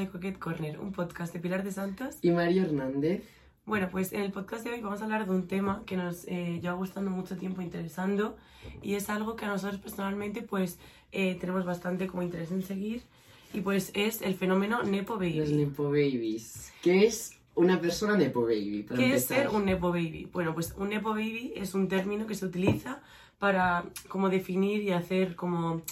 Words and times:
de 0.00 0.08
Coquette 0.08 0.38
Corner, 0.38 0.80
un 0.80 0.92
podcast 0.92 1.32
de 1.32 1.40
Pilar 1.40 1.62
de 1.62 1.72
Santos. 1.72 2.16
Y 2.22 2.30
Mario 2.30 2.62
Hernández. 2.62 3.22
Bueno, 3.66 3.88
pues 3.90 4.12
en 4.12 4.22
el 4.22 4.32
podcast 4.32 4.64
de 4.64 4.72
hoy 4.72 4.80
vamos 4.80 5.00
a 5.00 5.04
hablar 5.04 5.26
de 5.26 5.30
un 5.32 5.46
tema 5.46 5.82
que 5.86 5.96
nos 5.96 6.26
eh, 6.26 6.58
lleva 6.60 6.74
gustando 6.74 7.10
mucho 7.10 7.36
tiempo, 7.36 7.60
interesando, 7.62 8.36
y 8.82 8.94
es 8.94 9.10
algo 9.10 9.36
que 9.36 9.44
a 9.44 9.48
nosotros 9.48 9.80
personalmente 9.80 10.42
pues 10.42 10.78
eh, 11.12 11.36
tenemos 11.38 11.64
bastante 11.64 12.06
como 12.06 12.22
interés 12.22 12.50
en 12.50 12.62
seguir, 12.62 13.02
y 13.52 13.60
pues 13.60 13.92
es 13.94 14.22
el 14.22 14.34
fenómeno 14.34 14.82
Nepo 14.82 15.14
Baby. 15.16 15.34
Los 15.34 15.50
Nepo 15.50 15.84
Babies. 15.84 16.72
¿Qué 16.82 17.06
es 17.06 17.38
una 17.54 17.80
persona 17.80 18.16
Nepo 18.16 18.42
Baby? 18.42 18.84
para 18.84 18.98
¿Qué 18.98 19.14
es 19.14 19.22
empezar? 19.30 19.48
ser 19.50 19.56
un 19.56 19.66
Nepo 19.66 19.90
Baby? 19.90 20.28
Bueno, 20.32 20.54
pues 20.54 20.74
un 20.78 20.88
Nepo 20.88 21.10
Baby 21.10 21.52
es 21.54 21.74
un 21.74 21.88
término 21.88 22.26
que 22.26 22.34
se 22.34 22.46
utiliza 22.46 23.02
para 23.38 23.84
como 24.08 24.30
definir 24.30 24.82
y 24.82 24.92
hacer 24.92 25.36
como 25.36 25.82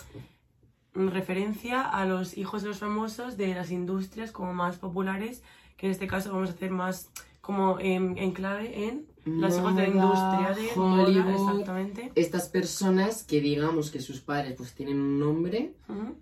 referencia 1.07 1.83
a 1.83 2.05
los 2.05 2.37
hijos 2.37 2.63
de 2.63 2.69
los 2.69 2.79
famosos 2.79 3.37
de 3.37 3.55
las 3.55 3.71
industrias 3.71 4.33
como 4.33 4.53
más 4.55 4.77
populares, 4.77 5.43
que 5.77 5.87
en 5.87 5.93
este 5.93 6.07
caso 6.07 6.33
vamos 6.33 6.51
a 6.51 6.53
hacer 6.53 6.71
más 6.71 7.11
como 7.41 7.79
en, 7.81 8.19
en 8.19 8.33
clave 8.33 8.89
en 8.89 9.07
los 9.25 9.57
hijos 9.57 9.75
de 9.77 9.83
la 9.83 9.89
industria 9.89 10.55
de 10.55 10.81
Hollywood. 10.81 11.51
exactamente. 11.51 12.13
Estas 12.15 12.49
personas 12.49 13.23
que 13.23 13.41
digamos 13.41 13.91
que 13.91 14.01
sus 14.01 14.21
padres 14.21 14.55
pues 14.57 14.75
tienen 14.75 15.01
un 15.01 15.19
nombre, 15.19 15.75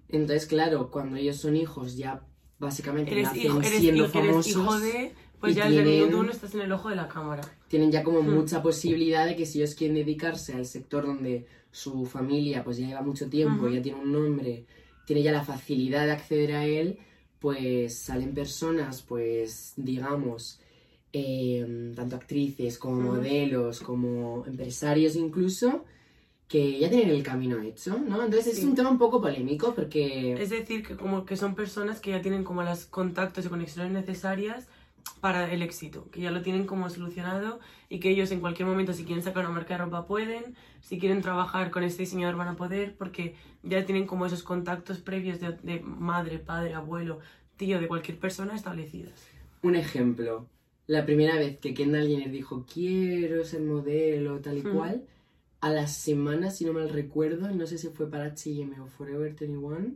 entonces 0.09 0.47
claro, 0.47 0.91
cuando 0.91 1.17
ellos 1.17 1.37
son 1.37 1.57
hijos 1.57 1.97
ya 1.97 2.23
básicamente 2.59 3.13
Eres, 3.13 3.25
nacen 3.25 3.43
hijo, 3.43 3.61
eres, 3.61 3.81
siendo 3.81 4.05
hijo, 4.05 4.19
eres 4.19 4.31
famosos, 4.31 4.53
hijo 4.53 4.81
de, 4.81 5.15
pues 5.47 5.57
y 5.57 5.59
ya 5.59 5.65
desde 5.67 5.79
el 5.79 5.85
tienen- 5.85 6.01
minuto 6.07 6.21
uno 6.21 6.31
estás 6.33 6.55
en 6.55 6.61
el 6.61 6.73
ojo 6.73 6.89
de 6.91 6.97
la 6.97 7.09
cámara. 7.09 7.43
tienen 7.69 7.91
ya 7.91 8.03
como 8.03 8.23
Hmm. 8.23 8.31
mucha 8.35 8.63
posibilidad 8.63 9.27
de 9.27 9.35
que 9.37 9.47
si 9.47 9.59
ellos 9.61 9.75
quieren 9.75 9.97
dedicarse 9.97 10.53
al 10.55 10.67
sector 10.67 11.05
donde 11.07 11.47
su 11.71 12.07
familia 12.07 12.63
pues 12.65 12.77
ya 12.79 12.87
lleva 12.87 13.03
mucho 13.03 13.29
tiempo, 13.29 13.65
Ujú. 13.65 13.75
ya 13.75 13.83
tiene 13.83 13.99
un 14.01 14.13
nombre, 14.13 14.65
tiene 15.05 15.23
ya 15.23 15.33
la 15.33 15.45
facilidad 15.45 16.05
de 16.07 16.13
acceder 16.13 16.53
a 16.55 16.65
él, 16.65 16.99
pues 17.39 17.99
salen 17.99 18.35
personas, 18.35 19.03
pues 19.03 19.75
digamos, 19.77 20.61
eh, 21.13 21.93
tanto 21.95 22.17
actrices 22.17 22.79
como 22.79 22.97
Ujú. 22.99 23.07
modelos, 23.17 23.81
como 23.81 24.45
empresarios 24.47 25.17
incluso, 25.17 25.85
que 26.49 26.79
ya 26.79 26.89
tienen 26.89 27.11
el 27.11 27.23
camino 27.25 27.61
hecho, 27.61 27.99
¿no? 27.99 28.23
Entonces 28.25 28.55
es 28.55 28.59
Sí. 28.61 28.67
un 28.67 28.75
tema 28.77 28.91
un 28.91 28.99
poco 28.99 29.21
polémico 29.21 29.75
porque... 29.75 30.35
Es 30.41 30.51
decir, 30.51 30.87
que 30.87 30.97
como 30.97 31.25
que 31.27 31.37
son 31.37 31.55
personas 31.57 32.01
que 32.01 32.11
ya 32.13 32.23
tienen 32.23 32.45
como 32.45 32.63
los 32.63 32.87
contactos 32.87 33.47
y 33.47 33.49
conexiones 33.49 33.93
necesarias 33.93 34.69
para 35.21 35.53
el 35.53 35.63
éxito, 35.63 36.11
que 36.11 36.21
ya 36.21 36.31
lo 36.31 36.43
tienen 36.43 36.67
como 36.67 36.91
solucionado 36.91 37.59
y 37.89 38.01
que 38.01 38.11
ellos 38.11 38.31
en 38.31 38.41
cualquier 38.41 38.69
momento 38.69 38.93
si 38.93 39.05
quieren 39.05 39.25
sacar 39.25 39.45
una 39.45 39.55
marca 39.55 39.75
de 39.75 39.85
ropa 39.85 40.07
pueden, 40.07 40.55
si 40.81 40.99
quieren 40.99 41.23
trabajar 41.23 41.71
con 41.71 41.83
este 41.83 42.03
diseñador 42.03 42.37
van 42.37 42.49
a 42.49 42.57
poder, 42.57 42.95
porque 42.97 43.35
ya 43.63 43.85
tienen 43.85 44.07
como 44.07 44.27
esos 44.27 44.43
contactos 44.43 44.99
previos 44.99 45.41
de, 45.41 45.53
de 45.53 45.81
madre, 45.81 46.39
padre, 46.39 46.75
abuelo, 46.75 47.21
tío, 47.57 47.81
de 47.81 47.89
cualquier 47.89 48.19
persona 48.19 48.55
establecidos. 48.55 49.13
Un 49.63 49.75
ejemplo, 49.75 50.47
la 50.87 51.05
primera 51.05 51.37
vez 51.37 51.59
que 51.59 51.75
Kendall 51.75 52.09
Jenner 52.09 52.31
dijo 52.31 52.65
quiero 52.73 53.45
ser 53.45 53.63
modelo, 53.63 54.41
tal 54.41 54.59
y 54.59 54.61
Ujú. 54.61 54.71
cual, 54.71 55.05
a 55.61 55.71
las 55.71 55.97
semanas, 55.97 56.59
si 56.59 56.65
no 56.65 56.73
mal 56.73 56.89
recuerdo, 56.91 57.51
no 57.51 57.67
sé 57.67 57.79
si 57.79 57.89
fue 57.89 58.09
para 58.09 58.27
H&M 58.27 58.79
o 58.81 58.87
Forever 58.87 59.35
21, 59.35 59.95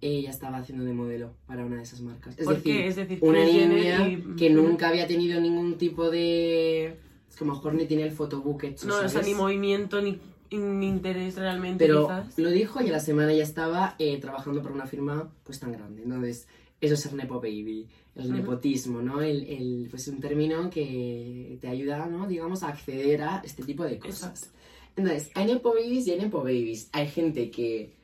ella 0.00 0.30
estaba 0.30 0.58
haciendo 0.58 0.84
de 0.84 0.92
modelo 0.92 1.34
para 1.46 1.64
una 1.64 1.76
de 1.76 1.82
esas 1.82 2.00
marcas. 2.00 2.38
Es 2.38 2.44
¿Por 2.44 2.56
decir? 2.56 2.80
Es 2.82 2.96
decir, 2.96 3.18
una 3.20 3.44
niña 3.44 4.08
y- 4.08 4.36
que 4.36 4.50
nunca 4.50 4.88
había 4.88 5.06
tenido 5.06 5.40
ningún 5.40 5.76
tipo 5.78 6.10
de... 6.10 6.96
Es 7.28 7.36
que 7.36 7.44
a 7.44 7.46
lo 7.46 7.54
mejor 7.54 7.74
ni 7.74 7.86
tiene 7.86 8.04
el 8.04 8.12
photobook 8.12 8.64
hecho, 8.64 8.86
No, 8.86 8.96
o 8.96 9.00
sea, 9.00 9.08
¿sabes? 9.08 9.26
ni 9.26 9.34
movimiento, 9.34 10.00
ni, 10.00 10.18
ni 10.50 10.86
interés 10.88 11.36
realmente 11.36 11.84
Pero 11.86 12.04
quizás. 12.06 12.38
lo 12.38 12.50
dijo 12.50 12.80
y 12.82 12.88
a 12.88 12.92
la 12.92 13.00
semana 13.00 13.32
ya 13.32 13.42
estaba 13.42 13.96
eh, 13.98 14.18
trabajando 14.18 14.62
para 14.62 14.74
una 14.74 14.86
firma 14.86 15.32
pues 15.44 15.58
tan 15.60 15.72
grande. 15.72 16.02
Entonces, 16.04 16.46
eso 16.80 16.94
es 16.94 17.00
ser 17.00 17.14
Nepo 17.14 17.40
Baby, 17.40 17.86
el 18.14 18.26
Ujú. 18.26 18.34
nepotismo, 18.34 19.02
¿no? 19.02 19.20
El, 19.20 19.44
el, 19.48 19.88
pues 19.90 20.06
un 20.08 20.20
término 20.20 20.70
que 20.70 21.58
te 21.60 21.66
ayuda, 21.68 22.06
¿no? 22.06 22.26
Digamos, 22.28 22.62
a 22.62 22.68
acceder 22.68 23.22
a 23.22 23.42
este 23.44 23.62
tipo 23.64 23.82
de 23.84 23.98
cosas. 23.98 24.30
Exacto. 24.30 24.58
Entonces, 24.96 25.30
hay 25.34 25.46
Nepo 25.46 25.74
Babies 25.74 26.06
y 26.06 26.12
hay 26.12 26.18
Nepo 26.20 26.38
Babies. 26.38 26.88
Hay 26.92 27.08
gente 27.08 27.50
que 27.50 27.97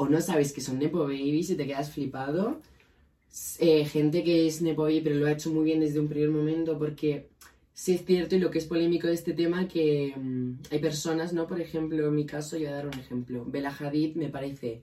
o 0.00 0.08
no 0.08 0.22
sabes 0.22 0.54
que 0.54 0.62
son 0.62 0.78
Nepo 0.78 1.00
Babies 1.00 1.50
y 1.50 1.56
te 1.56 1.66
quedas 1.66 1.90
flipado. 1.92 2.62
Eh, 3.58 3.84
gente 3.84 4.24
que 4.24 4.46
es 4.46 4.62
Nepo 4.62 4.84
Baby 4.84 5.02
pero 5.02 5.16
lo 5.16 5.26
ha 5.26 5.32
hecho 5.32 5.50
muy 5.50 5.64
bien 5.64 5.80
desde 5.80 6.00
un 6.00 6.08
primer 6.08 6.30
momento 6.30 6.78
porque 6.78 7.28
sí 7.74 7.92
es 7.92 8.06
cierto 8.06 8.34
y 8.34 8.38
lo 8.38 8.50
que 8.50 8.60
es 8.60 8.64
polémico 8.64 9.08
de 9.08 9.12
este 9.12 9.34
tema 9.34 9.68
que 9.68 10.14
mm, 10.16 10.52
hay 10.70 10.78
personas, 10.78 11.34
¿no? 11.34 11.46
Por 11.46 11.60
ejemplo, 11.60 12.08
en 12.08 12.14
mi 12.14 12.24
caso, 12.24 12.56
yo 12.56 12.64
voy 12.64 12.72
a 12.72 12.76
dar 12.76 12.86
un 12.86 12.94
ejemplo. 12.94 13.44
Bella 13.44 13.76
Hadid 13.78 14.16
me 14.16 14.30
parece 14.30 14.82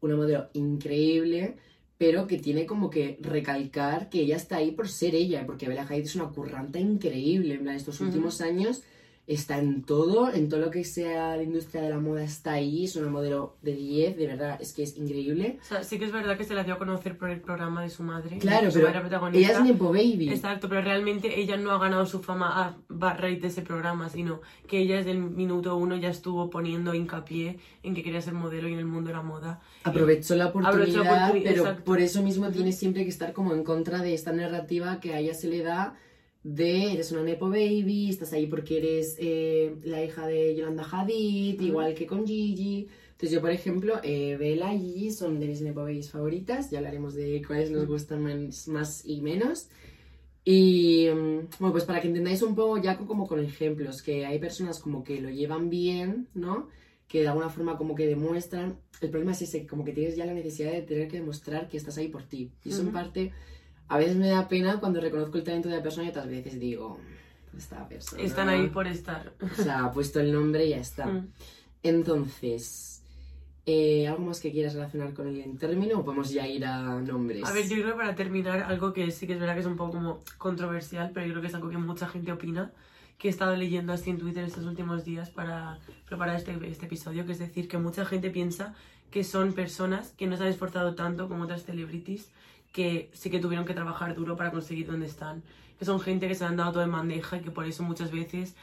una 0.00 0.16
modelo 0.16 0.50
increíble, 0.54 1.54
pero 1.96 2.26
que 2.26 2.38
tiene 2.38 2.66
como 2.66 2.90
que 2.90 3.18
recalcar 3.20 4.10
que 4.10 4.22
ella 4.22 4.34
está 4.34 4.56
ahí 4.56 4.72
por 4.72 4.88
ser 4.88 5.14
ella, 5.14 5.46
porque 5.46 5.68
Bella 5.68 5.86
Hadid 5.88 6.06
es 6.06 6.16
una 6.16 6.30
curranta 6.30 6.80
increíble. 6.80 7.54
En 7.54 7.62
plan, 7.62 7.76
estos 7.76 8.00
últimos 8.00 8.40
años 8.40 8.82
está 9.26 9.58
en 9.58 9.82
todo, 9.82 10.32
en 10.32 10.48
todo 10.48 10.60
lo 10.60 10.70
que 10.70 10.84
sea 10.84 11.36
la 11.36 11.42
industria 11.42 11.82
de 11.82 11.90
la 11.90 11.98
moda 11.98 12.22
está 12.22 12.52
ahí, 12.52 12.84
es 12.84 12.94
una 12.94 13.08
modelo 13.10 13.56
de 13.60 13.74
10, 13.74 14.16
de 14.16 14.26
verdad, 14.28 14.56
es 14.60 14.72
que 14.72 14.84
es 14.84 14.96
increíble. 14.96 15.58
O 15.62 15.64
sea, 15.64 15.82
sí 15.82 15.98
que 15.98 16.04
es 16.04 16.12
verdad 16.12 16.36
que 16.38 16.44
se 16.44 16.54
la 16.54 16.62
dio 16.62 16.74
a 16.74 16.78
conocer 16.78 17.18
por 17.18 17.30
el 17.30 17.40
programa 17.40 17.82
de 17.82 17.90
su 17.90 18.04
madre. 18.04 18.38
Claro, 18.38 18.68
pero 18.72 18.84
madre 18.86 18.90
era 18.90 19.00
protagonista. 19.00 19.48
ella 19.50 19.58
es 19.58 19.64
Nepo 19.64 19.88
Baby. 19.88 20.28
Exacto, 20.30 20.68
pero 20.68 20.80
realmente 20.82 21.40
ella 21.40 21.56
no 21.56 21.72
ha 21.72 21.78
ganado 21.78 22.06
su 22.06 22.20
fama 22.22 22.62
a 22.64 22.76
ba- 22.88 23.14
raíz 23.14 23.42
de 23.42 23.48
ese 23.48 23.62
programa, 23.62 24.08
sino 24.10 24.40
que 24.68 24.78
ella 24.78 24.96
desde 24.98 25.10
el 25.10 25.18
minuto 25.18 25.74
uno 25.76 25.96
ya 25.96 26.10
estuvo 26.10 26.48
poniendo 26.48 26.94
hincapié 26.94 27.58
en 27.82 27.94
que 27.96 28.04
quería 28.04 28.20
ser 28.20 28.34
modelo 28.34 28.68
y 28.68 28.74
en 28.74 28.78
el 28.78 28.86
mundo 28.86 29.08
de 29.08 29.14
la 29.16 29.22
moda. 29.22 29.60
Aprovechó 29.82 30.36
la 30.36 30.46
oportunidad, 30.46 30.70
Aprovechó 30.82 31.02
la 31.04 31.16
oportunidad, 31.16 31.50
pero 31.50 31.62
exacto. 31.62 31.84
por 31.84 32.00
eso 32.00 32.22
mismo 32.22 32.48
tiene 32.50 32.70
siempre 32.70 33.02
que 33.02 33.10
estar 33.10 33.32
como 33.32 33.54
en 33.54 33.64
contra 33.64 33.98
de 34.02 34.14
esta 34.14 34.30
narrativa 34.32 35.00
que 35.00 35.14
a 35.14 35.18
ella 35.18 35.34
se 35.34 35.48
le 35.48 35.62
da 35.64 35.96
de 36.48 36.92
eres 36.92 37.10
una 37.10 37.24
Nepo 37.24 37.48
Baby, 37.48 38.08
estás 38.08 38.32
ahí 38.32 38.46
porque 38.46 38.78
eres 38.78 39.16
eh, 39.18 39.74
la 39.82 40.04
hija 40.04 40.26
de 40.28 40.54
Yolanda 40.54 40.86
Hadid, 40.88 41.60
igual 41.60 41.94
que 41.94 42.06
con 42.06 42.24
Gigi. 42.24 42.86
Entonces 43.12 43.32
yo, 43.32 43.40
por 43.40 43.50
ejemplo, 43.50 43.98
eh, 44.04 44.36
Bella 44.38 44.72
y 44.72 44.78
Gigi 44.78 45.10
son 45.10 45.40
de 45.40 45.46
mis 45.48 45.60
Nepo 45.62 45.80
Babies 45.80 46.10
favoritas, 46.10 46.70
ya 46.70 46.78
hablaremos 46.78 47.14
de 47.14 47.42
cuáles 47.44 47.70
nos 47.72 47.86
gustan 47.86 48.22
más, 48.22 48.68
más 48.68 49.04
y 49.04 49.20
menos. 49.22 49.68
Y 50.44 51.08
mm, 51.12 51.48
bueno, 51.58 51.72
pues 51.72 51.84
para 51.84 52.00
que 52.00 52.06
entendáis 52.06 52.42
un 52.42 52.54
poco 52.54 52.78
ya 52.80 52.96
co- 52.96 53.06
como 53.06 53.26
con 53.26 53.40
ejemplos, 53.42 54.00
que 54.02 54.24
hay 54.24 54.38
personas 54.38 54.78
como 54.78 55.02
que 55.02 55.20
lo 55.20 55.30
llevan 55.30 55.68
bien, 55.70 56.28
¿no? 56.34 56.68
Que 57.08 57.22
de 57.22 57.28
alguna 57.28 57.48
forma 57.50 57.76
como 57.76 57.94
que 57.96 58.06
demuestran. 58.06 58.78
El 59.00 59.10
problema 59.10 59.32
es 59.32 59.42
ese, 59.42 59.66
como 59.66 59.84
que 59.84 59.92
tienes 59.92 60.14
ya 60.16 60.24
la 60.26 60.34
necesidad 60.34 60.70
de 60.72 60.82
tener 60.82 61.08
que 61.08 61.18
demostrar 61.18 61.68
que 61.68 61.76
estás 61.76 61.98
ahí 61.98 62.08
por 62.08 62.22
ti. 62.22 62.50
Y 62.64 62.68
eso 62.70 62.80
en 62.82 62.86
Ujú. 62.88 62.94
parte, 62.94 63.32
a 63.88 63.98
veces 63.98 64.16
me 64.16 64.28
da 64.28 64.48
pena 64.48 64.80
cuando 64.80 65.00
reconozco 65.00 65.38
el 65.38 65.44
talento 65.44 65.68
de 65.68 65.76
la 65.76 65.82
persona 65.82 66.06
y 66.06 66.10
otras 66.10 66.28
veces 66.28 66.58
digo, 66.58 66.98
esta 67.56 67.88
persona... 67.88 68.22
Están 68.22 68.48
ahí 68.48 68.68
por 68.68 68.86
estar. 68.86 69.32
O 69.40 69.62
sea, 69.62 69.84
ha 69.84 69.92
puesto 69.92 70.20
el 70.20 70.32
nombre 70.32 70.66
y 70.66 70.70
ya 70.70 70.78
está. 70.78 71.06
Mm. 71.06 71.28
Entonces, 71.82 73.02
eh, 73.64 74.06
¿algo 74.08 74.24
más 74.24 74.40
que 74.40 74.50
quieras 74.50 74.74
relacionar 74.74 75.12
con 75.14 75.28
el 75.28 75.58
término 75.58 76.00
o 76.00 76.04
podemos 76.04 76.30
ya 76.30 76.46
ir 76.46 76.64
a 76.64 77.00
nombres? 77.00 77.44
A 77.44 77.52
ver, 77.52 77.68
yo 77.68 77.76
creo 77.76 77.92
que 77.92 77.96
para 77.96 78.14
terminar, 78.14 78.62
algo 78.62 78.92
que 78.92 79.10
sí 79.10 79.26
que 79.26 79.34
es 79.34 79.40
verdad 79.40 79.54
que 79.54 79.60
es 79.60 79.66
un 79.66 79.76
poco 79.76 79.92
como 79.92 80.22
controversial, 80.38 81.10
pero 81.14 81.26
yo 81.26 81.32
creo 81.32 81.42
que 81.42 81.48
es 81.48 81.54
algo 81.54 81.68
que 81.68 81.78
mucha 81.78 82.08
gente 82.08 82.32
opina, 82.32 82.72
que 83.18 83.28
he 83.28 83.30
estado 83.30 83.56
leyendo 83.56 83.92
así 83.92 84.10
en 84.10 84.18
Twitter 84.18 84.44
estos 84.44 84.64
últimos 84.64 85.04
días 85.04 85.30
para 85.30 85.78
preparar 86.06 86.36
este, 86.36 86.56
este 86.68 86.86
episodio, 86.86 87.24
que 87.24 87.32
es 87.32 87.38
decir, 87.38 87.66
que 87.66 87.78
mucha 87.78 88.04
gente 88.04 88.30
piensa 88.30 88.74
que 89.10 89.24
son 89.24 89.52
personas 89.52 90.12
que 90.12 90.26
no 90.26 90.36
se 90.36 90.42
han 90.42 90.48
esforzado 90.50 90.94
tanto 90.94 91.28
como 91.28 91.44
otras 91.44 91.64
celebrities, 91.64 92.30
que 92.76 93.08
sí 93.14 93.30
que 93.30 93.38
tuvieron 93.38 93.64
que 93.64 93.72
trabajar 93.72 94.14
duro 94.14 94.36
para 94.36 94.50
conseguir 94.50 94.86
donde 94.86 95.06
están, 95.06 95.42
que 95.78 95.86
son 95.86 95.98
gente 95.98 96.28
que 96.28 96.34
se 96.34 96.44
han 96.44 96.58
dado 96.58 96.72
todo 96.72 96.82
en 96.82 96.92
bandeja 96.92 97.38
y 97.38 97.40
que 97.40 97.50
por 97.50 97.64
eso 97.64 97.82
muchas 97.82 98.10
veces 98.12 98.54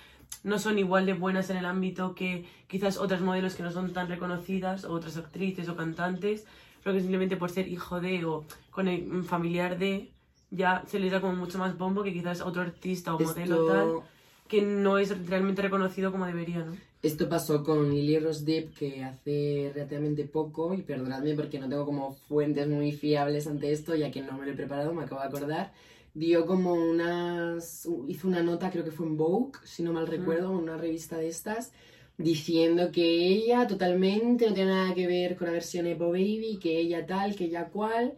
no 0.44 0.60
son 0.60 0.78
igual 0.78 1.08
de 1.08 1.14
buenas 1.14 1.50
en 1.50 1.58
el 1.58 1.66
ámbito 1.66 2.14
que 2.14 2.46
quizás 2.68 3.00
otras 3.00 3.22
modelos 3.22 3.56
que 3.56 3.64
no 3.64 3.72
son 3.72 3.92
tan 3.92 4.08
reconocidas, 4.10 4.86
o 4.86 4.92
otras 4.94 5.18
actrices 5.18 5.68
o 5.68 5.76
cantantes, 5.76 6.46
pero 6.84 6.94
que 6.94 7.00
simplemente 7.00 7.38
por 7.38 7.50
ser 7.50 7.68
hijo 7.68 8.02
de 8.02 8.24
o 8.24 8.46
con 8.70 8.88
el 8.88 9.24
familiar 9.24 9.80
de, 9.80 10.12
ya 10.52 10.84
se 10.86 11.00
les 11.00 11.12
da 11.12 11.20
como 11.20 11.34
mucho 11.34 11.58
más 11.58 11.76
bombo 11.76 12.04
que 12.04 12.14
quizás 12.14 12.42
otro 12.42 12.62
artista 12.62 13.16
o 13.16 13.20
modelo 13.20 13.66
tal, 13.66 14.02
que 14.48 14.62
no 14.62 15.00
es 15.00 15.28
realmente 15.28 15.64
reconocido 15.64 16.12
como 16.12 16.28
debería, 16.28 16.60
¿no? 16.60 16.78
Esto 17.04 17.28
pasó 17.28 17.64
con 17.66 17.94
Lily 17.94 18.18
Rose 18.20 18.46
Depp, 18.46 18.76
que 18.76 19.04
hace 19.04 19.72
relativamente 19.74 20.24
poco, 20.24 20.74
y 20.74 20.84
perdonadme 20.84 21.36
porque 21.36 21.60
no 21.60 21.68
tengo 21.68 21.86
como 21.86 22.14
fuentes 22.14 22.66
muy 22.70 22.94
fiables 22.94 23.46
ante 23.46 23.74
esto, 23.74 23.94
ya 23.94 24.10
que 24.10 24.22
no 24.22 24.38
me 24.38 24.46
lo 24.46 24.54
he 24.54 24.56
preparado, 24.56 24.94
me 24.94 25.04
acabo 25.04 25.20
de 25.20 25.28
acordar. 25.28 25.74
Dio 26.14 26.46
como 26.46 26.74
unas. 26.74 27.88
hizo 28.08 28.28
una 28.28 28.42
nota, 28.42 28.72
creo 28.72 28.86
que 28.86 28.92
fue 28.92 29.06
en 29.06 29.18
Vogue, 29.18 29.52
si 29.66 29.84
no 29.84 29.92
mal 29.92 30.08
recuerdo, 30.08 30.52
una 30.52 30.78
revista 30.78 31.18
de 31.18 31.28
estas, 31.28 31.74
diciendo 32.18 32.90
que 32.92 33.04
ella 33.04 33.68
totalmente 33.68 34.48
no 34.48 34.54
tiene 34.54 34.72
nada 34.72 34.94
que 34.94 35.06
ver 35.06 35.36
con 35.36 35.48
la 35.48 35.54
versión 35.54 35.88
Epo 35.88 36.10
Baby, 36.10 36.58
que 36.62 36.80
ella 36.80 37.06
tal, 37.06 37.36
que 37.36 37.46
ella 37.46 37.66
cual. 37.68 38.14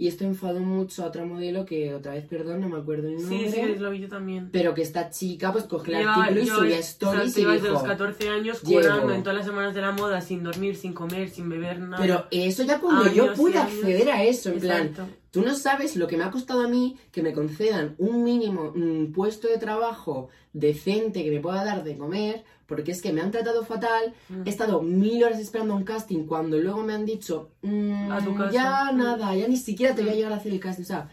Y 0.00 0.06
esto 0.06 0.22
enfadó 0.24 0.60
mucho 0.60 1.02
a 1.02 1.06
otra 1.06 1.24
modelo 1.24 1.64
que 1.66 1.92
otra 1.92 2.12
vez, 2.12 2.24
perdón, 2.24 2.60
no 2.60 2.68
me 2.68 2.78
acuerdo 2.78 3.08
el 3.08 3.16
nombre. 3.16 3.50
Sí, 3.50 3.52
sí, 3.52 3.74
lo 3.80 3.90
vi 3.90 3.98
yo 3.98 4.08
también. 4.08 4.48
Pero 4.52 4.72
que 4.72 4.82
esta 4.82 5.10
chica 5.10 5.50
pues 5.52 5.64
cogió 5.64 5.98
el 5.98 6.06
artículo 6.06 6.40
y 6.40 6.46
yo- 6.46 6.54
subía 6.56 6.78
stories 6.78 7.36
y 7.36 7.44
dijo... 7.44 7.66
los 7.66 7.82
14 7.82 8.28
años 8.28 8.60
curando 8.60 9.12
en 9.12 9.22
todas 9.24 9.38
las 9.38 9.46
semanas 9.46 9.74
de 9.74 9.80
la 9.80 9.90
moda 9.90 10.20
sin 10.20 10.44
dormir, 10.44 10.76
sin 10.76 10.92
comer, 10.92 11.28
sin 11.30 11.48
beber 11.48 11.80
nada. 11.80 12.00
Pero 12.00 12.26
eso 12.30 12.62
ya 12.62 12.78
cuando 12.78 13.12
yo 13.12 13.24
Años 13.24 13.34
y 13.38 13.40
pude 13.40 13.58
años. 13.58 13.72
acceder 13.74 14.10
a 14.10 14.22
eso, 14.22 14.50
en 14.50 14.60
plan, 14.60 14.86
Exacto. 14.86 15.12
Tú 15.30 15.42
no 15.42 15.54
sabes 15.54 15.96
lo 15.96 16.06
que 16.06 16.16
me 16.16 16.24
ha 16.24 16.30
costado 16.30 16.62
a 16.62 16.68
mí 16.68 16.96
que 17.12 17.22
me 17.22 17.32
concedan 17.34 17.94
un 17.98 18.24
mínimo 18.24 18.72
mm, 18.74 19.12
puesto 19.12 19.46
de 19.48 19.58
trabajo 19.58 20.28
decente 20.52 21.22
que 21.22 21.30
me 21.30 21.40
pueda 21.40 21.64
dar 21.64 21.84
de 21.84 21.96
comer, 21.98 22.44
porque 22.66 22.92
es 22.92 23.02
que 23.02 23.12
me 23.12 23.20
han 23.20 23.30
tratado 23.30 23.64
fatal, 23.64 24.14
Mm. 24.28 24.42
he 24.46 24.50
estado 24.50 24.80
mil 24.82 25.22
horas 25.24 25.38
esperando 25.38 25.74
un 25.74 25.84
casting 25.84 26.24
cuando 26.24 26.58
luego 26.58 26.82
me 26.82 26.94
han 26.94 27.04
dicho, 27.04 27.50
"Mm, 27.62 28.10
A 28.10 28.24
tu 28.24 28.34
casa". 28.34 28.52
ya 28.52 28.92
Mm. 28.92 28.96
nada, 28.98 29.36
ya 29.36 29.46
ni 29.48 29.56
siquiera 29.56 29.94
te 29.94 30.02
voy 30.02 30.10
a 30.12 30.14
llegar 30.14 30.32
a 30.32 30.36
hacer 30.36 30.52
el 30.52 30.60
casting. 30.60 30.82
O 30.84 30.86
sea, 30.86 31.08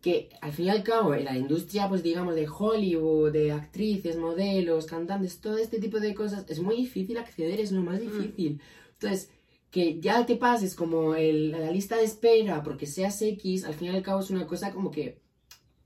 que 0.00 0.30
al 0.40 0.52
fin 0.52 0.66
y 0.66 0.70
al 0.70 0.82
cabo 0.82 1.12
en 1.14 1.24
la 1.24 1.36
industria, 1.36 1.88
pues 1.88 2.02
digamos, 2.02 2.34
de 2.36 2.46
Hollywood, 2.48 3.32
de 3.32 3.52
actrices, 3.52 4.16
modelos, 4.16 4.86
cantantes, 4.86 5.40
todo 5.40 5.58
este 5.58 5.78
tipo 5.80 5.98
de 6.00 6.14
cosas, 6.14 6.44
es 6.48 6.60
muy 6.60 6.76
difícil 6.76 7.18
acceder, 7.18 7.58
es 7.60 7.72
lo 7.72 7.82
más 7.82 8.00
Mm. 8.00 8.04
difícil. 8.04 8.60
Entonces, 8.92 9.30
que 9.70 10.00
ya 10.00 10.24
te 10.24 10.36
pases 10.36 10.74
como 10.74 11.14
el, 11.14 11.50
la 11.52 11.70
lista 11.70 11.96
de 11.96 12.04
espera 12.04 12.62
porque 12.62 12.86
seas 12.86 13.20
X, 13.20 13.64
al 13.64 13.74
fin 13.74 13.88
y 13.92 13.96
al 13.96 14.02
cabo 14.02 14.20
es 14.20 14.30
una 14.30 14.46
cosa 14.46 14.72
como 14.72 14.90
que 14.90 15.18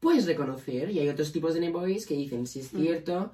puedes 0.01 0.27
reconocer. 0.27 0.91
Y 0.91 1.01
hay 1.01 1.09
otros 1.09 1.33
tipos 1.33 1.55
de 1.55 1.61
neboys 1.61 2.07
que 2.07 2.15
dicen, 2.15 2.47
si 2.47 2.61
es 2.61 2.73
Mm. 2.73 2.79
cierto, 2.81 3.33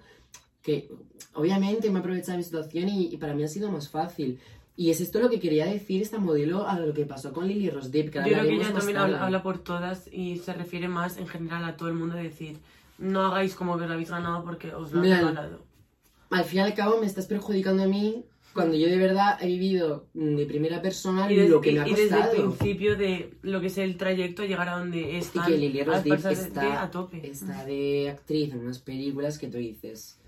que 0.62 0.90
obviamente 1.34 1.90
me 1.90 1.98
he 1.98 2.00
aprovechado 2.00 2.32
de 2.32 2.38
mi 2.38 2.44
situación 2.44 2.88
y, 2.88 3.06
y 3.06 3.16
para 3.18 3.34
mí 3.34 3.42
ha 3.44 3.48
sido 3.48 3.70
más 3.70 3.88
fácil. 3.88 4.38
Y 4.76 4.90
es 4.90 5.00
esto 5.00 5.18
lo 5.18 5.28
que 5.28 5.40
quería 5.40 5.66
decir 5.66 6.00
esta 6.02 6.18
modelo 6.18 6.66
a 6.68 6.78
lo 6.78 6.94
que 6.94 7.04
pasó 7.04 7.32
con 7.32 7.48
Lily 7.48 7.68
Rose 7.70 7.90
Depp, 7.90 8.10
que 8.12 8.18
Yo 8.20 8.24
creo 8.24 8.42
que 8.44 8.54
ella 8.54 8.72
también 8.72 8.96
habla, 8.98 9.24
habla 9.24 9.42
por 9.42 9.58
todas 9.58 10.08
y 10.12 10.38
se 10.38 10.52
refiere 10.52 10.86
más 10.88 11.16
en 11.18 11.26
general 11.26 11.64
a 11.64 11.76
todo 11.76 11.88
el 11.88 11.94
mundo 11.94 12.14
de 12.14 12.22
decir, 12.22 12.58
no 12.96 13.22
hagáis 13.26 13.54
como 13.54 13.76
que 13.76 13.86
lo 13.86 13.94
habéis 13.94 14.10
ganado 14.10 14.44
porque 14.44 14.72
os 14.74 14.92
lo 14.92 15.00
han 15.00 15.04
regalado. 15.10 15.58
Al 16.30 16.44
fin 16.44 16.58
y 16.58 16.62
al 16.62 16.74
cabo 16.74 17.00
me 17.00 17.06
estás 17.06 17.26
perjudicando 17.26 17.82
a 17.82 17.86
mí 17.86 18.24
cuando 18.58 18.76
yo 18.76 18.88
de 18.88 18.96
verdad 18.98 19.38
he 19.40 19.46
vivido 19.46 20.06
mm, 20.14 20.36
de 20.36 20.46
primera 20.46 20.82
persona 20.82 21.30
Y, 21.32 21.36
des- 21.36 21.50
lo 21.50 21.60
que 21.60 21.72
me 21.72 21.80
ha 21.80 21.88
y 21.88 21.90
desde 21.90 22.02
el 22.04 22.10
costado. 22.22 22.32
principio 22.56 22.96
de 22.96 23.34
lo 23.42 23.60
que 23.60 23.66
es 23.68 23.78
el 23.78 23.96
trayecto 23.96 24.44
llegar 24.44 24.68
a 24.68 24.78
donde 24.78 24.98
Y 25.00 25.16
están 25.16 25.46
que 25.46 25.70
personas 26.08 26.22
de- 26.24 26.32
está, 26.48 26.82
a 26.82 26.90
tope. 26.90 27.26
está 27.28 27.64
de 27.64 28.10
actriz 28.10 28.52
en 28.52 28.60
unas 28.60 28.78
películas 28.78 29.38
que 29.38 29.48
tú 29.48 29.58
dices. 29.58 30.18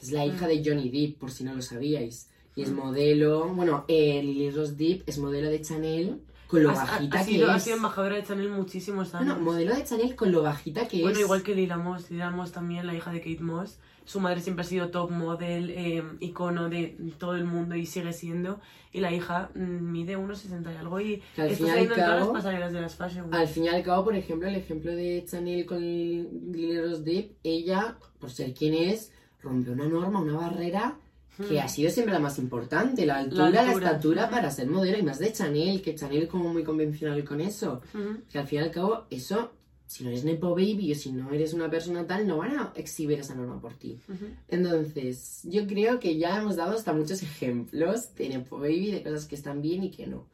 Es 0.00 0.10
la 0.12 0.24
hija 0.26 0.46
de 0.48 0.62
Johnny 0.64 0.88
Depp, 0.90 1.18
por 1.18 1.30
si 1.30 1.44
no 1.44 1.54
lo 1.54 1.62
sabíais. 1.62 2.28
Y 2.56 2.62
es 2.62 2.70
Mm. 2.70 2.76
modelo. 2.76 3.48
Bueno, 3.48 3.84
eh, 3.88 4.20
Lily 4.22 4.50
Rose 4.50 4.74
Depp 4.74 5.08
es 5.08 5.18
modelo 5.18 5.48
de 5.50 5.60
Chanel 5.60 6.20
con 6.46 6.62
lo 6.62 6.70
Ha- 6.70 6.72
ha- 6.72 6.76
bajita 6.84 7.20
ha, 7.20 7.24
que 7.24 7.32
sido, 7.32 7.50
ha 7.50 7.56
es. 7.56 7.62
sido 7.64 7.76
embajadora 7.76 8.16
de 8.16 8.22
Chanel 8.24 8.48
muchísimos 8.50 9.14
años. 9.14 9.34
Bueno, 9.34 9.42
modelo 9.50 9.74
de 9.74 9.82
Chanel 9.84 10.14
con 10.14 10.30
lo 10.30 10.42
bajita 10.42 10.86
que 10.86 11.00
Bueno, 11.02 11.18
es. 11.18 11.24
igual 11.24 11.42
que 11.42 11.54
Lila 11.54 11.78
Moss, 11.78 12.10
Lila 12.10 12.30
Moss 12.30 12.52
también, 12.52 12.86
la 12.86 12.94
hija 12.94 13.10
de 13.10 13.18
Kate 13.20 13.40
Moss. 13.40 13.78
Su 14.04 14.20
madre 14.20 14.40
siempre 14.40 14.64
ha 14.64 14.68
sido 14.68 14.90
top 14.90 15.10
model, 15.10 15.70
eh, 15.70 16.02
icono 16.20 16.68
de 16.68 16.96
todo 17.18 17.36
el 17.36 17.44
mundo 17.44 17.74
y 17.74 17.86
sigue 17.86 18.12
siendo. 18.12 18.60
Y 18.92 19.00
la 19.00 19.10
hija 19.12 19.50
mm, 19.54 19.90
mide 19.92 20.16
1,60 20.16 20.72
y 20.72 20.76
algo 20.76 21.00
y 21.00 21.22
al 21.38 21.48
está 21.48 21.66
saliendo 21.66 21.94
en 21.94 22.00
todas 22.00 22.10
las 22.10 22.18
cabo- 22.20 22.32
pasarelas 22.34 22.72
de 22.72 22.80
las 22.82 22.94
fashion. 22.94 23.24
Week. 23.26 23.34
Al 23.34 23.48
fin 23.48 23.64
y 23.64 23.68
al 23.68 23.82
cabo, 23.82 24.04
por 24.04 24.14
ejemplo, 24.14 24.48
el 24.48 24.54
ejemplo 24.56 24.94
de 24.94 25.24
Chanel 25.26 25.64
con 25.66 25.80
Lily 25.80 26.80
Rose 26.80 27.02
Depp, 27.02 27.32
ella, 27.42 27.96
por 28.18 28.30
ser 28.30 28.52
quien 28.54 28.74
es, 28.74 29.10
rompió 29.42 29.72
una 29.72 29.86
norma, 29.88 30.20
una 30.20 30.36
barrera 30.36 30.96
que 31.36 31.54
Mm. 31.54 31.64
ha 31.64 31.68
sido 31.68 31.90
siempre 31.90 32.12
la 32.14 32.20
más 32.20 32.38
importante, 32.38 33.04
la 33.04 33.16
altura, 33.16 33.50
la, 33.50 33.62
altura. 33.62 33.86
estatura 33.88 34.22
Ujú. 34.24 34.30
para 34.30 34.50
ser 34.52 34.68
modelo, 34.68 34.96
y 34.98 35.02
más 35.02 35.18
de 35.18 35.32
Chanel, 35.32 35.82
que 35.82 35.94
Chanel 35.96 36.28
como 36.28 36.52
muy 36.52 36.62
convencional 36.62 37.24
con 37.24 37.40
eso. 37.40 37.80
Ujú. 37.92 38.18
Que 38.30 38.38
al 38.38 38.46
fin 38.46 38.60
y 38.60 38.62
al 38.62 38.70
cabo, 38.70 39.06
eso, 39.10 39.52
si 39.86 40.02
no 40.02 40.10
eres 40.10 40.24
Nepo 40.24 40.50
Baby 40.50 40.92
o 40.92 40.94
si 40.94 41.12
no 41.12 41.30
eres 41.32 41.52
una 41.52 41.70
persona 41.70 42.06
tal, 42.06 42.26
no 42.26 42.38
van 42.38 42.56
a 42.58 42.72
exhibir 42.76 43.18
esa 43.20 43.34
norma 43.34 43.60
por 43.60 43.74
ti. 43.74 43.98
Ujú. 44.08 44.26
Entonces, 44.48 45.42
yo 45.44 45.66
creo 45.66 46.00
que 46.00 46.16
ya 46.16 46.38
hemos 46.40 46.56
dado 46.56 46.74
hasta 46.76 46.92
muchos 46.92 47.22
ejemplos 47.22 48.14
de 48.14 48.28
Nepo 48.30 48.58
Baby, 48.58 48.90
de 48.92 49.02
cosas 49.02 49.26
que 49.26 49.34
están 49.34 49.60
bien 49.62 49.84
y 49.84 49.90
que 49.90 50.06
no. 50.06 50.26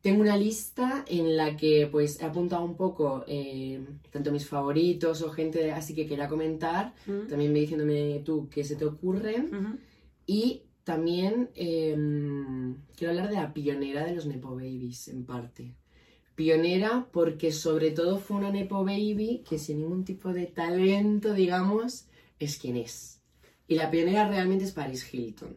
Tengo 0.00 0.20
una 0.20 0.36
lista 0.36 1.04
en 1.08 1.36
la 1.36 1.56
que 1.56 1.88
pues 1.90 2.20
he 2.20 2.24
apuntado 2.24 2.64
un 2.64 2.76
poco 2.76 3.24
eh, 3.26 3.84
tanto 4.10 4.30
mis 4.30 4.46
favoritos 4.46 5.22
o 5.22 5.30
gente 5.30 5.72
así 5.72 5.92
que 5.94 6.06
quería 6.06 6.28
comentar, 6.28 6.94
Ujú. 7.06 7.26
también 7.28 7.52
ve 7.52 7.60
diciéndome 7.60 8.22
tú 8.24 8.48
qué 8.50 8.62
se 8.62 8.76
te 8.76 8.84
ocurren 8.84 9.46
Ujú. 9.54 9.78
y 10.26 10.62
también 10.84 11.50
em, 11.54 12.76
quiero 12.96 13.10
hablar 13.12 13.28
de 13.28 13.34
la 13.36 13.52
pionera 13.52 14.04
de 14.04 14.14
los 14.14 14.26
Nepo 14.26 14.54
Babies 14.54 15.08
en 15.08 15.24
parte. 15.24 15.74
Pionera 16.38 17.08
porque 17.10 17.50
sobre 17.50 17.90
todo 17.90 18.18
fue 18.20 18.36
una 18.36 18.50
Nepo 18.52 18.84
Baby 18.84 19.42
que 19.48 19.58
sin 19.58 19.78
ningún 19.80 20.04
tipo 20.04 20.32
de 20.32 20.46
talento, 20.46 21.34
digamos, 21.34 22.06
es 22.38 22.58
quien 22.58 22.76
es. 22.76 23.20
Y 23.66 23.74
la 23.74 23.90
pionera 23.90 24.28
realmente 24.28 24.64
es 24.64 24.70
Paris 24.70 25.12
Hilton. 25.12 25.48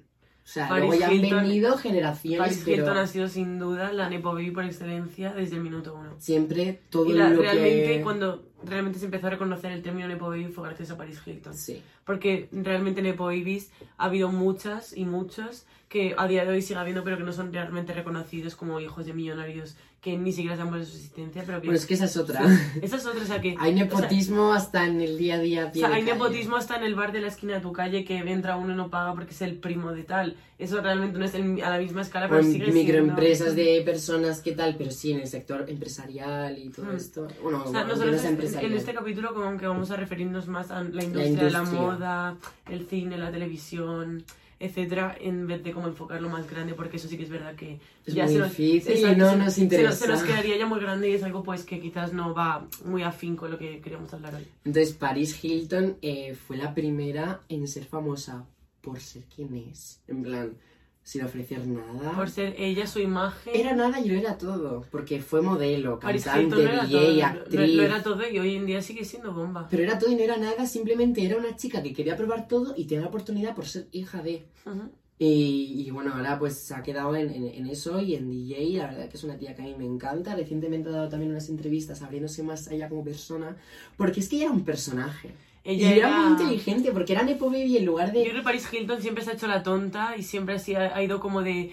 O 0.43 0.47
sea, 0.53 0.67
Paris 0.67 0.87
luego 0.87 0.99
ya 0.99 1.07
han 1.09 1.21
venido 1.43 1.77
generaciones, 1.77 2.39
Paris 2.39 2.61
pero 2.65 2.77
Hilton 2.81 2.97
ha 2.97 3.05
sido 3.05 3.27
sin 3.27 3.59
duda 3.59 3.93
la 3.93 4.09
Nepo 4.09 4.33
Baby 4.33 4.49
por 4.49 4.65
excelencia 4.65 5.33
desde 5.33 5.57
el 5.57 5.61
minuto 5.61 5.93
uno. 5.93 6.15
siempre 6.17 6.81
todo 6.89 7.05
Y 7.05 7.13
la- 7.13 7.29
lo 7.29 7.43
realmente 7.43 7.97
que... 7.97 8.01
cuando 8.01 8.49
realmente 8.65 8.97
se 8.97 9.05
empezó 9.05 9.27
a 9.27 9.29
reconocer 9.29 9.71
el 9.71 9.83
término 9.83 10.07
Nepo 10.07 10.29
Baby 10.29 10.45
fue 10.47 10.63
gracias 10.67 10.89
a 10.89 10.97
Paris 10.97 11.21
Hilton. 11.23 11.53
Sí. 11.53 11.79
Porque 12.03 12.49
realmente 12.51 13.03
Nepo 13.03 13.25
Babies 13.25 13.69
ha 13.99 14.05
habido 14.05 14.29
muchas 14.31 14.97
y 14.97 15.05
muchos 15.05 15.67
que 15.91 16.15
a 16.17 16.25
día 16.25 16.45
de 16.45 16.51
hoy 16.51 16.61
sigue 16.61 16.79
habiendo, 16.79 17.03
pero 17.03 17.17
que 17.17 17.23
no 17.23 17.33
son 17.33 17.51
realmente 17.51 17.91
reconocidos 17.93 18.55
como 18.55 18.79
hijos 18.79 19.05
de 19.05 19.13
millonarios 19.13 19.75
que 19.99 20.17
ni 20.17 20.31
siquiera 20.31 20.55
saben 20.55 20.71
por 20.71 20.85
su 20.85 20.95
existencia. 20.95 21.43
Pero 21.45 21.59
que 21.59 21.67
Bueno, 21.67 21.77
es 21.77 21.85
que 21.85 21.95
esa 21.95 22.05
es 22.05 22.15
otra. 22.15 22.39
esa 22.81 22.95
es 22.95 23.05
otra, 23.05 23.21
o 23.21 23.25
sea 23.25 23.41
que. 23.41 23.49
Hay 23.59 23.73
o 23.73 23.75
sea, 23.77 23.85
nepotismo 23.85 24.53
hasta 24.53 24.87
en 24.87 25.01
el 25.01 25.17
día 25.17 25.35
a 25.35 25.39
día. 25.39 25.63
a 25.63 25.67
o 25.67 25.71
pie 25.73 25.81
sea, 25.81 25.89
de 25.89 25.95
hay 25.95 26.01
calle. 26.03 26.13
nepotismo 26.13 26.55
hasta 26.55 26.77
en 26.77 26.83
el 26.83 26.95
bar 26.95 27.11
de 27.11 27.19
la 27.21 27.27
esquina 27.27 27.55
de 27.55 27.59
tu 27.59 27.73
calle 27.73 28.05
que 28.05 28.17
entra 28.17 28.55
uno 28.55 28.71
y 28.73 28.77
no 28.77 28.89
paga 28.89 29.13
porque 29.13 29.31
es 29.31 29.41
el 29.41 29.57
primo 29.57 29.91
de 29.91 30.03
tal. 30.03 30.37
Eso 30.57 30.79
realmente 30.79 31.19
no 31.19 31.25
es 31.25 31.33
el- 31.35 31.61
a 31.61 31.69
la 31.71 31.77
misma 31.77 32.01
escala, 32.03 32.27
O 32.27 32.29
pero 32.29 32.43
sigue 32.43 32.71
microempresas 32.71 33.53
siendo... 33.53 33.71
de 33.73 33.81
personas 33.81 34.39
que 34.41 34.53
tal, 34.53 34.75
pero 34.77 34.91
sí 34.91 35.11
en 35.11 35.19
el 35.19 35.27
sector 35.27 35.65
empresarial 35.67 36.57
y 36.57 36.69
todo 36.69 36.85
Mm. 36.85 36.95
esto. 36.95 37.27
Bueno, 37.43 37.63
O 37.65 37.71
sea, 37.71 37.83
nosotros 37.83 38.23
en- 38.23 38.39
en 38.41 38.73
este 38.73 38.93
capítulo 38.93 39.33
como 39.33 39.57
que 39.57 39.67
vamos 39.67 39.91
a 39.91 39.97
referirnos 39.97 40.47
más 40.47 40.71
a 40.71 40.81
la 40.83 41.03
industria, 41.03 41.43
de 41.43 41.51
la 41.51 41.59
industria. 41.59 41.81
moda, 41.81 42.37
el 42.69 42.87
cine, 42.87 43.17
la 43.17 43.29
televisión, 43.29 44.23
etcétera, 44.61 45.15
en 45.19 45.47
vez 45.47 45.63
de 45.63 45.71
como 45.73 45.87
enfocarlo 45.87 46.29
más 46.29 46.49
grande, 46.49 46.73
porque 46.73 46.97
eso 46.97 47.07
sí 47.07 47.17
que 47.17 47.23
es 47.23 47.29
verdad 47.29 47.55
que 47.55 47.79
Es 48.05 48.13
ya 48.13 48.25
muy 48.25 48.33
se 48.33 48.39
nos, 48.39 48.49
difícil 48.57 48.97
y 49.11 49.15
no 49.15 49.31
se- 49.31 49.37
nos 49.37 49.53
se 49.53 49.61
interesa. 49.61 50.05
se 50.05 50.07
nos 50.07 50.23
quedaría 50.23 50.57
ya 50.57 50.65
muy 50.65 50.79
grande 50.79 51.09
y 51.09 51.13
es 51.13 51.23
algo 51.23 51.43
pues 51.43 51.63
que 51.63 51.79
quizás 51.79 52.13
no 52.13 52.33
va 52.33 52.67
muy 52.85 53.03
afín 53.03 53.35
con 53.35 53.51
lo 53.51 53.57
que 53.57 53.81
queríamos 53.81 54.13
hablar 54.13 54.35
hoy. 54.35 54.47
Entonces, 54.65 54.93
Paris 54.93 55.43
Hilton 55.43 55.97
eh, 56.01 56.35
fue 56.35 56.57
la 56.57 56.73
primera 56.73 57.41
en 57.49 57.67
ser 57.67 57.85
famosa 57.85 58.45
por 58.81 58.99
ser 58.99 59.23
quien 59.35 59.55
es. 59.55 59.99
En 60.07 60.23
plan, 60.23 60.53
sin 61.11 61.23
ofrecer 61.25 61.67
nada. 61.67 62.13
Por 62.15 62.29
ser 62.29 62.55
ella, 62.57 62.87
su 62.87 62.99
imagen... 62.99 63.53
Era 63.53 63.75
nada 63.75 63.99
y 63.99 64.07
lo 64.07 64.15
era 64.17 64.37
todo. 64.37 64.85
Porque 64.89 65.19
fue 65.19 65.41
modelo, 65.41 65.99
cantante, 65.99 66.55
no 66.55 66.83
DJ, 66.85 66.89
todo, 66.89 67.11
lo- 67.17 67.25
actriz. 67.25 67.75
lo 67.75 67.83
era 67.83 68.01
todo 68.01 68.29
y 68.29 68.39
hoy 68.39 68.55
en 68.55 68.65
día 68.65 68.81
sigue 68.81 69.03
siendo 69.03 69.33
bomba. 69.33 69.67
Pero 69.69 69.83
era 69.83 69.99
todo 69.99 70.09
y 70.09 70.15
no 70.15 70.21
era 70.21 70.37
nada, 70.37 70.65
simplemente 70.65 71.25
era 71.25 71.35
una 71.35 71.53
chica 71.57 71.83
que 71.83 71.91
quería 71.93 72.15
probar 72.15 72.47
todo 72.47 72.73
y 72.77 72.85
tenía 72.85 73.01
la 73.01 73.07
oportunidad 73.09 73.53
por 73.53 73.65
ser 73.65 73.89
hija 73.91 74.23
de. 74.23 74.45
Ujú. 74.65 74.89
Y, 75.19 75.83
y 75.85 75.91
bueno, 75.91 76.13
ahora 76.15 76.39
pues 76.39 76.55
se 76.55 76.73
ha 76.73 76.81
quedado 76.81 77.13
en, 77.17 77.29
en- 77.29 77.43
en 77.55 77.67
eso 77.67 77.99
y 77.99 78.15
en 78.15 78.31
DJ. 78.31 78.77
La 78.77 78.87
verdad 78.87 79.09
que 79.09 79.17
es 79.17 79.23
una 79.25 79.37
tía 79.37 79.53
que 79.53 79.63
a 79.63 79.65
mí 79.65 79.75
me 79.77 79.85
encanta. 79.85 80.33
Recientemente 80.33 80.87
ha 80.87 80.93
dado 80.93 81.09
también 81.09 81.31
unas 81.31 81.49
entrevistas 81.49 82.01
abriéndose 82.01 82.41
más 82.41 82.69
a 82.69 82.73
ella 82.73 82.87
como 82.87 83.03
persona. 83.03 83.57
Porque 83.97 84.21
es 84.21 84.29
que 84.29 84.37
ella 84.37 84.45
era 84.45 84.53
un 84.53 84.63
personaje. 84.63 85.31
Ella 85.63 85.89
y 85.95 85.99
era, 85.99 86.07
era... 86.09 86.21
muy 86.21 86.31
inteligente 86.31 86.91
porque 86.91 87.13
era 87.13 87.21
Nepo 87.23 87.45
Baby 87.47 87.77
en 87.77 87.85
lugar 87.85 88.11
Yo 88.11 88.19
de. 88.19 88.23
creo 88.25 88.35
que 88.37 88.41
Paris 88.43 88.67
Hilton 88.73 88.99
siempre 89.01 89.23
se 89.23 89.29
ha 89.29 89.33
hecho 89.33 89.47
la 89.47 89.61
tonta 89.61 90.17
y 90.17 90.23
siempre 90.23 90.55
así 90.55 90.73
ha, 90.73 90.95
ha 90.95 91.03
ido 91.03 91.19
como 91.19 91.43
de 91.43 91.71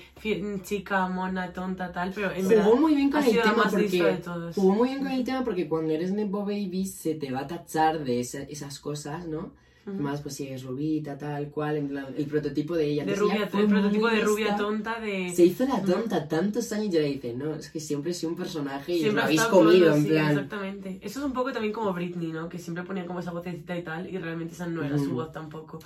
chica, 0.63 1.09
mona, 1.09 1.53
tonta, 1.53 1.91
tal, 1.93 2.13
pero 2.15 2.31
en 2.33 2.47
verdad 2.49 2.65
Jugó 2.65 2.77
muy 2.77 2.95
bien 2.95 3.11
con 3.11 3.25
el 3.25 3.41
tema 3.41 3.65
porque. 3.71 4.19
todos. 4.23 4.55
Jugó 4.55 4.75
muy 4.75 4.89
bien 4.91 5.03
con 5.03 5.13
el 5.13 5.25
tema 5.25 5.43
porque 5.45 5.69
cuando 5.69 5.93
eres 5.95 6.13
Nepo 6.13 6.41
Baby 6.45 6.85
se 6.87 7.15
te 7.15 7.31
va 7.31 7.41
a 7.41 7.47
tachar 7.47 8.05
de 8.05 8.21
esa- 8.21 8.43
esas 8.43 8.79
cosas, 8.79 9.27
¿no? 9.27 9.53
Más 9.99 10.21
pues 10.21 10.35
si 10.37 10.47
es 10.47 10.63
rubita, 10.63 11.17
tal 11.17 11.49
cual, 11.49 11.77
en 11.77 11.89
plan, 11.89 12.07
el 12.17 12.27
prototipo 12.27 12.77
de 12.77 12.87
ella. 12.87 13.05
De 13.05 13.15
rubia, 13.15 13.49
el 13.53 13.67
prototipo 13.67 14.09
de 14.09 14.21
rubia 14.21 14.57
tonta 14.57 15.01
de... 15.01 15.33
Se 15.35 15.45
hizo 15.45 15.67
la 15.67 15.83
tonta 15.83 16.29
tantos 16.29 16.71
años 16.73 16.93
y 16.93 16.97
ahora 16.97 17.09
dice, 17.09 17.35
no, 17.35 17.55
es 17.55 17.71
que 17.71 17.81
siempre 17.81 18.11
he 18.11 18.15
sido 18.15 18.31
un 18.31 18.37
personaje 18.37 18.93
y 18.93 18.99
Siempre 19.01 19.17
lo 19.17 19.21
ha 19.21 19.25
habéis 19.25 19.43
comido, 19.43 19.95
en 19.95 20.03
sí, 20.03 20.09
plan. 20.09 20.31
Exactamente. 20.31 20.99
Eso 21.01 21.21
es 21.21 21.27
un 21.27 21.33
poco 21.33 21.53
también 21.53 21.73
como 21.73 21.93
Britney, 21.93 22.33
¿no? 22.33 22.49
Que 22.49 22.59
siempre 22.59 22.85
ponía 22.85 23.07
como 23.07 23.21
esa 23.21 23.33
vocecita 23.33 23.77
y 23.77 23.83
tal, 23.83 24.09
y 24.09 24.19
realmente 24.19 24.55
esa 24.55 24.67
no 24.67 24.83
era 24.83 24.99
su 24.99 25.13
voz 25.13 25.33
tampoco. 25.33 25.79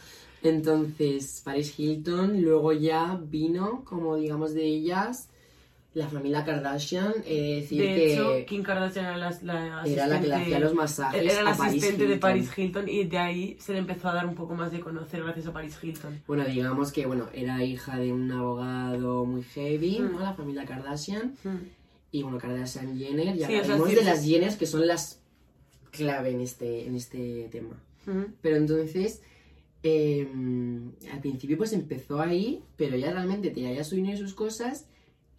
Entonces, 0.42 1.40
Paris 1.44 1.78
Hilton, 1.78 2.42
luego 2.42 2.72
ya 2.72 3.20
vino, 3.22 3.84
como 3.84 4.16
digamos 4.16 4.54
de 4.54 4.64
ellas, 4.64 5.28
la 5.94 6.08
familia 6.08 6.42
Kardashian, 6.44 7.12
eh, 7.26 7.60
decir 7.60 7.82
De 7.82 7.86
que 7.88 8.12
hecho, 8.14 8.46
Kim 8.46 8.62
Kardashian 8.62 9.04
era 9.04 9.16
la, 9.18 9.30
la 9.42 9.82
era 9.86 10.06
la 10.06 10.20
que 10.20 10.26
le 10.28 10.34
asistente- 10.34 10.34
hacía 10.34 10.58
los 10.60 10.74
masajes 10.74 11.22
Era 11.22 11.42
la 11.42 11.50
a 11.50 11.56
Paris 11.56 11.82
asistente 11.82 12.06
de. 12.06 12.16
Paris 12.16 12.50
Hilton 12.56 12.88
y 12.88 13.04
de 13.04 13.18
ahí 13.18 13.56
se 13.60 13.72
le 13.74 13.78
empezó 13.78 14.08
a 14.08 14.14
dar 14.14 14.26
un 14.26 14.34
poco 14.34 14.54
más 14.54 14.72
de 14.72 14.80
conocer 14.80 15.22
gracias 15.22 15.46
a 15.48 15.52
Paris 15.52 15.76
Hilton. 15.82 16.22
Bueno, 16.26 16.44
digamos 16.46 16.92
que 16.92 17.04
bueno, 17.04 17.28
era 17.34 17.62
hija 17.62 17.98
de 17.98 18.10
un 18.12 18.30
abogado 18.32 19.26
muy 19.26 19.42
heavy, 19.42 19.98
Mm. 20.00 20.12
¿no? 20.12 20.20
La 20.20 20.32
familia 20.32 20.64
Kardashian. 20.64 21.34
Mm. 21.44 21.56
Y 22.10 22.22
bueno, 22.22 22.38
Kardashian 22.38 22.96
Jenner, 22.98 23.36
y 23.36 23.44
Sí, 23.44 23.52
de 23.94 24.02
las 24.04 24.24
Jenners 24.24 24.56
que 24.56 24.66
son 24.66 24.86
las 24.86 25.20
clave 25.90 26.30
en 26.30 26.40
este, 26.40 26.86
en 26.86 26.94
este 26.96 27.48
tema. 27.52 27.78
Ujú. 28.06 28.28
Pero 28.40 28.56
entonces, 28.56 29.20
eh, 29.82 30.26
al 31.12 31.20
principio 31.20 31.58
pues 31.58 31.72
empezó 31.74 32.20
ahí, 32.20 32.62
pero 32.76 32.96
ya 32.96 33.12
realmente 33.12 33.50
tenía 33.50 33.74
ya 33.74 33.84
su 33.84 33.94
dinero 33.96 34.16
y 34.16 34.20
sus 34.20 34.34
cosas. 34.34 34.86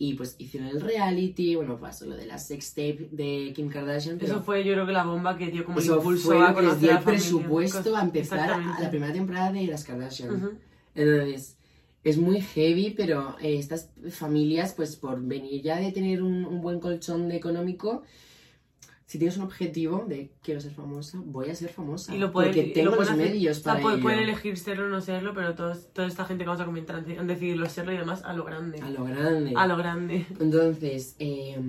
Y 0.06 0.16
pues 0.16 0.36
hicieron 0.38 0.68
el 0.70 0.82
reality, 0.82 1.56
bueno, 1.56 1.78
pasó 1.78 2.06
lo 2.06 2.16
de 2.16 2.26
la 2.26 2.38
sextape 2.38 3.08
de 3.12 3.54
Kim 3.56 3.70
Kardashian. 3.70 4.18
Pero 4.20 4.34
Eso 4.34 4.44
fue, 4.44 4.64
yo 4.66 4.74
creo 4.74 4.86
que 4.86 4.92
la 4.92 5.06
bomba 5.06 5.38
que 5.38 5.48
dio 5.48 5.64
como 5.64 5.80
eso 5.80 5.96
impulso 5.98 6.26
fue 6.26 6.46
a 6.46 6.54
que 6.54 6.62
les 6.62 6.80
dio 6.82 6.92
el 6.92 7.04
presupuesto 7.04 7.96
a 7.96 8.02
empezar 8.04 8.50
a- 8.52 8.80
la 8.82 8.90
primera 8.90 9.14
temporada 9.14 9.52
de 9.54 9.66
las 9.68 9.84
Kardashian. 9.86 10.58
Entonces, 10.96 11.58
es 12.04 12.18
muy 12.18 12.42
heavy, 12.42 12.94
pero 12.98 13.38
eh, 13.42 13.58
estas 13.58 13.90
familias, 14.10 14.74
pues 14.74 14.98
por 14.98 15.22
venir 15.22 15.62
ya 15.62 15.78
de 15.80 15.92
tener 15.94 16.22
un, 16.22 16.44
un 16.46 16.62
buen 16.62 16.80
colchón 16.82 17.30
de 17.30 17.38
económico, 17.38 18.04
si 19.14 19.20
tienes 19.20 19.38
un 19.38 19.44
objetivo 19.44 20.06
de 20.08 20.32
quiero 20.42 20.60
ser 20.60 20.72
famosa, 20.72 21.22
voy 21.24 21.48
a 21.52 21.54
ser 21.54 21.70
famosa. 21.70 22.16
Y 22.16 22.18
lo 22.18 22.32
pueden, 22.32 22.52
porque 22.52 22.72
tengo 22.72 22.90
lo 22.90 22.98
los 22.98 23.12
hacer. 23.12 23.28
medios 23.28 23.60
o 23.60 23.62
sea, 23.62 23.74
para 23.74 23.94
ello. 23.94 24.02
pueden 24.02 24.22
elegir 24.22 24.58
serlo 24.58 24.86
o 24.86 24.90
no 24.90 25.02
serlo, 25.02 25.36
pero 25.36 25.54
todos, 25.54 25.94
toda 25.94 26.08
esta 26.08 26.26
gente 26.26 26.44
que 26.44 26.48
vamos 26.48 26.64
a 26.64 26.66
comentar 26.66 26.96
han, 26.96 27.20
han 27.20 27.28
decidido 27.28 27.64
serlo 27.68 27.94
y 27.94 27.98
además 27.98 28.24
a 28.24 28.34
lo 28.34 28.44
grande. 28.44 28.82
A 28.82 28.90
lo 28.90 29.06
grande. 29.06 29.54
A 29.56 29.68
lo 29.68 29.78
grande. 29.78 30.26
Entonces, 30.40 31.16
eh, 31.20 31.62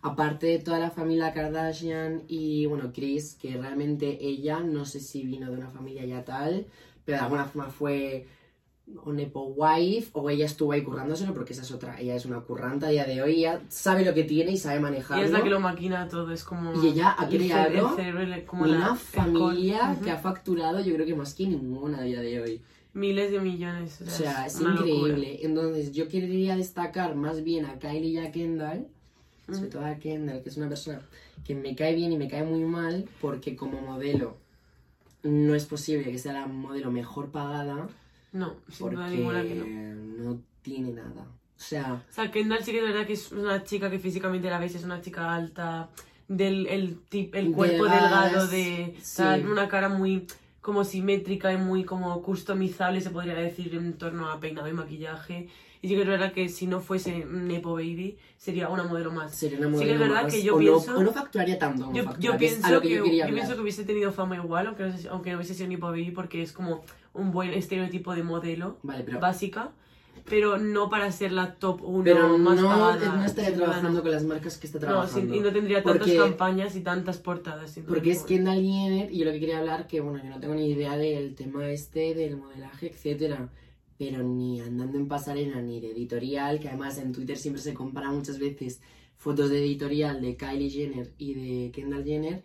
aparte 0.00 0.46
de 0.46 0.58
toda 0.60 0.78
la 0.78 0.92
familia 0.92 1.32
Kardashian 1.32 2.22
y, 2.28 2.66
bueno, 2.66 2.92
Chris, 2.94 3.34
que 3.34 3.56
realmente 3.56 4.24
ella, 4.24 4.60
no 4.60 4.84
sé 4.84 5.00
si 5.00 5.24
vino 5.24 5.50
de 5.50 5.56
una 5.56 5.70
familia 5.70 6.04
ya 6.04 6.24
tal, 6.24 6.66
pero 7.04 7.18
de 7.18 7.24
alguna 7.24 7.46
forma 7.46 7.68
fue 7.68 8.28
o 9.04 9.12
Nepo 9.12 9.52
wife, 9.56 10.10
o 10.12 10.30
ella 10.30 10.46
estuvo 10.46 10.72
ahí 10.72 10.82
currándoselo, 10.82 11.34
porque 11.34 11.52
esa 11.52 11.62
es 11.62 11.72
otra, 11.72 12.00
ella 12.00 12.14
es 12.14 12.24
una 12.24 12.40
curranta 12.40 12.86
a 12.86 12.90
día 12.90 13.04
de 13.04 13.20
hoy, 13.20 13.38
ella 13.40 13.60
sabe 13.68 14.04
lo 14.04 14.14
que 14.14 14.22
tiene 14.24 14.52
y 14.52 14.56
sabe 14.56 14.76
Y 14.76 14.80
manejarlo. 14.80 15.24
es 15.24 15.32
la 15.32 15.42
que 15.42 15.50
lo 15.50 15.58
maquina 15.60 16.06
todo, 16.08 16.32
es 16.32 16.44
como... 16.44 16.72
Y 16.82 16.88
ella 16.88 17.14
ha 17.18 17.28
creado 17.28 17.96
como 18.46 18.62
Una 18.64 18.78
la- 18.90 18.94
familia 18.94 19.96
que 20.02 20.10
ha 20.10 20.18
facturado, 20.18 20.80
yo 20.80 20.94
creo 20.94 21.04
que 21.06 21.14
más 21.16 21.34
que 21.34 21.46
ninguna 21.48 21.98
a 21.98 22.02
día 22.02 22.20
de 22.20 22.40
hoy. 22.40 22.60
Miles 22.94 23.30
de 23.32 23.40
millones. 23.40 24.00
O 24.00 24.06
sea, 24.08 24.46
es 24.46 24.58
locura. 24.60 24.74
increíble. 24.88 25.38
Entonces, 25.42 25.92
yo 25.92 26.08
quería 26.08 26.56
destacar 26.56 27.14
más 27.14 27.42
bien 27.44 27.66
a 27.66 27.78
Kylie 27.78 28.08
y 28.08 28.18
a 28.18 28.30
Kendall, 28.32 28.86
sobre 29.52 29.68
todo 29.68 29.84
a 29.84 29.96
Kendall, 29.96 30.42
que 30.42 30.48
es 30.48 30.56
una 30.56 30.68
persona 30.68 31.02
que 31.44 31.54
me 31.54 31.74
cae 31.76 31.94
bien 31.94 32.12
y 32.12 32.16
me 32.16 32.28
cae 32.28 32.44
muy 32.44 32.60
mal, 32.64 33.06
porque 33.20 33.54
como 33.56 33.80
modelo 33.82 34.36
no 35.24 35.54
es 35.54 35.66
posible 35.66 36.04
que 36.10 36.18
sea 36.18 36.32
la 36.32 36.46
modelo 36.46 36.90
mejor 36.90 37.30
pagada, 37.30 37.88
No, 38.32 38.56
sin 38.68 38.90
duda 38.90 39.08
ninguna 39.08 39.42
que 39.42 39.54
no. 39.54 40.24
no 40.34 40.40
tiene 40.62 40.92
nada. 40.92 41.22
O 41.56 41.58
sea, 41.58 42.02
O 42.10 42.12
sea, 42.12 42.30
Kendall 42.30 42.62
sí 42.62 42.72
que 42.72 42.78
es 42.78 42.84
verdad 42.84 43.06
que 43.06 43.14
es 43.14 43.32
una 43.32 43.64
chica 43.64 43.90
que 43.90 43.98
físicamente 43.98 44.50
la 44.50 44.58
veis, 44.58 44.74
es 44.74 44.84
una 44.84 45.00
chica 45.00 45.34
alta, 45.34 45.88
del 46.28 46.66
el, 46.66 46.98
tip, 47.08 47.34
el 47.34 47.52
cuerpo 47.52 47.84
delgado, 47.84 48.46
de 48.48 48.94
sí. 49.02 49.22
una 49.50 49.68
cara 49.68 49.88
muy 49.88 50.26
como 50.60 50.84
simétrica 50.84 51.52
y 51.52 51.56
muy 51.56 51.84
como 51.84 52.20
customizable, 52.22 53.00
se 53.00 53.10
podría 53.10 53.34
decir, 53.34 53.74
en 53.74 53.94
torno 53.94 54.28
a 54.30 54.38
peinado 54.40 54.68
y 54.68 54.72
maquillaje. 54.72 55.48
Y 55.80 55.88
sí 55.88 55.94
que 55.94 56.00
es 56.02 56.08
verdad 56.08 56.32
que 56.32 56.48
si 56.48 56.66
no 56.66 56.80
fuese 56.80 57.24
Nepo 57.24 57.74
Baby, 57.74 58.18
sería 58.36 58.68
una 58.68 58.82
modelo 58.82 59.12
más. 59.12 59.32
sería 59.34 59.58
una 59.58 59.68
Sí 59.68 59.72
modelo 59.74 59.86
que 59.88 59.94
es 59.94 60.00
verdad 60.00 60.22
más- 60.24 60.34
que 60.34 60.42
yo 60.42 60.56
o, 60.56 60.58
pienso- 60.58 60.92
no, 60.92 60.98
o 60.98 61.02
no 61.04 61.12
facturaría 61.12 61.58
tanto 61.58 61.92
Yo, 61.92 62.02
factura, 62.04 62.36
pienso 62.38 62.80
que, 62.80 62.88
que, 63.02 63.16
yo 63.18 63.26
pienso 63.28 63.54
que 63.54 63.60
hubiese 63.60 63.84
tenido 63.84 64.10
fama 64.10 64.34
igual, 64.36 64.66
aunque 64.66 64.82
no, 64.84 64.94
aunque 65.10 65.30
no 65.30 65.36
hubiese 65.36 65.54
sido 65.54 65.68
Nepo 65.68 65.86
Baby, 65.86 66.10
porque 66.10 66.42
es 66.42 66.52
como 66.52 66.82
un 67.16 67.32
buen 67.32 67.52
estereotipo 67.52 68.14
de 68.14 68.22
modelo 68.22 68.78
Vale, 68.82 69.04
pero, 69.04 69.20
básica, 69.20 69.72
pero 70.28 70.58
no 70.58 70.88
para 70.90 71.12
ser 71.12 71.32
la 71.32 71.54
top 71.54 71.80
1 71.84 72.04
pero 72.04 72.38
más 72.38 72.60
no, 72.60 72.68
pagada. 72.68 73.16
no 73.16 73.24
estaría 73.24 73.54
trabajando 73.54 73.90
no. 73.98 74.02
con 74.02 74.10
las 74.10 74.24
marcas 74.24 74.58
que 74.58 74.66
está 74.66 74.78
No, 74.80 74.86
trabajando. 74.86 75.20
sin- 75.20 75.34
y 75.34 75.40
no 75.40 75.52
tendría 75.52 75.82
tantas 75.82 76.02
Porque- 76.08 76.16
campañas 76.18 76.74
y 76.76 76.80
tantas 76.80 77.18
portadas. 77.18 77.78
Porque 77.86 78.10
es. 78.12 78.22
Kendall 78.24 78.62
Jenner 78.62 79.12
y 79.12 79.18
yo 79.18 79.24
lo 79.26 79.32
que 79.32 79.40
quería 79.40 79.58
hablar, 79.58 79.86
que 79.86 80.00
bueno, 80.00 80.22
yo 80.24 80.30
no 80.30 80.40
tengo 80.40 80.54
ni 80.54 80.70
idea 80.70 80.96
del 80.96 81.34
tema 81.34 81.68
este, 81.68 82.14
del 82.14 82.36
modelaje, 82.38 82.90
etcétera, 82.90 83.48
pero 83.98 84.22
ni 84.22 84.60
andando 84.60 84.98
en 84.98 85.06
pasarela 85.08 85.60
ni 85.62 85.80
de 85.80 85.92
editorial, 85.92 86.60
que 86.60 86.68
además 86.68 86.98
en 86.98 87.12
Twitter 87.12 87.36
siempre 87.36 87.62
se 87.62 87.72
compara 87.74 88.10
muchas 88.10 88.38
veces 88.38 88.80
fotos 89.16 89.48
de 89.50 89.58
editorial 89.60 90.20
de 90.20 90.36
Kylie 90.36 90.68
Jenner 90.70 91.12
y 91.18 91.34
de 91.34 91.70
Kendall 91.72 92.04
Jenner, 92.04 92.42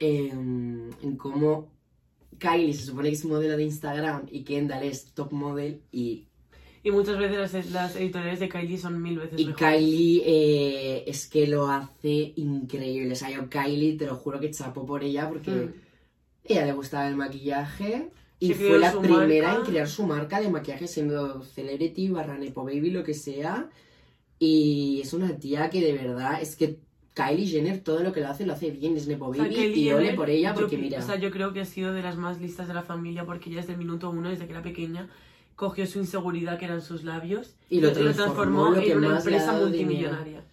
em, 0.00 0.90
en 1.02 1.16
cómo 1.16 1.68
Kylie 2.38 2.72
se 2.74 2.84
supone 2.86 3.08
que 3.08 3.14
es 3.16 3.24
modelo 3.24 3.56
de 3.56 3.64
Instagram 3.64 4.22
y 4.30 4.42
Kendall 4.44 4.82
es 4.84 5.12
top 5.14 5.32
model 5.32 5.80
y 5.92 6.26
Y 6.82 6.90
muchas 6.90 7.18
veces 7.18 7.52
las, 7.52 7.70
las 7.70 7.96
editoriales 7.96 8.40
de 8.40 8.48
Kylie 8.48 8.78
son 8.78 9.02
mil 9.02 9.18
veces 9.18 9.38
Y 9.38 9.46
mejores. 9.46 9.58
Kylie 9.76 10.22
eh, 10.26 11.04
es 11.06 11.26
que 11.26 11.46
lo 11.46 11.68
hace 11.68 12.32
increíble. 12.36 13.12
O 13.12 13.16
sea, 13.16 13.30
yo 13.30 13.48
Kylie 13.50 13.96
te 13.98 14.06
lo 14.06 14.16
juro 14.16 14.38
que 14.40 14.50
chapo 14.50 14.86
por 14.86 15.02
ella 15.02 15.28
porque 15.28 15.50
Mm. 15.50 15.72
ella 16.44 16.66
le 16.66 16.72
gustaba 16.72 17.08
el 17.08 17.16
maquillaje 17.16 18.08
y 18.40 18.48
Se 18.48 18.54
fue 18.54 18.78
la 18.78 18.92
primera 18.98 19.48
marca. 19.48 19.64
en 19.64 19.70
crear 19.70 19.88
su 19.88 20.04
marca 20.06 20.40
de 20.40 20.48
maquillaje 20.48 20.86
siendo 20.86 21.42
Celebrity, 21.42 22.08
barra 22.08 22.38
Nepo 22.38 22.64
Baby, 22.64 22.90
lo 22.90 23.02
que 23.04 23.14
sea. 23.14 23.68
Y 24.38 25.00
es 25.02 25.12
una 25.12 25.36
tía 25.36 25.68
que 25.68 25.80
de 25.80 25.92
verdad 25.94 26.40
es 26.40 26.54
que 26.54 26.78
Kylie 27.18 27.46
Jenner 27.46 27.80
todo 27.80 28.04
lo 28.04 28.12
que 28.12 28.20
lo 28.20 28.28
hace 28.28 28.46
lo 28.46 28.52
hace 28.52 28.70
bien, 28.70 28.96
es 28.96 29.08
Nepo 29.08 29.26
O 29.26 29.34
sea, 29.34 29.42
Baby 29.42 29.74
y 29.74 29.92
ole 29.92 30.14
por 30.14 30.30
ella 30.30 30.54
porque 30.54 30.76
mira, 30.76 31.00
O 31.00 31.02
sea, 31.02 31.16
yo 31.16 31.32
creo 31.32 31.52
que 31.52 31.60
ha 31.60 31.64
sido 31.64 31.92
de 31.92 32.00
las 32.00 32.16
más 32.16 32.40
listas 32.40 32.68
de 32.68 32.74
la 32.74 32.82
familia 32.82 33.24
porque 33.24 33.50
ya 33.50 33.56
desde 33.56 33.72
el 33.72 33.78
minuto 33.78 34.08
uno, 34.10 34.28
desde 34.28 34.46
que 34.46 34.52
era 34.52 34.62
pequeña, 34.62 35.08
cogió 35.56 35.84
su 35.88 35.98
inseguridad 35.98 36.58
que 36.58 36.66
eran 36.66 36.80
sus 36.80 37.02
labios 37.02 37.56
Y 37.68 37.80
lo 37.80 37.92
transformó, 37.92 38.70
lo 38.70 38.80
que 38.80 38.92
en 38.92 38.98
una 38.98 39.18
empresa 39.18 39.52
multimillonaria. 39.52 40.44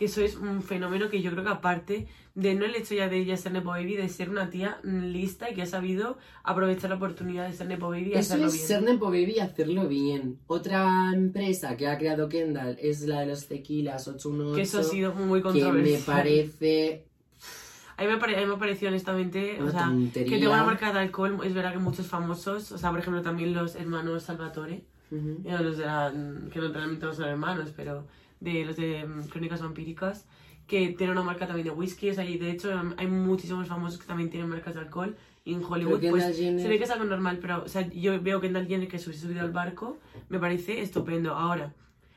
Que 0.00 0.06
eso 0.06 0.22
es 0.22 0.34
un 0.36 0.62
fenómeno 0.62 1.10
que 1.10 1.20
yo 1.20 1.30
creo 1.30 1.44
que 1.44 1.50
aparte 1.50 2.06
de 2.34 2.54
no 2.54 2.64
el 2.64 2.74
hecho 2.74 2.94
ya 2.94 3.06
de 3.10 3.18
ella 3.18 3.36
ser 3.36 3.52
Nepo 3.52 3.68
Baby, 3.68 3.96
de 3.96 4.08
ser 4.08 4.30
una 4.30 4.48
tía 4.48 4.78
lista 4.82 5.50
y 5.50 5.54
que 5.54 5.60
ha 5.60 5.66
sabido 5.66 6.16
aprovechar 6.42 6.88
la 6.88 6.96
oportunidad 6.96 7.46
de 7.46 7.52
ser 7.52 7.66
Nepo 7.66 7.90
Baby 7.90 8.06
y 8.06 8.12
Eso 8.12 8.20
hacerlo 8.20 8.46
es 8.46 8.54
bien. 8.54 8.66
ser 8.66 8.82
Nepo 8.82 9.04
Baby 9.06 9.34
y 9.36 9.40
hacerlo 9.40 9.86
bien. 9.88 10.38
Otra 10.46 11.12
empresa 11.12 11.76
que 11.76 11.86
ha 11.86 11.98
creado 11.98 12.30
Kendall 12.30 12.78
es 12.80 13.02
la 13.02 13.20
de 13.20 13.26
los 13.26 13.46
tequilas 13.46 14.08
818. 14.08 14.56
Que 14.56 14.62
eso 14.62 14.78
ha 14.80 14.84
sido 14.84 15.12
muy 15.14 15.40
que 15.40 15.42
controversial. 15.42 16.00
me 16.00 16.06
parece 16.06 17.04
A 17.98 18.02
mí 18.04 18.08
me, 18.08 18.16
pare- 18.16 18.36
a 18.38 18.40
mí 18.40 18.46
me 18.46 18.56
pareció 18.56 18.88
honestamente, 18.88 19.58
o 19.60 19.64
una 19.64 19.72
sea, 19.72 19.84
tontería. 19.84 20.32
que 20.32 20.38
tenga 20.40 20.54
una 20.54 20.64
marca 20.64 20.90
de 20.94 20.98
alcohol, 21.00 21.38
es 21.44 21.52
verdad 21.52 21.72
que 21.74 21.78
muchos 21.78 22.06
famosos, 22.06 22.72
o 22.72 22.78
sea, 22.78 22.88
por 22.90 23.00
ejemplo, 23.00 23.20
también 23.20 23.52
los 23.52 23.74
hermanos 23.76 24.22
Salvatore, 24.22 24.82
Ujú. 25.10 25.42
eh, 25.44 25.58
los 25.62 25.76
de 25.76 25.84
la- 25.84 26.10
que 26.50 26.58
no, 26.58 26.72
realmente 26.72 27.04
no 27.04 27.12
son 27.12 27.26
hermanos, 27.28 27.68
pero 27.76 28.06
de 28.40 28.64
los 28.64 28.76
de 28.76 29.06
mm, 29.06 29.28
Crónicas 29.28 29.62
Vampíricas, 29.62 30.26
que 30.66 30.88
tienen 30.88 31.10
una 31.16 31.22
marca 31.24 31.46
también 31.46 31.66
de 31.66 31.72
sea, 32.14 32.24
y 32.24 32.38
de 32.38 32.50
hecho 32.50 32.70
mm, 32.74 32.94
hay 32.96 33.06
muchísimos 33.06 33.66
famosos 33.68 33.98
que 34.00 34.06
también 34.06 34.30
tienen 34.30 34.48
marcas 34.48 34.74
de 34.74 34.80
alcohol, 34.80 35.16
y 35.44 35.54
en 35.54 35.64
Hollywood, 35.64 36.00
pues, 36.10 36.38
Jenner- 36.38 36.60
se 36.62 36.68
ve 36.68 36.78
que 36.78 36.84
es 36.84 36.90
algo 36.90 37.04
normal, 37.04 37.38
pero, 37.40 37.64
o 37.64 37.68
sea, 37.68 37.88
yo 37.88 38.20
veo 38.20 38.40
que 38.40 38.48
Kendall 38.48 38.66
Jenner 38.66 38.88
que 38.88 38.98
se 38.98 39.10
subido 39.12 39.40
al 39.40 39.50
barco, 39.52 39.96
me 40.28 40.38
parece 40.38 40.82
estupendo. 40.82 41.34
Ahora, 41.34 41.72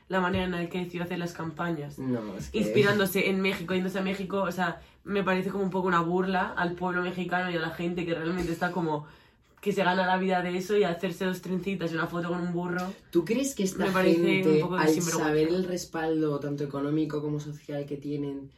la 0.08 0.20
manera 0.20 0.44
en 0.44 0.50
la 0.50 0.68
que 0.68 0.78
decidió 0.78 1.02
hacer 1.04 1.18
las 1.18 1.32
campañas, 1.32 1.98
No, 1.98 2.36
es 2.36 2.50
que... 2.50 2.58
inspirándose 2.58 3.30
en 3.30 3.40
México, 3.40 3.72
yéndose 3.74 3.98
a 3.98 4.02
México, 4.02 4.42
o 4.42 4.52
sea, 4.52 4.80
me 5.04 5.22
parece 5.22 5.48
como 5.50 5.64
un 5.64 5.70
poco 5.70 5.88
una 5.88 6.00
burla 6.00 6.52
al 6.56 6.74
pueblo 6.74 7.00
mexicano 7.02 7.50
y 7.50 7.56
a 7.56 7.60
la 7.60 7.70
gente 7.70 8.04
que 8.04 8.14
realmente 8.14 8.52
está 8.52 8.70
como 8.72 9.06
que 9.64 9.72
se 9.72 9.82
gana 9.82 10.06
la 10.06 10.18
vida 10.18 10.42
de 10.42 10.56
eso 10.58 10.76
y 10.76 10.84
hacerse 10.84 11.24
dos 11.24 11.40
trencitas 11.40 11.90
y 11.90 11.94
una 11.94 12.06
foto 12.06 12.28
con 12.28 12.40
un 12.40 12.52
burro. 12.52 12.92
¿Tú 13.10 13.24
crees 13.24 13.54
que 13.54 13.62
esta 13.64 13.86
gente, 14.10 14.50
de 14.50 14.62
al 14.62 14.88
saber 15.18 15.48
el 15.48 15.64
respaldo, 15.64 16.38
tanto 16.38 16.64
económico 16.64 17.22
como 17.22 17.40
social 17.40 17.86
que 17.86 17.96
tienen, 17.96 18.50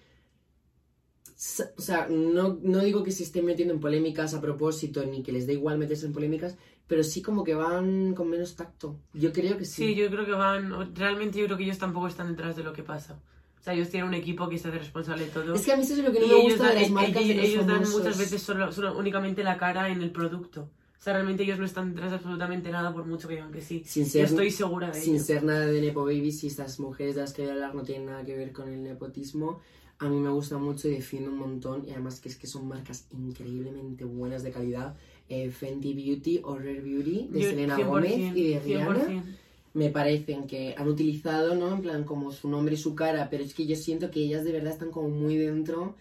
o 1.76 1.80
sea, 1.82 2.08
no, 2.10 2.58
no 2.62 2.78
digo 2.80 3.04
que 3.04 3.12
se 3.12 3.22
estén 3.22 3.44
metiendo 3.44 3.74
en 3.74 3.80
polémicas 3.80 4.34
a 4.34 4.40
propósito, 4.40 5.04
ni 5.04 5.22
que 5.22 5.32
les 5.32 5.46
dé 5.46 5.52
igual 5.52 5.78
meterse 5.78 6.06
en 6.06 6.12
polémicas, 6.12 6.56
pero 6.88 7.04
sí 7.04 7.22
como 7.22 7.44
que 7.44 7.54
van 7.54 8.14
con 8.14 8.28
menos 8.28 8.56
tacto. 8.56 8.96
Yo 9.12 9.32
creo 9.32 9.56
que 9.58 9.64
sí. 9.64 9.88
Sí, 9.88 9.94
yo 9.94 10.08
creo 10.10 10.24
que 10.26 10.32
van, 10.32 10.94
realmente 10.94 11.38
yo 11.38 11.44
creo 11.46 11.56
que 11.58 11.64
ellos 11.64 11.78
tampoco 11.78 12.08
están 12.08 12.28
detrás 12.30 12.56
de 12.56 12.64
lo 12.64 12.72
que 12.72 12.82
pasa. 12.82 13.18
O 13.60 13.62
sea, 13.62 13.74
ellos 13.74 13.90
tienen 13.90 14.08
un 14.08 14.14
equipo 14.14 14.48
que 14.48 14.58
se 14.58 14.68
hace 14.68 14.78
responsable 14.78 15.24
de 15.26 15.30
todo. 15.30 15.54
Es 15.54 15.64
que 15.64 15.72
a 15.72 15.76
mí 15.76 15.82
eso 15.82 15.94
es 15.94 15.98
lo 16.04 16.12
que 16.12 16.20
no 16.20 16.26
y 16.26 16.28
me 16.30 16.34
gusta 16.42 16.68
de 16.68 16.74
dan, 16.74 16.82
las 16.82 16.90
marcas 16.90 17.22
ellos, 17.22 17.28
de 17.28 17.34
los 17.34 17.44
ellos 17.46 17.66
dan 17.66 17.90
muchas 17.90 18.18
veces 18.18 18.42
solo, 18.42 18.72
solo- 18.72 18.96
únicamente 18.98 19.42
la 19.44 19.56
cara 19.58 19.88
en 19.88 20.00
el 20.02 20.10
producto. 20.12 20.70
Sea, 21.06 21.12
realmente 21.14 21.44
ellos 21.44 21.60
no 21.60 21.64
están 21.64 21.90
detrás 21.92 22.10
de 22.10 22.16
absolutamente 22.16 22.68
nada 22.68 22.92
por 22.92 23.06
mucho 23.06 23.28
que 23.28 23.34
digan 23.34 23.52
que 23.52 23.60
sí. 23.60 23.84
Sin 23.86 24.02
estoy 24.02 24.50
segura 24.50 24.90
de 24.90 25.00
sin 25.00 25.14
ello. 25.14 25.22
ser 25.24 25.44
nada 25.44 25.64
de 25.66 25.80
Nepo 25.80 26.00
Babies 26.04 26.42
y 26.42 26.48
estas 26.48 26.80
mujeres 26.80 27.14
de 27.14 27.20
las 27.20 27.32
que 27.32 27.42
voy 27.42 27.50
a 27.52 27.54
hablar 27.54 27.76
no 27.76 27.84
tienen 27.84 28.06
nada 28.06 28.24
que 28.24 28.36
ver 28.36 28.50
con 28.50 28.68
el 28.72 28.82
nepotismo. 28.82 29.60
A 30.00 30.08
mí 30.08 30.18
me 30.18 30.30
gusta 30.30 30.58
mucho 30.58 30.88
y 30.88 30.94
defiendo 30.96 31.30
un 31.30 31.38
montón. 31.38 31.84
Y 31.86 31.92
además 31.92 32.18
que 32.18 32.28
es 32.28 32.34
que 32.34 32.48
son 32.48 32.66
marcas 32.66 33.06
increíblemente 33.12 34.04
buenas 34.04 34.42
de 34.42 34.50
calidad. 34.50 34.96
Eh, 35.28 35.52
Fenty 35.52 35.94
Beauty 35.94 36.40
o 36.42 36.56
Rare 36.56 36.80
Beauty 36.80 37.28
de 37.30 37.40
Yo- 37.40 37.50
Selena 37.50 37.76
100%, 37.76 37.86
Gómez 37.86 38.36
y 38.36 38.48
de 38.54 38.58
Rihanna. 38.64 39.04
100%. 39.06 39.22
Me 39.74 39.90
parecen 39.90 40.48
que 40.48 40.74
han 40.76 40.88
utilizado, 40.88 41.54
¿no? 41.54 41.72
En 41.72 41.82
plan 41.82 42.02
como 42.02 42.32
su 42.32 42.48
nombre 42.48 42.74
y 42.74 42.78
su 42.78 42.96
cara. 42.96 43.28
Pero 43.30 43.44
es 43.44 43.54
que 43.54 43.64
yo 43.64 43.76
siento 43.76 44.10
que 44.10 44.18
ellas 44.24 44.42
de 44.42 44.50
verdad 44.50 44.72
están 44.72 44.90
como 44.90 45.08
muy 45.08 45.36
dentro 45.36 45.94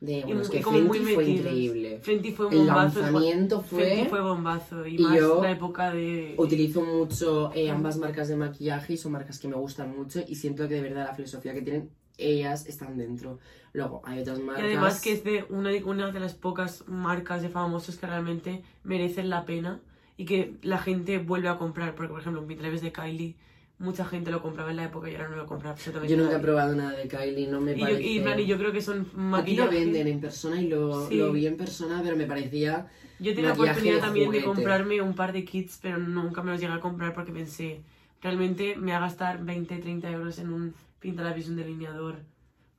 de... 0.00 0.18
Y 0.20 0.24
muy- 0.34 0.48
que 0.48 0.62
Fenty 0.62 1.04
fue 1.14 1.24
increíble. 1.28 1.98
Fenty 2.02 2.32
fue 2.32 2.46
un 2.46 2.52
El 2.54 2.58
bombazo. 2.60 3.00
lanzamiento 3.00 3.60
fue... 3.60 3.82
Fenty 3.84 4.08
fue 4.08 4.20
bombazo. 4.22 4.86
Y, 4.86 4.96
y 4.96 4.98
más 5.02 5.16
yo 5.18 5.42
la 5.42 5.50
época 5.50 5.92
de... 5.92 6.34
Utilizo 6.38 6.80
mucho 6.82 7.52
eh, 7.54 7.70
ambas 7.70 7.98
marcas 7.98 8.28
de 8.28 8.36
maquillaje 8.36 8.94
y 8.94 8.96
son 8.96 9.12
marcas 9.12 9.38
que 9.38 9.48
me 9.48 9.56
gustan 9.56 9.94
mucho 9.96 10.20
y 10.26 10.34
siento 10.36 10.66
que 10.68 10.74
de 10.74 10.80
verdad 10.82 11.06
la 11.08 11.14
filosofía 11.14 11.52
que 11.54 11.62
tienen 11.62 11.90
ellas 12.16 12.66
están 12.66 12.96
dentro. 12.98 13.38
Luego 13.72 14.02
hay 14.04 14.20
otras 14.20 14.38
Y 14.38 14.42
marcas. 14.42 14.64
además 14.64 15.00
que 15.00 15.12
es 15.12 15.24
de 15.24 15.44
una, 15.48 15.70
de 15.70 15.84
una 15.84 16.10
de 16.12 16.20
las 16.20 16.34
pocas 16.34 16.84
marcas 16.86 17.40
de 17.42 17.48
famosos 17.48 17.96
que 17.96 18.06
realmente 18.06 18.62
merecen 18.84 19.30
la 19.30 19.44
pena 19.44 19.80
y 20.16 20.24
que 20.26 20.54
la 20.62 20.78
gente 20.78 21.18
vuelve 21.18 21.48
a 21.48 21.56
comprar. 21.56 21.94
Porque, 21.94 22.10
por 22.10 22.20
ejemplo, 22.20 22.42
en 22.42 22.46
Pinterest 22.48 22.82
de 22.84 22.92
Kylie, 22.92 23.36
mucha 23.80 24.04
gente 24.04 24.30
lo 24.30 24.40
compraba 24.42 24.70
en 24.70 24.76
la 24.76 24.84
época 24.84 25.10
y 25.10 25.14
ahora 25.16 25.30
no 25.30 25.36
lo 25.36 25.46
compra 25.46 25.70
absolutamente 25.70 26.14
Yo 26.14 26.22
nunca 26.22 26.36
he 26.36 26.40
probado 26.40 26.74
nada 26.76 26.92
de 26.92 27.08
Kylie, 27.08 27.48
no 27.48 27.60
me 27.60 27.72
Y 27.72 27.78
yo, 27.78 27.84
parece... 27.86 28.02
y, 28.02 28.16
en 28.18 28.22
plan, 28.22 28.38
y 28.40 28.46
yo 28.46 28.58
creo 28.58 28.72
que 28.72 28.80
son 28.82 29.06
Aquí 29.34 29.56
lo 29.56 29.68
venden 29.68 30.06
en 30.06 30.20
persona 30.20 30.60
y 30.60 30.68
lo, 30.68 31.08
Sí. 31.08 31.16
lo 31.16 31.32
vi 31.32 31.46
en 31.46 31.56
persona, 31.56 32.00
pero 32.04 32.14
me 32.16 32.26
parecía... 32.26 32.86
Yo 33.18 33.34
tenía 33.34 33.48
la 33.48 33.54
oportunidad 33.54 33.94
de 33.96 34.00
también 34.00 34.30
de 34.30 34.42
comprarme 34.44 35.00
un 35.02 35.14
par 35.14 35.32
de 35.32 35.44
kits, 35.44 35.78
pero 35.82 35.98
nunca 35.98 36.42
me 36.42 36.52
los 36.52 36.60
llegué 36.60 36.72
a 36.72 36.80
comprar 36.80 37.12
porque 37.14 37.32
pensé, 37.32 37.80
realmente 38.22 38.76
me 38.76 38.92
va 38.92 38.98
a 38.98 39.00
gastar 39.00 39.44
20, 39.44 39.76
30 39.78 40.10
euros 40.10 40.38
en 40.38 40.52
un 40.52 40.74
pintalabios, 41.00 41.48
un 41.48 41.56
delineador 41.56 42.16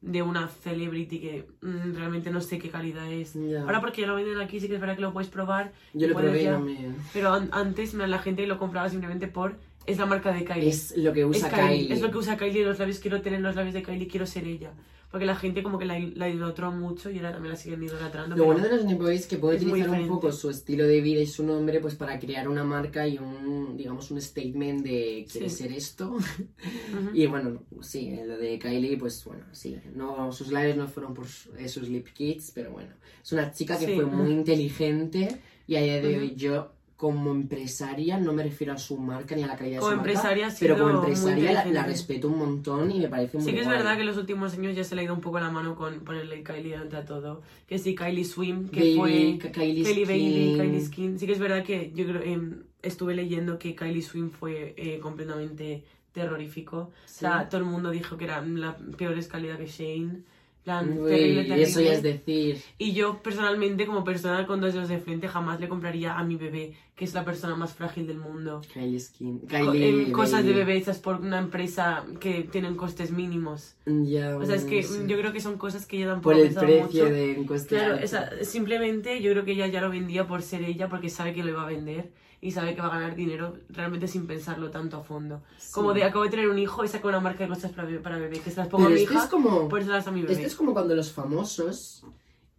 de 0.01 0.22
una 0.24 0.48
celebrity 0.48 1.20
que 1.20 1.48
mm, 1.62 1.93
realmente 1.96 2.31
no 2.31 2.41
sé 2.41 2.58
qué 2.58 2.70
calidad 2.70 3.12
es. 3.12 3.34
Ya. 3.36 3.62
Ahora 3.62 3.81
porque 3.81 4.01
ya 4.01 4.08
lo 4.08 4.15
venden 4.15 4.39
aquí, 4.39 4.60
sí 4.60 4.67
que 4.67 4.75
es 4.75 4.81
verdad 4.81 4.96
que 4.96 5.01
lo 5.01 5.13
puedes 5.13 5.29
probar. 5.29 5.74
Yo 5.93 6.08
y 6.08 6.10
lo 6.10 6.15
probé 6.17 6.41
y 6.41 6.46
ya- 6.46 6.51
no 6.53 6.60
me... 6.62 6.96
Pero 7.13 7.34
an- 7.34 7.50
antes 7.51 7.93
la 7.93 8.20
gente 8.20 8.46
lo 8.48 8.58
compraba 8.60 8.89
simplemente 8.89 9.27
por... 9.27 9.55
Es 9.85 9.97
la 9.97 10.05
marca 10.05 10.31
de 10.31 10.45
Kylie. 10.45 10.69
Es 10.69 10.95
lo 10.97 11.11
que 11.13 11.21
Es 11.21 11.27
usa 11.27 11.50
Kylie, 11.50 11.67
Kylie. 11.79 11.93
es 11.93 12.01
lo 12.01 12.11
que 12.11 12.17
usa 12.17 12.38
Kylie 12.38 12.63
los 12.63 12.79
labios. 12.79 13.00
Quiero 13.00 13.21
tener 13.21 13.41
los 13.41 13.55
labios 13.55 13.73
de 13.73 13.81
Kylie, 13.83 14.07
quiero 14.07 14.25
ser 14.25 14.45
ella. 14.47 14.71
Porque 15.09 15.25
la 15.25 15.35
gente 15.35 15.61
como 15.61 15.77
que 15.77 15.83
la, 15.83 16.00
la 16.00 16.29
idolatró 16.29 16.71
mucho 16.71 17.09
y 17.11 17.17
ahora 17.17 17.33
también 17.33 17.51
la 17.51 17.57
siguen 17.59 17.83
idolatrando. 17.83 18.33
Lo 18.38 18.45
bueno 18.45 18.61
de 18.63 18.69
los 18.69 18.85
Nepo 18.85 19.09
es 19.09 19.25
que 19.27 19.35
puede 19.35 19.57
es 19.57 19.63
utilizar 19.65 20.00
un 20.00 20.07
poco 20.07 20.31
su 20.31 20.50
estilo 20.50 20.88
de 20.88 21.01
vida 21.01 21.19
y 21.19 21.27
su 21.27 21.43
nombre 21.45 21.81
pues 21.81 21.95
para 21.95 22.17
crear 22.17 22.47
una 22.47 22.63
marca 22.63 23.05
y 23.05 23.17
un, 23.17 23.75
digamos, 23.75 24.09
un 24.11 24.21
statement 24.21 24.83
de 24.85 25.27
quiere 25.29 25.50
Sí. 25.50 25.63
ser 25.63 25.73
esto. 25.73 26.11
Ujú. 26.11 26.23
Y 27.13 27.25
bueno, 27.25 27.63
sí, 27.81 28.15
lo 28.25 28.38
de 28.38 28.57
Kylie, 28.57 28.95
pues 28.97 29.21
bueno, 29.25 29.43
sí. 29.51 29.77
No, 29.93 30.31
sus 30.31 30.50
labios 30.50 30.77
no 30.77 30.88
fueron 30.88 31.13
por 31.13 31.27
su- 31.27 31.50
sus 31.67 31.89
lip 31.89 32.07
kits, 32.13 32.51
pero 32.55 32.71
bueno. 32.71 32.93
Es 33.21 33.33
una 33.33 33.51
chica 33.51 33.77
que 33.77 33.88
Sí. 33.88 33.95
fue 33.95 34.05
muy 34.05 34.31
inteligente 34.31 35.41
y 35.67 35.75
a 35.75 35.81
día 35.81 36.00
de 36.01 36.19
hoy 36.19 36.27
Ujú. 36.27 36.35
yo, 36.35 36.71
como 37.01 37.31
empresaria, 37.31 38.20
no 38.20 38.31
me 38.31 38.43
refiero 38.43 38.74
a 38.74 38.77
su 38.77 38.96
marca 38.96 39.36
ni 39.36 39.41
a 39.41 39.48
la 39.48 39.55
calidad 39.58 39.79
Como 39.79 39.89
de 39.89 39.96
su 39.96 40.00
empresaria 40.01 40.46
marca, 40.46 40.58
pero 40.60 40.77
como 40.77 40.89
empresaria 41.00 41.51
la, 41.51 41.65
la 41.65 41.84
respeto 41.84 42.27
un 42.27 42.38
montón 42.38 42.91
y 42.91 43.00
me 43.00 43.08
parece 43.10 43.39
muy 43.39 43.48
Sí 43.48 43.53
que 43.53 43.62
es 43.62 43.65
guay. 43.65 43.77
verdad 43.79 43.96
que 43.96 44.01
en 44.01 44.05
los 44.05 44.17
últimos 44.17 44.53
años 44.53 44.75
ya 44.75 44.84
se 44.84 44.93
le 44.93 45.01
ha 45.01 45.05
ido 45.05 45.15
un 45.15 45.20
poco 45.20 45.39
la 45.39 45.50
mano 45.50 45.75
con 45.75 46.01
ponerle 46.01 46.43
Kylie 46.43 46.74
delante 46.74 46.98
a 46.98 47.03
todo. 47.03 47.41
Que 47.65 47.79
sí, 47.79 47.96
Kylie 47.96 48.24
Swim, 48.24 48.70
que 48.70 48.81
Baby, 48.81 48.96
fue... 48.96 49.51
Kylie, 49.51 49.84
Kylie 49.84 50.05
Baby, 50.05 50.53
Skin. 50.53 50.58
Kylie 50.58 50.81
Skin. 50.86 51.20
Sí 51.20 51.25
que 51.25 51.34
es 51.34 51.39
verdad 51.39 51.63
que 51.63 51.91
yo 51.96 52.05
creo 52.05 52.22
em, 52.22 52.65
estuve 52.84 53.15
leyendo 53.15 53.58
que 53.58 53.75
Kylie 53.75 54.03
Swim 54.03 54.29
fue 54.29 54.75
eh, 54.77 55.00
completamente 55.00 55.84
terrorífico. 56.12 56.77
O 56.77 56.91
sea, 57.08 57.50
todo 57.50 57.62
el 57.62 57.65
mundo 57.65 57.89
dijo 57.89 58.15
que 58.15 58.25
era 58.25 58.46
la 58.46 58.77
peor 58.96 59.15
calidad 59.27 59.58
que 59.58 59.65
Shane. 59.65 60.22
Plan, 60.63 60.98
Uy, 60.98 61.10
terrible, 61.10 61.44
terrible. 61.44 61.63
eso 61.63 61.82
ya 61.82 61.94
es 61.94 62.03
decir. 62.03 62.62
Y 62.77 62.94
yo 62.94 63.22
personalmente, 63.24 63.86
como 63.86 64.03
persona 64.03 64.46
con 64.46 64.62
dos 64.62 64.74
dedos 64.74 64.89
de 64.89 65.00
frente, 65.00 65.27
jamás 65.27 65.60
le 65.60 65.68
compraría 65.68 66.18
a 66.18 66.24
mi 66.24 66.36
bebé, 66.36 66.74
que 66.96 67.06
es 67.06 67.13
la 67.13 67.25
persona 67.25 67.56
más 67.56 67.74
frágil 67.74 68.06
del 68.08 68.18
mundo. 68.18 68.62
Kylie 68.74 69.00
Skin. 69.00 69.39
Co- 69.39 69.48
Kylie. 69.48 69.89
em, 70.08 70.12
cosas 70.12 70.46
de 70.46 70.53
bebé 70.53 70.75
hechas 70.77 71.00
por 71.00 71.15
una 71.22 71.39
empresa 71.39 72.06
que 72.20 72.44
tienen 72.51 72.75
costes 72.75 73.12
mínimos. 73.12 73.75
Ya, 73.86 74.38
O 74.38 74.46
sea, 74.46 74.56
es 74.56 74.65
que 74.65 74.84
sí. 74.84 75.00
yo 75.08 75.18
creo 75.18 75.34
que 75.34 75.41
son 75.41 75.58
cosas 75.58 75.86
que 75.86 75.98
ella 75.98 76.08
tampoco 76.12 76.36
Por 76.36 76.46
el 76.46 76.53
precio 76.53 76.84
mucho. 76.86 77.06
de 77.06 77.36
un 77.39 77.46
coste 77.46 77.70
Claro, 77.75 77.94
alto. 77.94 78.06
esa- 78.06 78.44
simplemente 78.44 79.22
yo 79.22 79.32
creo 79.32 79.44
que 79.46 79.53
ella 79.53 79.68
ya 79.68 79.82
lo 79.82 79.89
vendía 79.89 80.27
por 80.27 80.41
ser 80.44 80.63
ella, 80.63 80.88
porque 80.89 81.10
sabe 81.10 81.34
que 81.34 81.44
lo 81.44 81.50
iba 81.50 81.63
a 81.63 81.65
vender 81.68 82.10
y 82.43 82.51
sabe 82.51 82.74
que 82.74 82.81
va 82.81 82.88
a 82.88 83.00
ganar 83.00 83.15
dinero 83.15 83.55
realmente 83.69 84.07
sin 84.07 84.25
pensarlo 84.25 84.71
tanto 84.71 84.98
a 84.98 85.03
fondo. 85.03 85.43
Sí. 85.60 85.71
Como 85.74 85.93
de 85.93 86.03
acabo 86.03 86.24
de 86.24 86.31
tener 86.31 86.50
un 86.50 86.57
hijo 86.57 86.83
y 86.83 86.88
saco 86.88 87.07
una 87.07 87.19
marca 87.19 87.43
de 87.43 87.50
cosas 87.50 87.71
para 87.71 87.88
para 88.01 88.17
bebé 88.17 88.39
que 88.39 88.50
se 88.50 88.57
las 88.57 88.67
pongo 88.67 88.86
Pero 88.86 88.95
a 88.95 88.98
mi 88.98 89.01
esto 89.03 89.13
hija, 89.13 89.24
es 89.25 89.29
como... 89.29 89.69
por 89.69 89.79
eso 89.81 89.91
las 89.91 90.07
a 90.07 90.12
mi 90.12 90.21
bebé. 90.21 90.33
Esto 90.33 90.48
es 90.48 90.55
como 90.55 90.74
cuando 90.74 90.95
los 90.95 91.12
famosos 91.12 92.03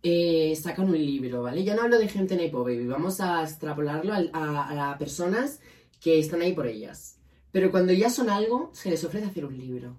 eh, 0.04 0.54
sacan 0.60 0.86
un 0.88 0.92
libro, 0.98 1.42
¿vale? 1.42 1.64
Ya 1.64 1.74
no 1.74 1.82
hablo 1.82 1.98
de 1.98 2.08
gente 2.08 2.36
Nepo 2.36 2.62
Baby, 2.64 2.86
vamos 2.86 3.20
a 3.20 3.42
extrapolarlo 3.42 4.12
al- 4.14 4.30
a, 4.32 4.92
a, 4.92 4.98
personas 4.98 5.60
que 6.00 6.18
están 6.18 6.40
ahí 6.42 6.52
por 6.52 6.66
ellas. 6.66 7.18
Pero 7.50 7.70
cuando 7.70 7.92
ya 7.92 8.08
son 8.08 8.30
algo, 8.30 8.70
se 8.72 8.88
les 8.90 9.04
ofrece 9.04 9.26
hacer 9.26 9.44
un 9.44 9.58
libro. 9.58 9.96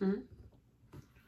¿Mm? 0.00 0.06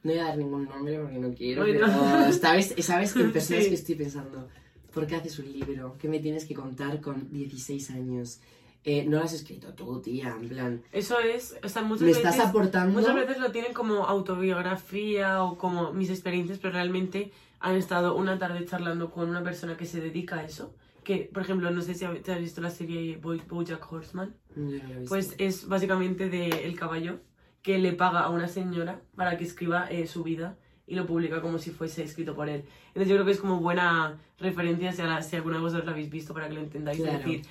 No 0.03 0.13
voy 0.13 0.19
a 0.19 0.25
dar 0.25 0.39
ningún 0.39 0.65
nombre 0.65 0.99
porque 0.99 1.19
no 1.19 1.33
quiero, 1.35 1.63
Bueno. 1.63 1.87
pero 1.87 2.33
sabes, 2.33 2.75
sabes 2.81 3.13
que 3.13 3.21
en 3.21 3.33
personas 3.33 3.63
Sí. 3.65 3.69
que 3.69 3.75
estoy 3.75 3.95
pensando, 3.97 4.49
¿por 4.93 5.07
qué 5.07 5.17
haces 5.17 5.39
un 5.39 5.53
libro? 5.53 5.97
¿Qué 5.99 6.09
me 6.09 6.19
tienes 6.19 6.45
que 6.45 6.55
contar 6.55 7.01
con 7.01 7.31
16 7.33 7.91
años? 7.91 8.41
Eh, 8.83 9.05
no 9.05 9.19
lo 9.19 9.25
has 9.25 9.35
escrito 9.35 9.75
tú, 9.75 10.01
tía, 10.01 10.35
en 10.41 10.49
plan... 10.49 10.83
Eso 10.91 11.19
es, 11.21 11.55
o 11.63 11.69
sea, 11.69 11.83
muchas 11.83 12.01
Me 12.03 12.09
veces... 12.09 12.25
estás 12.25 12.47
aportando... 12.49 12.99
Muchas 12.99 13.15
veces 13.15 13.39
lo 13.39 13.53
tienen 13.53 13.75
como 13.75 14.07
autobiografía 14.07 15.43
o 15.45 15.59
como 15.59 15.93
mis 15.93 16.11
experiencias, 16.11 16.59
pero 16.59 16.73
realmente 16.75 17.31
han 17.61 17.77
estado 17.77 18.17
una 18.17 18.39
tarde 18.39 18.65
charlando 18.65 19.11
con 19.11 19.29
una 19.29 19.43
persona 19.43 19.77
que 19.77 19.85
se 19.87 20.01
dedica 20.01 20.37
a 20.37 20.45
eso. 20.45 20.75
Que, 21.05 21.31
por 21.33 21.43
ejemplo, 21.43 21.71
no 21.71 21.83
sé 21.83 21.95
si 21.95 22.07
te 22.23 22.33
has 22.33 22.41
visto 22.41 22.61
la 22.61 22.71
serie 22.71 23.17
Bo- 23.17 23.37
Bojack 23.49 23.91
Horseman. 23.93 24.35
Lo 24.57 24.71
he 24.71 24.79
visto. 24.81 25.09
Pues 25.09 25.35
es 25.39 25.67
básicamente 25.69 26.29
de 26.29 26.49
El 26.65 26.79
Caballo, 26.79 27.21
que 27.63 27.79
le 27.79 27.93
paga 27.93 28.21
a 28.21 28.31
una 28.31 28.49
señora 28.49 29.03
para 29.15 29.37
que 29.37 29.45
escriba 29.45 29.91
eh, 29.91 30.07
su 30.07 30.23
vida 30.23 30.57
y 30.91 30.97
lo 30.97 31.07
publica 31.07 31.41
como 31.41 31.59
si 31.59 31.71
fuese 31.71 32.03
escrito 32.03 32.35
por 32.35 32.49
él. 32.49 32.65
Entonces 32.89 33.09
yo 33.09 33.15
creo 33.15 33.25
que 33.25 33.33
es 33.33 33.39
como 33.41 33.61
buena 33.61 34.19
referencia 34.39 34.93
si, 34.93 35.03
la- 35.03 35.23
si 35.23 35.37
alguna 35.37 35.57
de 35.57 35.63
vosotros 35.63 35.87
lo 35.87 35.93
habéis 35.93 36.11
visto 36.11 36.35
para 36.35 36.49
que 36.49 36.55
lo 36.55 36.61
entendáis. 36.61 36.99
Claro. 37.01 37.19
Es 37.19 37.25
decir, 37.25 37.43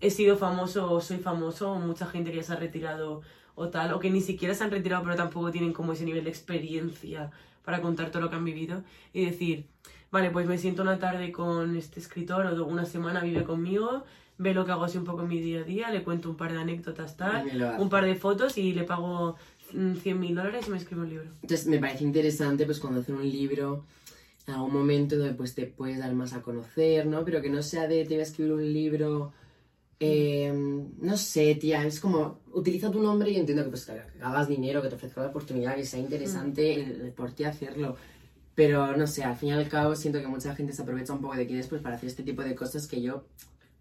he 0.00 0.10
sido 0.10 0.36
famoso 0.36 0.90
o 0.92 1.00
soy 1.00 1.18
famoso 1.18 1.72
o 1.72 1.78
mucha 1.78 2.06
gente 2.06 2.30
que 2.30 2.38
ya 2.38 2.42
se 2.42 2.52
ha 2.52 2.56
retirado 2.56 3.22
o 3.54 3.68
tal, 3.68 3.92
o 3.94 3.98
que 4.00 4.10
ni 4.10 4.20
siquiera 4.20 4.52
se 4.54 4.64
han 4.64 4.70
retirado 4.70 5.02
pero 5.04 5.16
tampoco 5.16 5.50
tienen 5.50 5.72
como 5.72 5.92
ese 5.92 6.04
nivel 6.04 6.24
de 6.24 6.30
experiencia 6.30 7.30
para 7.64 7.80
contar 7.80 8.10
todo 8.10 8.22
lo 8.22 8.30
que 8.30 8.36
han 8.36 8.44
vivido 8.44 8.82
y 9.12 9.24
decir, 9.26 9.66
vale, 10.10 10.30
pues 10.30 10.46
me 10.46 10.58
siento 10.58 10.82
una 10.82 10.98
tarde 10.98 11.30
con 11.32 11.76
este 11.76 12.00
escritor 12.00 12.46
o 12.46 12.64
una 12.66 12.84
semana 12.84 13.20
vive 13.20 13.44
conmigo, 13.44 14.04
ve 14.38 14.54
lo 14.54 14.64
que 14.64 14.72
hago 14.72 14.84
así 14.84 14.96
un 14.98 15.04
poco 15.04 15.22
en 15.22 15.28
mi 15.28 15.40
día 15.40 15.60
a 15.60 15.64
día, 15.64 15.90
le 15.90 16.02
cuento 16.04 16.30
un 16.30 16.36
par 16.36 16.52
de 16.52 16.58
anécdotas 16.60 17.16
tal, 17.16 17.46
un 17.78 17.88
par 17.88 18.04
de 18.04 18.14
fotos 18.14 18.56
y 18.58 18.72
le 18.72 18.84
pago 18.84 19.36
100 19.70 20.18
mil 20.18 20.34
dólares 20.34 20.66
y 20.68 20.70
me 20.70 20.76
escribe 20.78 21.02
un 21.02 21.08
libro. 21.08 21.30
Entonces 21.42 21.66
me 21.66 21.78
parece 21.78 22.04
interesante 22.04 22.64
pues 22.64 22.78
cuando 22.78 23.00
hacen 23.00 23.16
un 23.16 23.28
libro 23.28 23.84
en 24.46 24.54
algún 24.54 24.72
momento 24.72 25.16
donde 25.16 25.34
pues 25.34 25.54
te 25.54 25.66
puedes 25.66 25.98
dar 25.98 26.12
más 26.14 26.32
a 26.32 26.42
conocer, 26.42 27.06
¿no? 27.06 27.24
Pero 27.24 27.42
que 27.42 27.50
no 27.50 27.62
sea 27.62 27.86
de 27.86 28.04
te 28.04 28.14
voy 28.14 28.20
a 28.20 28.22
escribir 28.22 28.52
un 28.54 28.72
libro, 28.72 29.32
eh, 30.00 30.50
no 30.52 31.16
sé, 31.16 31.54
tía, 31.56 31.84
es 31.84 32.00
como 32.00 32.40
utiliza 32.52 32.90
tu 32.90 33.00
nombre 33.00 33.30
y 33.30 33.36
entiendo 33.36 33.64
que 33.64 33.70
pues 33.70 33.84
que 33.84 34.00
hagas 34.22 34.48
dinero, 34.48 34.80
que 34.80 34.88
te 34.88 34.94
ofrezca 34.94 35.20
la 35.20 35.28
oportunidad, 35.28 35.76
que 35.76 35.84
sea 35.84 36.00
interesante 36.00 36.74
el, 36.74 37.00
el 37.02 37.12
por 37.12 37.32
ti 37.32 37.44
hacerlo. 37.44 37.96
Pero 38.54 38.96
no 38.96 39.06
sé, 39.06 39.22
al 39.22 39.36
fin 39.36 39.50
y 39.50 39.52
al 39.52 39.68
cabo 39.68 39.94
siento 39.94 40.20
que 40.20 40.26
mucha 40.26 40.54
gente 40.54 40.72
se 40.72 40.82
aprovecha 40.82 41.12
un 41.12 41.20
poco 41.20 41.36
de 41.36 41.46
quién 41.46 41.58
es 41.58 41.68
pues 41.68 41.82
para 41.82 41.96
hacer 41.96 42.08
este 42.08 42.22
tipo 42.22 42.42
de 42.42 42.54
cosas 42.54 42.86
que 42.86 43.02
yo, 43.02 43.24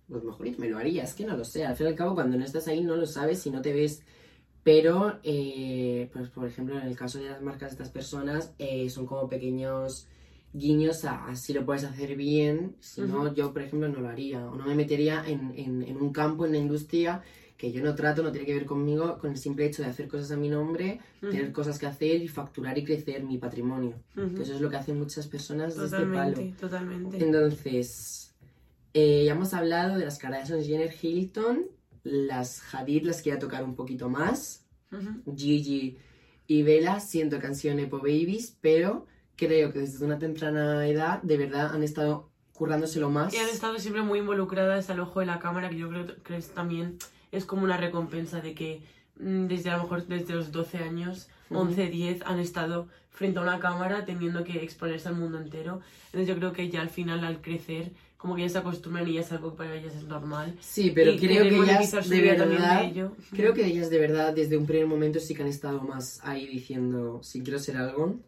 pues 0.10 0.24
mejor 0.24 0.60
me 0.60 0.70
lo 0.70 0.78
haría, 0.78 1.04
es 1.04 1.14
que 1.14 1.26
no 1.26 1.38
lo 1.38 1.46
sé. 1.46 1.66
Al 1.66 1.78
fin 1.78 1.88
y 1.88 1.90
al 1.92 1.96
cabo 1.96 2.14
cuando 2.14 2.38
no 2.38 2.44
estás 2.44 2.68
ahí 2.68 2.82
no 2.82 2.98
lo 2.98 3.06
sabes 3.06 3.46
y 3.48 3.52
no 3.52 3.62
te 3.62 3.74
ves 3.74 4.04
pero, 4.68 5.18
eh, 5.24 6.10
pues 6.12 6.28
por 6.28 6.46
ejemplo, 6.46 6.78
en 6.78 6.86
el 6.86 6.98
caso 6.98 7.20
de 7.20 7.30
las 7.30 7.42
marcas 7.42 7.70
de 7.70 7.76
estas 7.76 7.90
personas, 7.90 8.54
eh, 8.60 8.90
son 8.90 9.06
como 9.06 9.30
pequeños 9.30 10.10
guiños 10.52 11.06
a, 11.06 11.26
a 11.30 11.36
si 11.38 11.54
lo 11.54 11.66
puedes 11.66 11.86
hacer 11.86 12.18
bien, 12.18 12.76
si 12.82 13.00
no, 13.00 13.34
yo, 13.34 13.54
por 13.54 13.62
ejemplo, 13.62 13.88
no 13.88 14.02
lo 14.02 14.10
haría. 14.10 14.46
O 14.46 14.56
no 14.58 14.66
me 14.66 14.76
metería 14.76 15.24
en, 15.26 15.54
en, 15.56 15.84
en 15.84 15.96
un 15.96 16.12
campo, 16.12 16.46
en 16.46 16.52
la 16.52 16.58
industria, 16.58 17.22
que 17.56 17.72
yo 17.72 17.82
no 17.82 17.96
trato, 17.96 18.22
no 18.24 18.34
tiene 18.34 18.46
que 18.46 18.56
ver 18.56 18.66
conmigo, 18.66 19.18
con 19.20 19.32
el 19.32 19.38
simple 19.38 19.66
hecho 19.68 19.84
de 19.84 19.88
hacer 19.88 20.10
cosas 20.10 20.32
a 20.32 20.36
mi 20.36 20.50
nombre, 20.50 21.00
tener 21.22 21.54
cosas 21.54 21.80
que 21.80 21.86
hacer 21.86 22.22
y 22.22 22.28
facturar 22.28 22.78
y 22.78 22.84
crecer 22.84 23.24
mi 23.24 23.38
patrimonio. 23.38 23.94
Eso 24.18 24.54
es 24.54 24.60
lo 24.60 24.70
que 24.70 24.76
hacen 24.76 25.00
muchas 25.00 25.28
personas 25.28 25.78
de 25.78 25.86
este 25.86 25.96
Totalmente, 25.96 26.42
palo. 26.42 26.58
totalmente. 26.60 27.24
Entonces, 27.24 28.36
eh, 28.94 29.24
ya 29.26 29.32
hemos 29.32 29.54
hablado 29.54 29.98
de 29.98 30.04
las 30.04 30.18
Kardashian 30.18 30.62
Jenner 30.62 30.94
Hilton, 31.02 31.68
las 32.08 32.74
Hadid 32.74 33.04
las 33.04 33.22
quería 33.22 33.40
tocar 33.40 33.64
un 33.64 33.76
poquito 33.76 34.10
más. 34.10 34.66
Ujú. 34.92 35.36
Gigi 35.36 35.98
y 36.48 36.64
que 36.64 37.48
han 37.48 37.56
sido 37.56 37.76
Nepo 37.76 37.98
Babies, 37.98 38.58
pero 38.62 39.06
creo 39.36 39.74
que 39.74 39.80
desde 39.80 40.06
una 40.06 40.18
temprana 40.18 40.88
edad 40.88 41.22
de 41.22 41.38
verdad 41.38 41.76
han 41.76 41.84
estado 41.84 42.30
currándoselo 42.54 43.10
más. 43.10 43.34
Y 43.34 43.38
han 43.38 43.50
estado 43.50 43.78
siempre 43.80 44.02
muy 44.02 44.20
involucradas 44.20 44.90
al 44.90 45.02
ojo 45.02 45.20
de 45.20 45.26
la 45.26 45.40
cámara, 45.40 45.70
que 45.70 45.78
yo 45.78 45.90
creo 45.90 46.06
que 46.24 46.38
es 46.38 46.50
también 46.50 46.98
es 47.32 47.46
como 47.46 47.64
una 47.64 47.78
recompensa 47.78 48.40
de 48.40 48.56
que 48.56 48.82
mm, 49.20 49.48
desde 49.48 49.70
a 49.70 49.78
lo 49.78 49.84
mejor 49.84 50.08
desde 50.08 50.34
los 50.34 50.52
12 50.52 50.78
años, 50.78 51.28
Ujú. 51.50 51.60
11, 51.62 51.90
10, 51.90 52.22
han 52.26 52.40
estado 52.40 52.88
frente 53.10 53.40
a 53.40 53.42
una 53.42 53.60
cámara 53.60 54.06
teniendo 54.06 54.44
que 54.44 54.64
exponerse 54.64 55.10
al 55.10 55.16
mundo 55.16 55.38
entero. 55.38 55.82
Entonces 56.08 56.28
yo 56.28 56.36
creo 56.36 56.54
que 56.54 56.70
ya 56.70 56.82
al 56.82 56.90
final, 56.90 57.24
al 57.26 57.42
crecer, 57.42 57.92
como 58.18 58.36
que 58.36 58.42
ya 58.42 58.50
se 58.50 58.58
acostumbran 58.58 59.08
y 59.08 59.14
ya 59.14 59.22
es 59.22 59.32
algo 59.32 59.52
que 59.52 59.58
para 59.58 59.76
ellas 59.76 59.96
es 59.96 60.04
normal. 60.04 60.58
Sí, 60.60 60.92
pero 60.94 61.12
Y 61.12 61.20
creo 61.20 61.44
que 61.44 61.56
ellas 61.56 61.90
su 61.90 62.10
de 62.10 62.22
verdad, 62.22 62.82
de 62.82 62.88
ello. 62.88 63.12
creo 63.32 63.54
que 63.54 63.66
ellas 63.66 63.90
de 63.90 64.00
verdad 64.00 64.34
desde 64.34 64.58
un 64.58 64.66
primer 64.66 64.88
momento 64.88 65.20
sí 65.20 65.36
que 65.36 65.44
han 65.44 65.48
estado 65.50 65.82
más 65.82 66.20
ahí 66.24 66.48
diciendo, 66.48 67.20
si 67.24 67.42
quiero 67.44 67.60
ser 67.60 67.78
algo, 67.78 68.20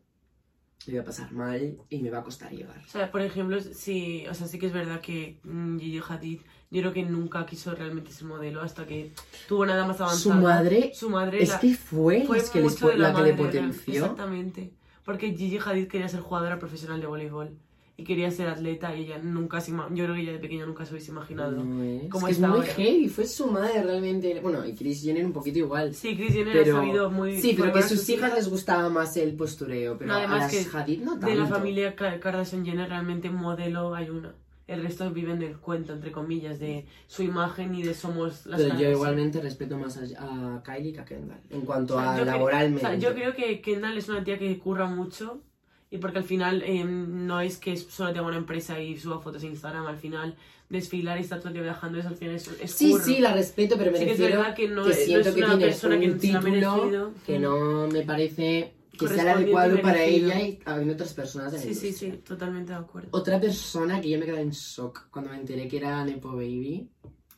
me 0.87 0.93
voy 0.93 0.97
a 0.99 1.03
pasar 1.03 1.31
mal 1.31 1.77
y 1.89 1.99
me 1.99 2.09
va 2.09 2.19
a 2.19 2.23
costar 2.23 2.51
llegar. 2.51 2.81
O 2.85 2.89
sea, 2.89 3.11
por 3.11 3.21
ejemplo, 3.21 3.59
sí, 3.61 4.25
o 4.29 4.33
sea, 4.33 4.47
sí 4.47 4.57
que 4.59 4.67
es 4.67 4.73
verdad 4.73 5.01
que 5.01 5.39
mm, 5.43 5.77
Gigi 5.79 6.01
Hadid, 6.07 6.39
yo 6.71 6.81
creo 6.81 6.93
que 6.93 7.03
nunca 7.03 7.45
quiso 7.45 7.73
realmente 7.75 8.11
ser 8.11 8.25
modelo 8.27 8.61
hasta 8.61 8.85
que 8.85 9.11
tuvo 9.47 9.65
nada 9.65 9.85
más 9.87 9.97
Su 9.97 10.03
avanzado. 10.03 10.41
madre, 10.41 10.91
Su 10.93 11.09
madre 11.09 11.41
es 11.43 11.49
la- 11.49 11.59
que 11.59 11.73
fue, 11.75 12.23
fue 12.25 12.37
es 12.37 12.49
que 12.51 12.61
les 12.61 12.79
de 12.79 12.95
la, 12.95 13.13
que 13.13 13.21
le 13.23 13.33
madre, 13.33 13.33
potenció. 13.33 13.93
Exactamente. 14.03 14.71
Porque 15.03 15.35
Gigi 15.35 15.57
Hadid 15.63 15.87
quería 15.87 16.07
ser 16.07 16.19
jugadora 16.21 16.59
profesional 16.59 17.01
de 17.01 17.07
voleibol. 17.07 17.57
Y 17.99 18.03
quería 18.03 18.31
ser 18.31 18.47
atleta 18.47 18.95
y 18.95 19.03
ella 19.03 19.17
nunca 19.19 19.59
se 19.61 19.71
yo 19.71 20.03
creo 20.03 20.13
que 20.15 20.21
ella 20.21 20.31
de 20.33 20.39
pequeña 20.39 20.65
nunca 20.65 20.85
se 20.85 20.93
hubiese 20.93 21.11
imaginado. 21.11 21.51
No 21.63 21.83
es. 21.83 22.09
¿Cómo 22.09 22.27
es 22.27 22.37
que 22.37 22.43
es 22.43 22.49
muy 22.49 22.65
heavy, 22.65 23.09
fue 23.09 23.25
su 23.25 23.47
madre 23.47 23.83
realmente. 23.83 24.39
Bueno, 24.41 24.65
y 24.65 24.73
Chris 24.73 25.01
Jenner 25.01 25.25
un 25.25 25.33
poquito 25.33 25.59
igual. 25.59 25.93
Sí, 25.93 26.15
Kris 26.15 26.33
Jenner 26.33 26.53
Pero, 26.53 26.77
ha 26.77 26.79
sabido 26.81 27.09
muy... 27.11 27.39
sí, 27.41 27.55
pero 27.57 27.73
que 27.73 27.79
a 27.79 27.81
sus 27.83 28.07
hijas 28.09 28.29
hijas. 28.29 28.33
les 28.35 28.49
gustaba 28.49 28.89
más 28.89 29.15
el 29.17 29.33
postureo, 29.35 29.97
pero 29.97 30.09
No, 30.11 30.17
además 30.17 30.39
a 30.39 30.43
las 30.43 30.51
que 30.51 30.77
Hadid 30.77 30.99
no 31.01 31.11
tanto. 31.13 31.27
De 31.27 31.35
la 31.35 31.45
familia 31.47 31.95
Ka- 31.95 32.19
Kardashian 32.19 32.65
Jenner 32.65 32.89
realmente 32.89 33.29
modelo 33.29 33.93
hay 33.95 34.09
una. 34.09 34.33
El 34.67 34.83
resto 34.83 35.09
viven 35.11 35.39
del 35.39 35.57
cuento, 35.57 35.93
entre 35.93 36.11
comillas, 36.11 36.59
de 36.59 36.85
su 37.07 37.23
imagen 37.23 37.73
y 37.73 37.81
de 37.81 37.95
somos 37.95 38.45
las 38.45 38.61
Pero 38.61 38.77
yo 38.77 38.91
igualmente 38.91 39.41
respeto 39.41 39.79
más 39.79 39.97
a, 39.97 40.55
a 40.55 40.61
Kylie 40.63 40.93
que 40.93 40.99
a 40.99 41.05
Kendall. 41.05 41.39
En 41.49 41.61
cuanto 41.61 41.95
O 41.97 41.99
sea, 41.99 42.11
a 42.13 42.23
laboralmente. 42.23 42.85
o 42.85 42.89
sea, 42.89 42.95
yo 42.99 43.15
creo 43.15 43.33
que 43.33 43.61
Kendall 43.61 43.97
es 43.97 44.07
una 44.09 44.23
tía 44.23 44.37
que 44.37 44.59
curra 44.59 44.85
mucho 44.85 45.41
y 45.91 45.97
porque 45.97 46.19
al 46.19 46.23
final 46.23 46.61
eh, 46.63 46.83
no 46.83 47.41
es 47.41 47.57
que 47.57 47.75
solo 47.77 48.13
tenga 48.13 48.27
una 48.27 48.37
empresa 48.37 48.79
y 48.79 48.97
suba 48.97 49.19
fotos 49.19 49.43
a 49.43 49.47
Instagram, 49.47 49.87
al 49.87 49.97
final 49.97 50.35
desfilar 50.69 51.17
y 51.17 51.21
estar 51.21 51.39
todo 51.39 51.47
el 51.47 51.53
día 51.55 51.63
viajando, 51.63 51.97
eso 51.97 52.09
al 52.09 52.15
final 52.15 52.35
es, 52.35 52.47
es 52.61 52.71
Sí, 52.71 52.91
curro. 52.91 53.03
sí, 53.03 53.19
la 53.19 53.33
respeto, 53.33 53.75
pero 53.77 53.91
me 53.91 53.97
Sí 53.97 54.05
que 54.05 54.11
es 54.11 54.19
refiero 54.19 54.39
verdad 54.41 54.55
que 54.55 54.67
no 54.67 54.83
que 54.85 54.91
es- 54.91 54.97
no 54.99 55.03
siento 55.05 55.29
es 55.29 55.35
que 55.35 55.41
una 55.41 55.47
tiene 55.57 55.65
persona 55.65 55.95
un 55.95 56.01
que 56.01 56.09
título 56.19 56.41
merecido. 56.43 57.13
que 57.25 57.39
no 57.39 57.87
me 57.87 58.01
parece 58.03 58.73
que 58.97 59.07
sea 59.07 59.21
el 59.23 59.29
adecuado 59.29 59.81
para 59.81 60.03
ella 60.03 60.39
y 60.41 60.59
habiendo 60.65 60.93
otras 60.93 61.13
personas 61.13 61.53
de 61.53 61.57
la 61.57 61.63
Sí, 61.63 61.73
sí, 61.73 61.91
sí, 61.93 62.11
totalmente 62.23 62.73
de 62.73 62.77
acuerdo. 62.79 63.07
Otra 63.11 63.39
persona 63.39 63.99
que 64.01 64.09
yo 64.09 64.19
me 64.19 64.25
quedé 64.25 64.41
en 64.41 64.51
shock 64.51 65.09
cuando 65.09 65.31
me 65.31 65.37
enteré 65.37 65.67
que 65.69 65.77
era 65.77 66.03
Nepo 66.05 66.33
Baby, 66.33 66.87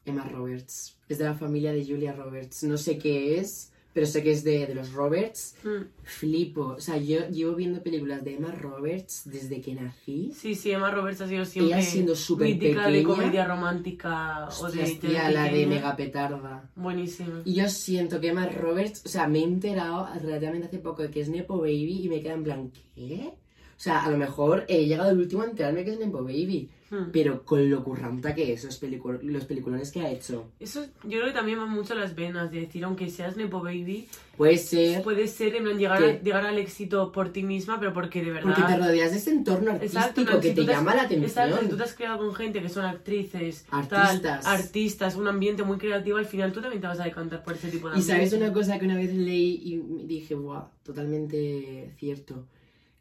Emma 0.03 0.23
Roberts. 0.27 0.97
Es 1.07 1.19
de 1.19 1.25
la 1.25 1.35
familia 1.35 1.71
de 1.71 1.85
Julia 1.85 2.13
Roberts. 2.13 2.63
No 2.63 2.77
sé 2.77 2.97
qué 2.97 3.37
es, 3.39 3.70
pero 3.93 4.05
sé 4.05 4.23
que 4.23 4.31
es 4.31 4.43
de, 4.43 4.65
de 4.67 4.75
los 4.75 4.93
Roberts. 4.93 5.55
Mm. 5.63 5.83
Flipo. 6.03 6.61
O 6.77 6.79
sea, 6.79 6.97
yo 6.97 7.27
llevo 7.29 7.55
viendo 7.55 7.81
películas 7.83 8.23
de 8.23 8.35
Emma 8.35 8.51
Roberts 8.51 9.23
desde 9.25 9.59
que 9.61 9.73
nací. 9.75 10.31
Sí, 10.35 10.55
sí, 10.55 10.71
Emma 10.71 10.91
Roberts 10.91 11.21
ha 11.21 11.27
sido 11.27 11.43
siempre 11.45 11.77
Ella 11.77 11.85
siendo 11.85 12.15
súper 12.15 12.47
mítica 12.47 12.87
de 12.87 12.99
pequeña. 12.99 13.07
comedia 13.15 13.45
romántica 13.45 14.47
o 14.61 14.71
de, 14.71 14.83
de 14.83 14.95
tía, 14.95 15.29
la 15.31 15.43
de 15.43 15.49
pequeña. 15.49 15.67
Mega 15.75 15.95
Petarda. 15.95 16.69
Buenísimo. 16.75 17.41
Y 17.43 17.55
yo 17.55 17.67
siento 17.69 18.19
que 18.21 18.29
Emma 18.29 18.47
Roberts, 18.47 19.03
o 19.05 19.09
sea, 19.09 19.27
me 19.27 19.39
he 19.39 19.43
enterado 19.43 20.07
relativamente 20.21 20.67
hace 20.67 20.79
poco 20.79 21.01
de 21.03 21.11
que 21.11 21.21
es 21.21 21.29
Nepo 21.29 21.57
Baby 21.59 22.01
y 22.03 22.09
me 22.09 22.21
queda 22.21 22.33
en 22.33 22.43
plan, 22.43 22.71
¿qué? 22.95 23.33
O 23.33 23.83
sea, 23.83 24.05
a 24.05 24.11
lo 24.11 24.17
mejor 24.17 24.63
he 24.67 24.85
llegado 24.85 25.09
el 25.11 25.17
último 25.17 25.41
a 25.41 25.45
enterarme 25.45 25.83
que 25.83 25.91
es 25.93 25.99
Nepo 25.99 26.23
Baby, 26.23 26.69
Mm. 26.91 27.11
pero 27.13 27.43
con 27.45 27.69
lo 27.69 27.83
curranta 27.85 28.35
que 28.35 28.51
es, 28.51 28.65
los, 28.65 28.81
pelicu- 28.83 29.21
los 29.21 29.45
peliculones 29.45 29.91
que 29.91 30.01
ha 30.01 30.11
hecho. 30.11 30.51
Eso 30.59 30.83
yo 31.03 31.19
creo 31.19 31.25
que 31.27 31.31
también 31.31 31.57
va 31.57 31.65
mucho 31.65 31.93
a 31.93 31.95
las 31.95 32.13
venas, 32.15 32.51
de 32.51 32.59
decir, 32.59 32.83
aunque 32.83 33.09
seas 33.09 33.37
Nepo 33.37 33.61
Baby, 33.61 34.09
Puede 34.35 34.57
ser 34.57 35.01
puede 35.03 35.27
ser 35.27 35.55
en 35.55 35.63
plan 35.65 35.77
llegar, 35.77 36.03
a, 36.03 36.21
llegar 36.21 36.45
al 36.45 36.57
éxito 36.57 37.11
por 37.11 37.29
ti 37.31 37.43
misma, 37.43 37.79
pero 37.79 37.93
porque 37.93 38.21
de 38.23 38.31
verdad... 38.31 38.53
porque 38.55 38.73
te 38.73 38.77
rodeas 38.77 39.11
de 39.11 39.17
ese 39.17 39.29
entorno 39.31 39.71
artístico 39.71 39.99
Exacto, 39.99 40.21
no, 40.23 40.39
que 40.41 40.49
si 40.49 40.55
te 40.55 40.61
has- 40.61 40.67
llama 40.67 40.95
la 40.95 41.03
Exacto, 41.03 41.15
si 41.15 41.31
tú 41.33 41.39
atención. 41.55 41.77
te 41.77 41.83
has 41.83 41.93
creado 41.93 42.17
con 42.17 42.35
gente 42.35 42.61
que 42.61 42.69
son 42.69 42.85
actrices, 42.85 43.65
Artistas. 43.69 44.21
tal, 44.21 44.39
artistas, 44.45 45.15
un 45.15 45.27
ambiente 45.29 45.63
muy 45.63 45.77
creativo, 45.77 46.17
al 46.17 46.25
final 46.25 46.51
tú 46.51 46.59
también 46.59 46.81
te 46.81 46.87
vas 46.87 46.99
a 46.99 47.03
decantar 47.05 47.43
por 47.43 47.53
ese 47.53 47.69
tipo 47.69 47.89
de 47.89 47.99
Y 47.99 48.01
sabes 48.01 48.33
ambiente. 48.33 48.45
una 48.45 48.53
cosa 48.53 48.79
que 48.79 48.85
una 48.85 48.95
vez 48.97 49.13
leí 49.13 49.61
y 49.63 49.77
dije, 50.07 50.35
wow, 50.35 50.63
totalmente 50.83 51.93
cierto. 51.97 52.47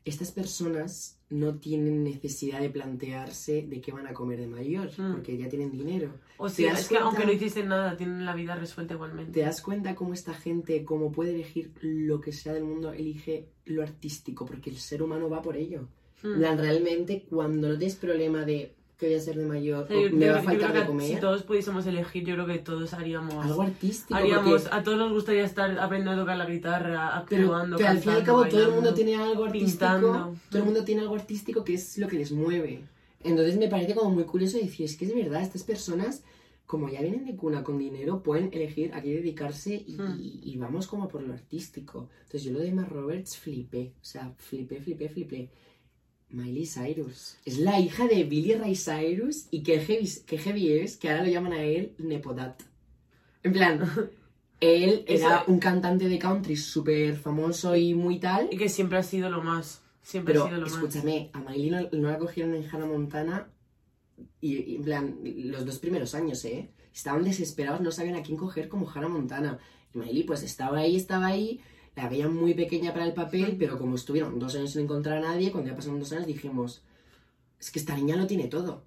Estas 0.05 0.33
personas 0.33 1.19
no 1.29 1.59
tienen 1.59 2.03
necesidad 2.03 2.61
de 2.61 2.71
plantearse 2.71 3.67
de 3.69 3.81
qué 3.81 3.93
van 3.93 4.07
a 4.07 4.15
comer 4.15 4.41
de 4.41 4.47
mayor, 4.47 4.91
Mm. 4.99 5.13
porque 5.13 5.37
ya 5.37 5.49
tienen 5.49 5.71
dinero. 5.71 6.15
O 6.39 6.49
¿Te 6.49 6.55
sea, 6.55 6.73
es 6.73 6.89
que 6.89 6.95
cuenta? 6.97 7.05
aunque 7.07 7.27
no 7.27 7.33
hiciesen 7.33 7.69
nada, 7.69 7.97
tienen 7.97 8.25
la 8.25 8.35
vida 8.35 8.57
resuelta 8.57 8.95
igualmente. 8.95 9.33
¿Te 9.33 9.41
das 9.41 9.61
cuenta 9.61 9.95
cómo 9.95 10.15
esta 10.15 10.33
gente, 10.35 10.85
como 10.85 11.13
puede 11.13 11.35
elegir 11.35 11.73
lo 11.83 12.21
que 12.21 12.33
sea 12.33 12.55
del 12.55 12.65
mundo, 12.65 12.93
elige 12.93 13.49
lo 13.67 13.83
artístico? 13.83 14.47
Porque 14.47 14.71
el 14.71 14.77
ser 14.79 15.03
humano 15.03 15.29
va 15.29 15.43
por 15.43 15.57
ello. 15.57 15.89
Mm. 16.23 16.41
realmente, 16.41 17.27
cuando 17.31 17.69
no 17.69 17.79
tienes 17.79 17.97
problema 17.97 18.45
de 18.45 18.75
qué 19.01 19.07
voy 19.07 19.15
a 19.17 19.21
ser 19.21 19.37
de 19.37 19.47
mayor, 19.47 19.89
o 19.91 20.15
me 20.15 20.29
va 20.29 20.39
a 20.39 20.43
faltar 20.43 20.75
de 20.75 20.81
que 20.83 20.87
comer, 20.87 21.09
Si 21.09 21.17
todos 21.21 21.43
pudiésemos 21.43 21.87
elegir, 21.87 22.23
yo 22.25 22.35
creo 22.35 22.47
que 22.47 22.59
todos 22.59 22.93
haríamos. 22.93 23.45
algo 23.47 23.63
artístico. 23.63 24.15
haríamos 24.15 24.63
porque- 24.63 24.77
a 24.77 24.83
todos 24.83 24.99
nos 24.99 25.13
gustaría 25.13 25.45
estar 25.45 25.71
aprendiendo 25.79 26.21
a 26.21 26.25
tocar 26.25 26.37
la 26.37 26.45
guitarra, 26.47 27.25
Pero, 27.29 27.45
actuando. 27.47 27.77
pero 27.79 27.89
al 27.89 27.99
fin 27.99 28.11
y 28.11 28.15
al 28.15 28.19
cantando, 28.19 28.43
cabo 28.43 28.49
todo 28.51 28.69
el 28.69 28.75
mundo 28.75 28.95
tiene 28.95 29.17
algo 29.17 29.45
artístico. 29.47 29.71
pintando. 29.71 30.37
Todo 30.51 30.59
el 30.59 30.65
mundo 30.67 30.85
tiene 30.85 31.01
algo 31.01 31.15
artístico 31.15 31.65
que 31.65 31.75
es 31.75 31.97
lo 31.99 32.07
que 32.09 32.17
les 32.19 32.31
mueve. 32.31 32.83
Entonces 33.25 33.57
me 33.59 33.69
parece 33.69 33.95
como 33.95 34.11
muy 34.11 34.25
curioso 34.25 34.59
decir, 34.59 34.85
es 34.85 34.97
que 34.97 35.07
es 35.07 35.15
verdad, 35.15 35.43
estas 35.43 35.63
personas, 35.63 36.23
como 36.67 36.89
ya 36.89 37.01
vienen 37.01 37.25
de 37.25 37.35
cuna 37.37 37.65
con 37.65 37.79
dinero, 37.79 38.23
pueden 38.23 38.51
elegir 38.53 38.93
a 38.95 39.01
qué 39.03 39.15
dedicarse 39.15 39.83
y, 39.87 39.97
Hmm. 39.99 40.19
y- 40.21 40.41
y 40.45 40.57
vamos 40.57 40.87
como 40.87 41.09
por 41.09 41.23
lo 41.23 41.33
artístico. 41.33 42.09
Entonces 42.23 42.45
yo 42.45 42.53
lo 42.53 42.61
de 42.61 42.69
Emma 42.69 42.85
Roberts 42.85 43.37
flipé. 43.39 43.93
O 44.01 44.05
sea, 44.05 44.33
flipé, 44.37 44.81
flipé, 44.81 45.09
flipé. 45.09 45.49
Miley 46.31 46.67
Cyrus. 46.67 47.37
Es 47.45 47.59
la 47.59 47.81
hija 47.81 48.07
de 48.07 48.25
Billy 48.25 48.55
Ray 48.55 48.77
Cyrus 48.77 49.47
y 49.51 49.63
qué 49.63 49.81
heavy, 49.81 50.09
qué 50.27 50.39
heavy 50.39 50.73
es 50.73 50.97
que 50.97 51.11
ahora 51.11 51.25
lo 51.25 51.31
llaman 51.31 51.53
a 51.53 51.63
él 51.63 51.95
Nepodat. 51.99 52.63
En 53.43 53.53
plan, 53.53 53.81
él 54.61 55.05
era 55.09 55.45
un 55.47 55.59
cantante 55.59 56.09
de 56.09 56.19
country 56.19 56.57
súper 56.57 57.17
famoso 57.17 57.75
y 57.77 57.95
muy 57.95 58.19
tal. 58.19 58.49
Y 58.51 58.57
que 58.57 58.69
siempre 58.69 58.99
ha 58.99 59.03
sido 59.03 59.31
lo 59.31 59.43
más. 59.43 59.83
Siempre 60.03 60.35
Pero 60.35 60.45
ha 60.45 60.49
sido 60.49 60.61
lo 60.61 60.67
más. 60.67 60.75
escúchame, 60.75 61.31
a 61.33 61.41
Miley 61.41 61.71
no, 61.71 61.89
no 61.93 62.11
la 62.11 62.19
cogieron 62.19 62.55
en 62.55 62.67
Hannah 62.69 62.87
Montana 62.87 63.51
y, 64.41 64.73
y 64.73 64.77
en 64.77 64.83
plan, 64.83 65.19
los 65.25 65.65
dos 65.65 65.79
primeros 65.79 66.15
años, 66.15 66.45
¿eh? 66.45 66.71
Estaban 66.93 67.25
desesperados, 67.25 67.81
no 67.81 67.91
sabían 67.91 68.17
a 68.17 68.23
quién 68.23 68.37
coger 68.37 68.69
como 68.69 68.91
Hannah 68.91 69.09
Montana. 69.09 69.59
Y 69.95 69.99
Miley 69.99 70.25
pues 70.25 70.43
estaba 70.43 70.79
ahí, 70.79 70.97
estaba 70.97 71.27
ahí, 71.27 71.61
la 71.97 72.09
veían 72.09 72.35
muy 72.35 72.55
pequeña 72.55 72.93
para 72.93 73.05
el 73.07 73.13
papel, 73.15 73.57
pero 73.59 73.79
como 73.79 73.97
estuvieron 73.97 74.39
dos 74.39 74.55
años 74.55 74.71
sin 74.73 74.83
encontrar 74.83 75.19
a 75.19 75.21
nadie, 75.33 75.51
cuando 75.51 75.71
ya 75.71 75.77
pasaron 75.77 75.99
dos 76.01 76.13
años 76.13 76.27
dijimos, 76.27 76.83
es 77.59 77.71
que 77.71 77.79
esta 77.79 77.95
niña 77.97 78.17
lo 78.17 78.27
tiene 78.27 78.49
todo. 78.49 78.85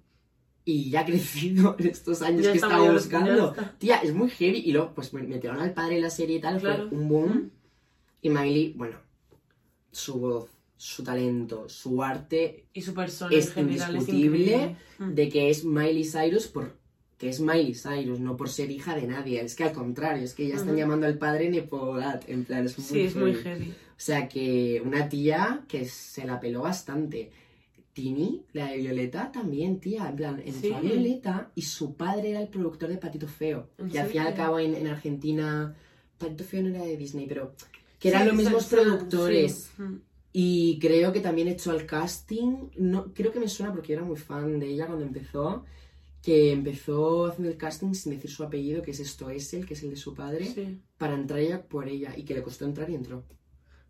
Y 0.64 0.90
ya 0.90 1.00
ha 1.00 1.04
crecido 1.06 1.76
en 1.78 1.86
estos 1.88 2.22
años 2.22 2.42
Ya 2.44 2.52
que 2.52 2.56
estaba 2.58 2.78
mayor, 2.78 2.94
buscando. 2.94 3.54
Tía, 3.78 3.96
es 3.98 4.14
muy 4.14 4.30
heavy. 4.30 4.58
Y 4.64 4.72
luego, 4.72 4.94
pues 4.94 5.12
metieron 5.12 5.60
al 5.60 5.74
padre 5.74 5.96
en 5.96 6.02
la 6.02 6.10
serie 6.10 6.36
y 6.36 6.40
tal, 6.40 6.58
Claro. 6.60 6.88
fue 6.88 6.98
un 6.98 7.08
boom. 7.08 7.50
Y 8.22 8.30
Miley, 8.30 8.72
bueno, 8.74 8.96
su 9.92 10.14
voz, 10.18 10.48
su 10.78 11.04
talento, 11.04 11.68
su 11.68 12.02
arte, 12.02 12.66
Y 12.72 12.80
su 12.80 12.94
persona 12.94 13.36
es 13.36 13.48
en 13.48 13.52
general 13.52 13.96
es 13.96 14.08
indiscutible. 14.08 14.76
Mm. 14.98 15.14
de 15.14 15.28
que 15.28 15.50
es 15.50 15.64
Miley 15.64 16.04
Cyrus 16.04 16.46
por 16.48 16.74
que 17.24 17.30
es 17.30 17.40
Miley 17.40 17.74
Cyrus, 17.74 18.20
no 18.20 18.36
por 18.36 18.50
ser 18.50 18.70
hija 18.70 18.94
de 18.94 19.06
nadie. 19.06 19.40
Es 19.40 19.54
que 19.54 19.64
al 19.64 19.72
contrario, 19.72 20.22
es 20.24 20.34
que 20.34 20.46
ya 20.46 20.56
están 20.56 20.68
Ujú. 20.72 20.78
llamando 20.78 21.06
al 21.06 21.16
padre 21.16 21.48
Nepodat. 21.48 22.28
En 22.28 22.44
plan, 22.44 22.66
es 22.66 22.78
muy 22.78 22.86
Sí, 22.86 23.00
es 23.00 23.16
muy 23.16 23.34
heavy. 23.34 23.70
O 23.70 23.74
sea 23.96 24.28
que 24.28 24.82
una 24.84 25.08
tía 25.08 25.64
que 25.66 25.86
se 25.86 26.26
la 26.26 26.38
peló 26.38 26.60
bastante. 26.60 27.30
Tini, 27.94 28.42
la 28.52 28.66
de 28.66 28.76
Violeta, 28.78 29.32
también, 29.32 29.80
tía. 29.80 30.08
En 30.10 30.16
plan, 30.16 30.42
entró 30.44 30.60
Sí. 30.60 30.72
a 30.74 30.80
Violeta 30.80 31.50
y 31.54 31.62
su 31.62 31.94
padre 31.96 32.30
era 32.32 32.40
el 32.42 32.48
productor 32.48 32.90
de 32.90 32.98
Patito 32.98 33.26
Feo. 33.28 33.70
¿En 33.78 33.88
Que 33.88 34.00
al 34.00 34.08
fin 34.08 34.22
y 34.22 34.26
al 34.26 34.34
cabo 34.34 34.58
en, 34.58 34.74
en 34.74 34.86
Argentina. 34.88 35.74
Patito 36.18 36.44
Feo 36.44 36.62
no 36.62 36.68
era 36.70 36.84
de 36.84 36.96
Disney, 36.98 37.26
pero. 37.26 37.54
Que 37.98 38.08
eran 38.10 38.22
Sí, 38.22 38.28
los 38.28 38.36
mismos 38.36 38.62
sí, 38.64 38.68
sí, 38.68 38.74
productores. 38.74 39.70
sí. 39.76 39.82
Y 40.36 40.78
creo 40.80 41.12
que 41.12 41.20
también 41.20 41.48
echó 41.48 41.70
al 41.70 41.86
casting. 41.86 42.68
No, 42.76 43.14
creo 43.14 43.32
que 43.32 43.40
me 43.40 43.48
suena 43.48 43.72
porque 43.72 43.92
yo 43.92 43.94
era 43.98 44.04
muy 44.04 44.16
fan 44.16 44.58
de 44.58 44.66
ella 44.66 44.86
cuando 44.86 45.04
empezó. 45.06 45.64
Que 46.24 46.52
empezó 46.52 47.26
haciendo 47.26 47.50
el 47.50 47.56
casting 47.58 47.92
sin 47.94 48.12
decir 48.14 48.30
su 48.30 48.42
apellido, 48.44 48.82
que 48.82 48.92
es 48.92 49.00
esto 49.00 49.30
es 49.30 49.52
el, 49.54 49.66
que 49.66 49.74
es 49.74 49.82
el 49.82 49.90
de 49.90 49.96
su 49.96 50.14
padre, 50.14 50.46
Sí. 50.46 50.80
para 50.98 51.14
entrar 51.14 51.38
ella 51.40 51.68
por 51.68 51.88
ella. 51.88 52.14
Y 52.16 52.24
que 52.24 52.34
le 52.34 52.42
costó 52.42 52.64
entrar 52.64 52.88
y 52.90 52.94
entró. 52.94 53.24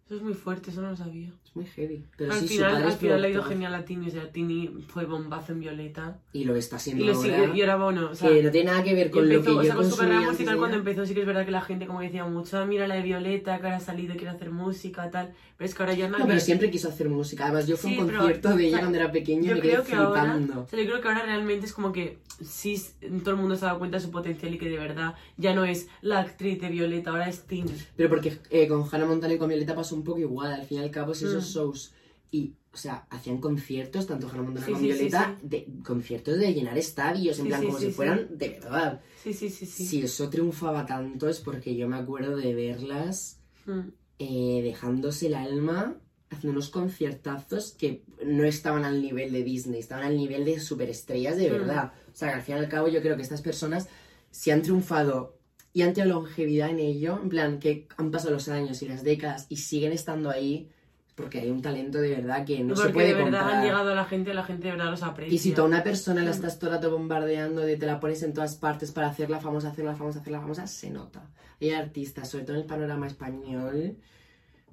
Eso 0.06 0.16
es 0.16 0.22
muy 0.22 0.34
fuerte, 0.34 0.70
eso 0.70 0.82
no 0.82 0.90
lo 0.90 0.96
sabía. 0.96 1.28
Es 1.46 1.56
muy 1.56 1.64
heavy. 1.64 2.04
Pero 2.18 2.32
al 2.34 2.40
sí, 2.40 2.48
final, 2.48 2.82
al 2.84 2.92
final 2.92 3.22
le 3.22 3.28
ha 3.28 3.30
ido 3.30 3.42
genial 3.42 3.74
a 3.74 3.84
Tini. 3.86 4.08
O 4.08 4.10
sea, 4.10 4.30
Tini 4.30 4.68
fue 4.88 5.06
bombazo 5.06 5.52
en 5.52 5.60
Violeta. 5.60 6.18
Y 6.34 6.44
lo 6.44 6.54
está 6.56 6.76
Y 6.76 6.80
siendo 6.80 7.04
lo 7.06 7.12
ahora. 7.14 7.22
sigue, 7.22 7.56
y 7.56 7.60
ahora 7.62 7.76
bueno, 7.76 8.10
o 8.10 8.14
sea, 8.14 8.28
que 8.28 8.42
no 8.42 8.50
tiene 8.50 8.70
nada 8.70 8.82
que 8.84 8.92
ver 8.94 9.06
y 9.06 9.10
con 9.10 9.24
empezó, 9.30 9.50
lo 9.52 9.56
o 9.56 9.60
que 9.62 9.66
sea, 9.66 9.74
yo 9.74 9.80
con 9.80 9.90
su 9.90 9.96
carrera 9.96 10.20
musical 10.20 10.58
cuando 10.58 10.76
empezó 10.76 11.06
sí 11.06 11.14
que 11.14 11.20
es 11.20 11.26
verdad 11.26 11.46
que 11.46 11.52
la 11.52 11.62
gente 11.62 11.86
como 11.86 12.00
decía 12.00 12.24
mucho, 12.26 12.58
"Ah, 12.58 12.66
mira 12.66 12.86
la 12.86 12.96
de 12.96 13.02
Violeta, 13.02 13.58
que 13.58 13.64
ahora 13.64 13.76
ha 13.78 13.80
salido 13.80 14.12
y 14.12 14.16
quiere 14.18 14.34
hacer 14.34 14.50
música, 14.50 15.10
tal. 15.10 15.32
Pero 15.56 15.68
es 15.68 15.74
que 15.74 15.82
ahora 15.84 15.94
ya 15.94 16.08
nadie... 16.08 16.24
No, 16.24 16.28
pero 16.28 16.40
siempre 16.40 16.68
quiso 16.70 16.88
hacer 16.88 17.08
música. 17.08 17.44
Además, 17.44 17.66
yo 17.68 17.76
fui 17.76 17.92
a 17.92 17.94
Sí, 17.94 18.00
un 18.00 18.06
pero, 18.08 18.18
concierto 18.18 18.48
de 18.48 18.54
o 18.54 18.58
ella 18.58 18.70
sea, 18.70 18.78
cuando 18.80 18.98
era 18.98 19.12
pequeña 19.12 19.52
y 19.52 19.54
me 19.54 19.60
quedé 19.60 19.72
creo 19.72 19.84
que 19.84 19.94
ahora, 19.94 20.22
flipando. 20.34 20.60
o 20.62 20.66
sea, 20.68 20.78
yo 20.80 20.84
creo 20.86 21.00
que 21.00 21.08
ahora 21.08 21.22
realmente 21.22 21.64
es 21.66 21.72
como 21.72 21.92
que 21.92 22.18
sí 22.44 22.82
todo 23.22 23.30
el 23.30 23.36
mundo 23.36 23.54
se 23.54 23.64
ha 23.64 23.68
dado 23.68 23.78
cuenta 23.78 23.98
de 23.98 24.02
su 24.04 24.10
potencial 24.10 24.52
y 24.52 24.58
que 24.58 24.68
de 24.68 24.76
verdad 24.78 25.14
ya 25.36 25.54
no 25.54 25.64
es 25.64 25.86
la 26.02 26.18
actriz 26.18 26.60
de 26.60 26.68
Violeta, 26.68 27.10
ahora 27.10 27.28
es 27.28 27.46
Tini. 27.46 27.70
Pero 27.96 28.08
porque 28.08 28.36
eh, 28.50 28.66
con 28.66 28.84
Hannah 28.90 29.06
Montana 29.06 29.32
y 29.34 29.38
con 29.38 29.48
Violeta 29.48 29.76
pasó 29.76 29.93
un 29.94 30.04
poco 30.04 30.18
igual. 30.18 30.52
Al 30.52 30.66
fin 30.66 30.78
y 30.78 30.82
al 30.82 30.90
cabo, 30.90 31.12
es 31.12 31.22
esos 31.22 31.44
Mm. 31.44 31.52
shows. 31.52 31.92
Y, 32.30 32.52
o 32.72 32.76
sea, 32.76 33.06
hacían 33.10 33.38
conciertos, 33.38 34.06
tanto 34.06 34.28
Hannah 34.28 34.42
Montana 34.42 34.66
Sí, 34.66 34.72
como 34.72 34.84
sí, 34.84 34.90
sí, 34.92 34.98
Violeta, 34.98 35.38
De, 35.42 35.68
conciertos 35.84 36.38
de 36.38 36.52
llenar 36.52 36.76
estadios, 36.76 37.38
en 37.38 37.46
plan, 37.46 37.64
como 37.64 37.78
si 37.78 37.90
fueran 37.90 38.36
de 38.36 38.48
verdad. 38.48 39.00
Sí, 39.22 39.32
sí, 39.32 39.48
sí, 39.48 39.66
sí. 39.66 39.86
Si 39.86 40.02
eso 40.02 40.28
triunfaba 40.30 40.84
tanto 40.84 41.28
es 41.28 41.38
porque 41.40 41.76
yo 41.76 41.88
me 41.88 41.96
acuerdo 41.96 42.36
de 42.36 42.54
verlas 42.54 43.38
Mm. 43.66 43.80
eh, 44.18 44.60
dejándose 44.62 45.26
el 45.28 45.34
alma, 45.34 45.96
haciendo 46.30 46.52
unos 46.58 46.70
conciertazos 46.70 47.72
que 47.72 48.02
no 48.24 48.44
estaban 48.44 48.84
al 48.84 49.00
nivel 49.00 49.32
de 49.32 49.42
Disney, 49.44 49.78
estaban 49.80 50.04
al 50.04 50.16
nivel 50.16 50.44
de 50.44 50.58
superestrellas 50.60 51.36
de 51.36 51.48
Mm. 51.48 51.52
verdad. 51.52 51.92
O 52.12 52.16
sea, 52.16 52.28
que 52.30 52.34
al 52.34 52.42
fin 52.42 52.56
y 52.56 52.58
al 52.58 52.68
cabo 52.68 52.88
yo 52.88 53.00
creo 53.00 53.16
que 53.16 53.22
estas 53.22 53.42
personas, 53.42 53.88
si 54.30 54.50
han 54.50 54.62
triunfado 54.62 55.38
y 55.74 55.82
han 55.82 55.92
tenido 55.92 56.14
longevidad 56.14 56.70
en 56.70 56.78
ello, 56.78 57.18
en 57.22 57.28
plan, 57.28 57.58
que 57.58 57.86
han 57.98 58.10
pasado 58.10 58.32
los 58.32 58.48
años 58.48 58.80
y 58.80 58.88
las 58.88 59.02
décadas 59.02 59.46
y 59.50 59.56
siguen 59.56 59.92
estando 59.92 60.30
ahí, 60.30 60.70
porque 61.16 61.40
hay 61.40 61.50
un 61.50 61.62
talento 61.62 61.98
de 62.00 62.10
verdad 62.10 62.44
que 62.46 62.62
no 62.64 62.74
porque 62.74 62.88
se 62.88 62.92
puede 62.94 63.08
de 63.08 63.14
verdad 63.14 63.40
comprar. 63.40 63.56
han 63.56 63.64
llegado 63.64 63.90
a 63.90 63.94
la 63.94 64.04
gente, 64.04 64.34
la 64.34 64.44
gente 64.44 64.68
de 64.68 64.70
verdad 64.72 64.90
los 64.90 65.02
aprecia. 65.02 65.34
Y 65.34 65.38
si 65.38 65.52
tú 65.52 65.62
a 65.62 65.64
una 65.64 65.82
persona 65.82 66.22
la 66.22 66.30
Mm. 66.30 66.34
estás 66.34 66.58
todo 66.58 66.70
el 66.70 66.76
rato 66.76 66.90
bombardeando, 66.90 67.60
de 67.62 67.76
te 67.76 67.86
la 67.86 68.00
pones 68.00 68.22
en 68.22 68.32
todas 68.32 68.54
partes 68.56 68.92
para 68.92 69.08
hacerla 69.08 69.40
famosa, 69.40 69.68
hacerla 69.68 69.94
famosa, 69.96 70.20
hacerla 70.20 70.40
famosa, 70.40 70.66
se 70.66 70.90
nota. 70.90 71.28
Hay 71.60 71.70
artistas, 71.70 72.28
sobre 72.30 72.44
todo 72.44 72.56
en 72.56 72.62
el 72.62 72.68
panorama 72.68 73.06
español, 73.06 73.96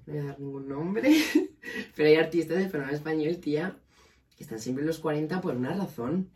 no 0.06 0.14
voy 0.14 0.22
a 0.22 0.26
dar 0.26 0.40
ningún 0.40 0.68
nombre, 0.70 1.12
pero 1.96 2.10
hay 2.10 2.16
artistas 2.16 2.58
del 2.58 2.70
panorama 2.70 2.94
español, 2.96 3.38
tía, 3.38 3.76
que 4.38 4.44
están 4.44 4.60
siempre 4.60 4.82
en 4.84 4.88
los 4.88 5.00
40 5.00 5.42
por 5.42 5.56
una 5.56 5.74
razón. 5.74 6.30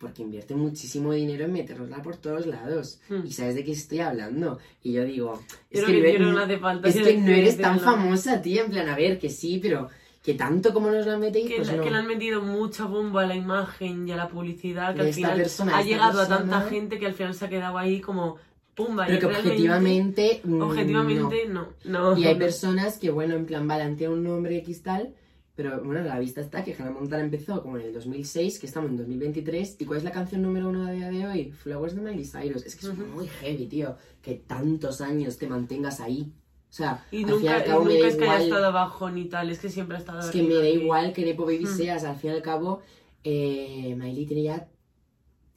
Porque 0.00 0.22
invierten 0.22 0.58
muchísimo 0.58 1.12
dinero 1.12 1.44
en 1.44 1.52
meterosla 1.52 2.00
por 2.02 2.16
todos 2.16 2.46
lados. 2.46 3.00
Mm. 3.10 3.26
Y 3.26 3.32
sabes 3.32 3.54
de 3.54 3.64
qué 3.64 3.72
estoy 3.72 3.98
hablando. 4.00 4.58
Y 4.82 4.94
yo 4.94 5.04
digo, 5.04 5.42
es 5.70 5.84
que, 5.84 6.02
que, 6.02 6.18
no- 6.18 6.32
no 6.32 6.58
falta 6.58 6.88
es 6.88 6.94
que 6.96 7.18
no 7.18 7.30
eres 7.30 7.58
tan 7.58 7.78
famosa, 7.80 8.40
tía. 8.40 8.62
En 8.64 8.70
plan, 8.70 8.88
a 8.88 8.96
ver, 8.96 9.18
que 9.18 9.28
sí, 9.28 9.58
pero 9.62 9.88
que 10.22 10.32
tanto 10.34 10.72
como 10.72 10.90
nos 10.90 11.06
la 11.06 11.18
metéis, 11.18 11.48
Que, 11.50 11.56
pues 11.56 11.70
no. 11.76 11.82
que 11.82 11.90
le 11.90 11.96
han 11.98 12.06
metido 12.06 12.40
mucha 12.40 12.86
bomba 12.86 13.24
a 13.24 13.26
la 13.26 13.34
imagen 13.36 14.08
y 14.08 14.12
a 14.12 14.16
la 14.16 14.28
publicidad, 14.28 14.92
que 14.94 14.96
De 14.96 15.02
al 15.02 15.08
esta 15.08 15.16
final 15.20 15.36
persona, 15.36 15.76
ha 15.78 15.82
llegado 15.82 16.20
a 16.22 16.26
persona. 16.26 16.38
tanta 16.50 16.70
gente 16.70 16.98
que 16.98 17.04
al 17.06 17.14
final 17.14 17.34
se 17.34 17.44
ha 17.44 17.48
quedado 17.50 17.76
ahí 17.76 18.00
como 18.00 18.36
pumba. 18.74 19.04
Pero 19.06 19.18
que 19.18 19.26
objetivamente. 19.36 20.40
mm, 20.44 20.62
Objetivamente, 20.62 21.46
no. 21.48 21.68
no. 21.84 22.14
no. 22.14 22.18
Y 22.18 22.24
hay 22.24 22.34
personas 22.38 22.96
que, 22.98 23.10
bueno, 23.10 23.34
en 23.34 23.44
plan, 23.44 23.68
vale, 23.68 23.82
han 23.82 23.96
tenido 23.96 24.12
un 24.14 24.24
nombre 24.24 24.56
X 24.58 24.82
tal. 24.82 25.12
Pero 25.60 25.78
bueno, 25.84 26.00
a 26.00 26.04
la 26.04 26.18
vista 26.18 26.40
está 26.40 26.64
que 26.64 26.72
Hannah 26.72 26.90
Montana 26.90 27.22
empezó 27.22 27.60
como 27.62 27.76
en 27.76 27.84
el 27.84 27.92
2006, 27.92 28.58
que 28.58 28.64
estamos 28.66 28.88
en 28.88 28.96
2023. 28.96 29.76
¿Y 29.78 29.84
cuál 29.84 29.98
es 29.98 30.04
la 30.04 30.10
canción 30.10 30.40
número 30.40 30.70
uno 30.70 30.86
a 30.86 30.90
día 30.90 31.10
de 31.10 31.26
hoy? 31.26 31.52
Flowers 31.52 31.94
de 31.94 32.00
Miley 32.00 32.24
Cyrus. 32.24 32.64
Es 32.64 32.76
que 32.76 32.86
es 32.86 32.96
muy 32.96 33.26
heavy, 33.28 33.66
tío. 33.66 33.94
Que 34.22 34.36
tantos 34.36 35.02
años 35.02 35.36
te 35.36 35.46
mantengas 35.46 36.00
ahí. 36.00 36.32
O 36.70 36.72
sea, 36.72 37.04
Y 37.10 37.24
al 37.24 37.26
fin 37.26 37.28
y 37.28 37.30
nunca, 37.42 37.56
al 37.56 37.64
cabo 37.64 37.84
me 37.84 37.92
nunca 37.92 38.02
da 38.04 38.08
es 38.08 38.16
que 38.16 38.22
haya 38.24 38.32
igual. 38.36 38.42
estado 38.48 38.66
abajo 38.68 39.10
ni 39.10 39.24
tal, 39.26 39.50
es 39.50 39.58
que 39.58 39.68
siempre 39.68 39.96
ha 39.98 40.00
estado 40.00 40.20
Es 40.20 40.30
que 40.30 40.42
me 40.42 40.54
da 40.54 40.66
igual 40.66 41.12
que 41.12 41.26
Nepo 41.26 41.44
Baby 41.44 41.66
Mm. 41.66 41.76
seas, 41.76 42.04
al 42.04 42.16
fin 42.16 42.30
y 42.30 42.34
al 42.36 42.42
cabo, 42.42 42.80
eh, 43.22 43.94
Miley 43.98 44.24
tiene 44.24 44.44
ya, 44.44 44.66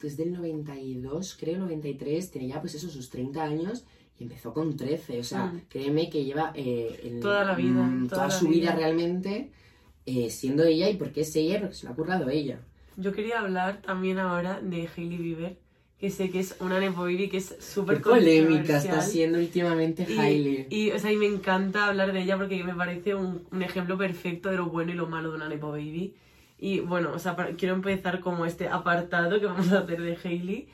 desde 0.02 0.24
el 0.24 0.34
92, 0.34 1.34
creo, 1.40 1.56
93, 1.60 2.30
tiene 2.30 2.48
ya 2.48 2.60
pues 2.60 2.74
eso, 2.74 2.90
sus 2.90 3.08
30 3.08 3.42
años 3.42 3.86
y 4.18 4.24
empezó 4.24 4.52
con 4.52 4.76
13, 4.76 5.20
o 5.20 5.24
sea, 5.24 5.46
Mm. 5.46 5.62
créeme 5.70 6.10
que 6.10 6.24
lleva 6.26 6.52
eh, 6.54 7.00
el- 7.04 7.20
Toda 7.20 7.42
la 7.46 7.54
vida, 7.54 7.82
mm, 7.82 8.08
toda 8.08 8.24
la 8.26 8.30
su 8.30 8.48
vida, 8.48 8.72
vida. 8.72 8.76
realmente 8.76 9.50
eh, 10.06 10.30
siendo 10.30 10.64
ella 10.64 10.88
y 10.90 10.96
porque 10.96 11.22
es 11.22 11.34
ella, 11.36 11.60
porque 11.60 11.74
se 11.74 11.86
lo 11.86 11.92
ha 11.92 11.96
currado 11.96 12.28
ella. 12.30 12.60
Yo 12.96 13.12
quería 13.12 13.40
hablar 13.40 13.80
también 13.82 14.18
ahora 14.18 14.60
de 14.60 14.88
Hailey 14.96 15.18
Bieber, 15.18 15.56
que 15.98 16.10
sé 16.10 16.30
que 16.30 16.40
es 16.40 16.56
una 16.60 16.78
Nepo 16.80 17.02
Baby 17.02 17.28
que 17.28 17.38
es 17.38 17.56
súper 17.60 18.00
polémica 18.02 18.76
está 18.78 19.00
siendo 19.00 19.38
últimamente 19.38 20.06
Y, 20.08 20.18
Hailey. 20.18 20.66
y, 20.70 20.90
o 20.90 20.98
sea, 20.98 21.10
y 21.12 21.16
me 21.16 21.26
encanta 21.26 21.86
hablar 21.86 22.12
de 22.12 22.22
ella 22.22 22.36
porque 22.36 22.62
me 22.62 22.74
parece 22.74 23.14
un, 23.14 23.42
un 23.50 23.62
ejemplo 23.62 23.96
perfecto 23.96 24.50
de 24.50 24.56
lo 24.58 24.66
bueno 24.66 24.92
y 24.92 24.94
lo 24.94 25.06
malo 25.06 25.30
de 25.30 25.36
una 25.36 25.48
Nepo 25.48 25.70
Baby. 25.70 26.14
Y 26.58 26.80
bueno, 26.80 27.12
o 27.14 27.18
sea, 27.18 27.34
para- 27.36 27.52
quiero 27.56 27.74
empezar 27.74 28.20
como 28.20 28.46
este 28.46 28.68
apartado 28.68 29.40
que 29.40 29.46
vamos 29.46 29.72
a 29.72 29.80
hacer 29.80 30.00
de 30.00 30.16
Hailey. 30.22 30.68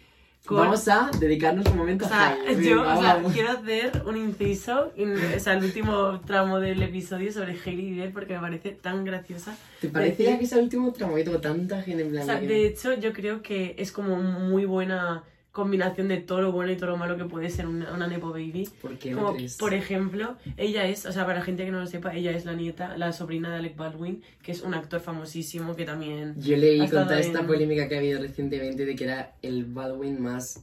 Con- 0.46 0.56
Vamos 0.58 0.88
a 0.88 1.10
dedicarnos 1.20 1.66
un 1.66 1.76
momento 1.76 2.06
o 2.06 2.08
sea, 2.08 2.30
a 2.48 2.52
yo 2.52 2.82
o 2.82 3.00
sea, 3.00 3.22
quiero 3.32 3.50
hacer 3.52 4.02
un 4.06 4.16
inciso, 4.16 4.92
en- 4.96 5.16
o 5.36 5.38
sea, 5.38 5.52
el 5.54 5.64
último 5.64 6.20
tramo 6.26 6.58
del 6.58 6.82
episodio 6.82 7.30
sobre 7.32 7.52
Hailey 7.64 7.90
Bieber 7.92 8.12
porque 8.12 8.34
me 8.34 8.40
parece 8.40 8.70
tan 8.70 9.04
graciosa. 9.04 9.56
¿Te 9.80 9.88
parece 9.88 10.24
ya 10.24 10.38
que 10.38 10.44
es 10.44 10.52
el 10.52 10.60
último 10.64 10.92
tramo? 10.92 11.14
Que 11.14 11.24
tengo 11.24 11.38
tanta 11.40 11.82
gente 11.82 12.02
en 12.02 12.08
O 12.08 12.10
plan 12.12 12.26
sea, 12.26 12.40
que- 12.40 12.46
de 12.48 12.66
hecho, 12.66 12.94
yo 12.94 13.12
creo 13.12 13.42
que 13.42 13.74
es 13.78 13.92
como 13.92 14.16
muy 14.16 14.64
buena 14.64 15.22
combinación 15.52 16.08
de 16.08 16.18
todo 16.18 16.40
lo 16.42 16.52
bueno 16.52 16.70
y 16.72 16.76
todo 16.76 16.90
lo 16.90 16.96
malo 16.96 17.16
que 17.16 17.24
puede 17.24 17.50
ser 17.50 17.66
una, 17.66 17.92
una 17.92 18.06
Nepo 18.06 18.30
Baby. 18.30 18.68
¿Por 18.80 18.96
qué 18.98 19.10
no 19.10 19.26
Como, 19.26 19.38
por 19.58 19.74
ejemplo, 19.74 20.36
ella 20.56 20.86
es, 20.86 21.06
o 21.06 21.12
sea, 21.12 21.26
para 21.26 21.42
gente 21.42 21.64
que 21.64 21.70
no 21.72 21.80
lo 21.80 21.86
sepa, 21.86 22.14
ella 22.14 22.30
es 22.30 22.44
la 22.44 22.52
nieta, 22.54 22.96
la 22.96 23.12
sobrina 23.12 23.50
de 23.50 23.56
Alec 23.56 23.76
Baldwin, 23.76 24.22
que 24.42 24.52
es 24.52 24.62
un 24.62 24.74
actor 24.74 25.00
famosísimo 25.00 25.74
que 25.74 25.84
también... 25.84 26.34
Yo 26.40 26.56
leí 26.56 26.76
Ha 26.76 26.78
con 26.78 26.84
estado 26.86 27.06
toda 27.06 27.20
esta 27.20 27.46
polémica 27.46 27.88
que 27.88 27.96
ha 27.96 27.98
habido 27.98 28.20
recientemente 28.20 28.84
de 28.86 28.94
que 28.94 29.04
era 29.04 29.34
el 29.42 29.64
Baldwin 29.64 30.22
más 30.22 30.62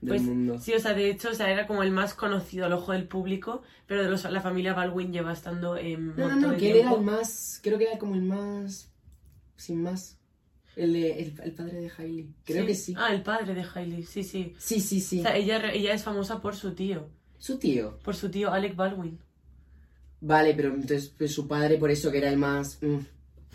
del 0.00 0.08
Pues, 0.08 0.22
mundo. 0.22 0.58
Sí, 0.58 0.74
o 0.74 0.78
sea, 0.80 0.94
de 0.94 1.08
hecho, 1.10 1.30
o 1.30 1.34
sea, 1.34 1.50
era 1.50 1.66
como 1.66 1.82
el 1.82 1.92
más 1.92 2.12
conocido 2.14 2.66
al 2.66 2.72
ojo 2.72 2.92
del 2.92 3.06
público, 3.06 3.62
pero 3.86 4.02
de 4.02 4.10
los- 4.10 4.24
la 4.30 4.40
familia 4.40 4.74
Baldwin 4.74 5.12
lleva 5.12 5.32
estando 5.32 5.76
en 5.76 6.14
No, 6.16 6.28
no, 6.28 6.36
no, 6.36 6.50
de 6.50 6.56
que 6.58 6.70
él 6.72 6.76
era 6.78 6.92
el 6.92 7.00
más, 7.02 7.60
creo 7.62 7.78
que 7.78 7.84
era 7.84 7.98
como 7.98 8.14
el 8.16 8.22
más, 8.22 8.90
sin 9.56 9.80
más, 9.82 10.18
el, 10.76 10.92
de, 10.92 11.12
el, 11.20 11.34
el 11.44 11.52
padre 11.52 11.80
de 11.80 11.90
Hailey. 11.96 12.28
Creo 12.44 12.66
que 12.66 12.74
sí. 12.74 12.94
Ah, 12.96 13.12
el 13.12 13.22
padre 13.22 13.54
de 13.54 13.64
Hailey, 13.74 14.02
sí, 14.04 14.22
sí. 14.24 14.54
Sí, 14.58 14.80
sí, 14.80 15.00
sí. 15.00 15.20
O 15.20 15.22
sea, 15.22 15.36
ella, 15.36 15.70
ella 15.72 15.94
es 15.94 16.02
famosa 16.02 16.40
por 16.40 16.54
su 16.56 16.72
tío, 16.74 17.08
Su 17.38 17.58
tío. 17.58 17.98
por 18.02 18.14
su 18.16 18.30
tío 18.30 18.52
Alec 18.52 18.74
Baldwin. 18.76 19.18
Vale, 20.20 20.54
pero 20.54 20.68
entonces 20.70 21.12
pues, 21.16 21.32
su 21.34 21.48
padre 21.48 21.76
por 21.78 21.90
eso 21.90 22.10
que 22.10 22.18
era 22.18 22.30
el 22.30 22.36
más... 22.36 22.78
mm. 22.82 22.98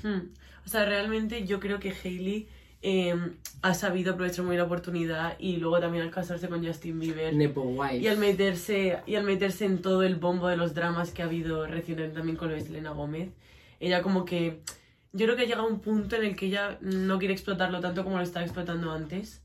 Hmm. 0.08 0.30
O 0.65 0.69
sea, 0.69 0.86
realmente 0.86 1.47
yo 1.47 1.60
creo 1.62 1.80
que 1.80 1.91
Hailey 2.03 2.47
eh, 2.82 3.15
ha 3.63 3.73
sabido 3.73 4.13
aprovechar 4.13 4.45
muy 4.45 4.58
la 4.58 4.65
oportunidad 4.65 5.36
y 5.39 5.58
luego 5.58 5.80
también 5.80 6.03
al 6.03 6.12
casarse 6.12 6.47
con 6.49 6.63
Justin 6.63 6.99
Bieber 6.99 7.34
Nepo 7.34 7.62
wife. 7.63 7.97
y 7.97 8.08
al 8.08 8.17
meterse 8.17 8.99
y 9.08 9.15
al 9.15 9.23
meterse 9.23 9.65
en 9.65 9.82
todo 9.82 10.03
el 10.03 10.17
bombo 10.17 10.47
de 10.49 10.58
los 10.58 10.73
dramas 10.75 11.12
que 11.12 11.23
ha 11.23 11.25
habido 11.25 11.65
recientemente 11.65 12.17
también 12.17 12.36
con 12.38 12.49
lo 12.49 12.56
de 12.56 12.62
Selena 12.62 12.91
Gómez, 12.91 13.30
ella 13.80 14.01
como 14.03 14.25
que 14.25 14.62
yo 15.13 15.26
creo 15.26 15.36
que 15.36 15.43
ha 15.43 15.46
llegado 15.46 15.67
a 15.67 15.72
un 15.72 15.80
punto 15.80 16.15
en 16.15 16.26
el 16.26 16.36
que 16.36 16.48
ella 16.48 16.78
no 16.82 17.20
quiere 17.20 17.34
explotarlo 17.34 17.80
tanto 17.80 18.04
como 18.04 18.17
lo 18.17 18.24
estaba 18.24 18.46
explotando 18.46 18.91
antes. 18.91 19.41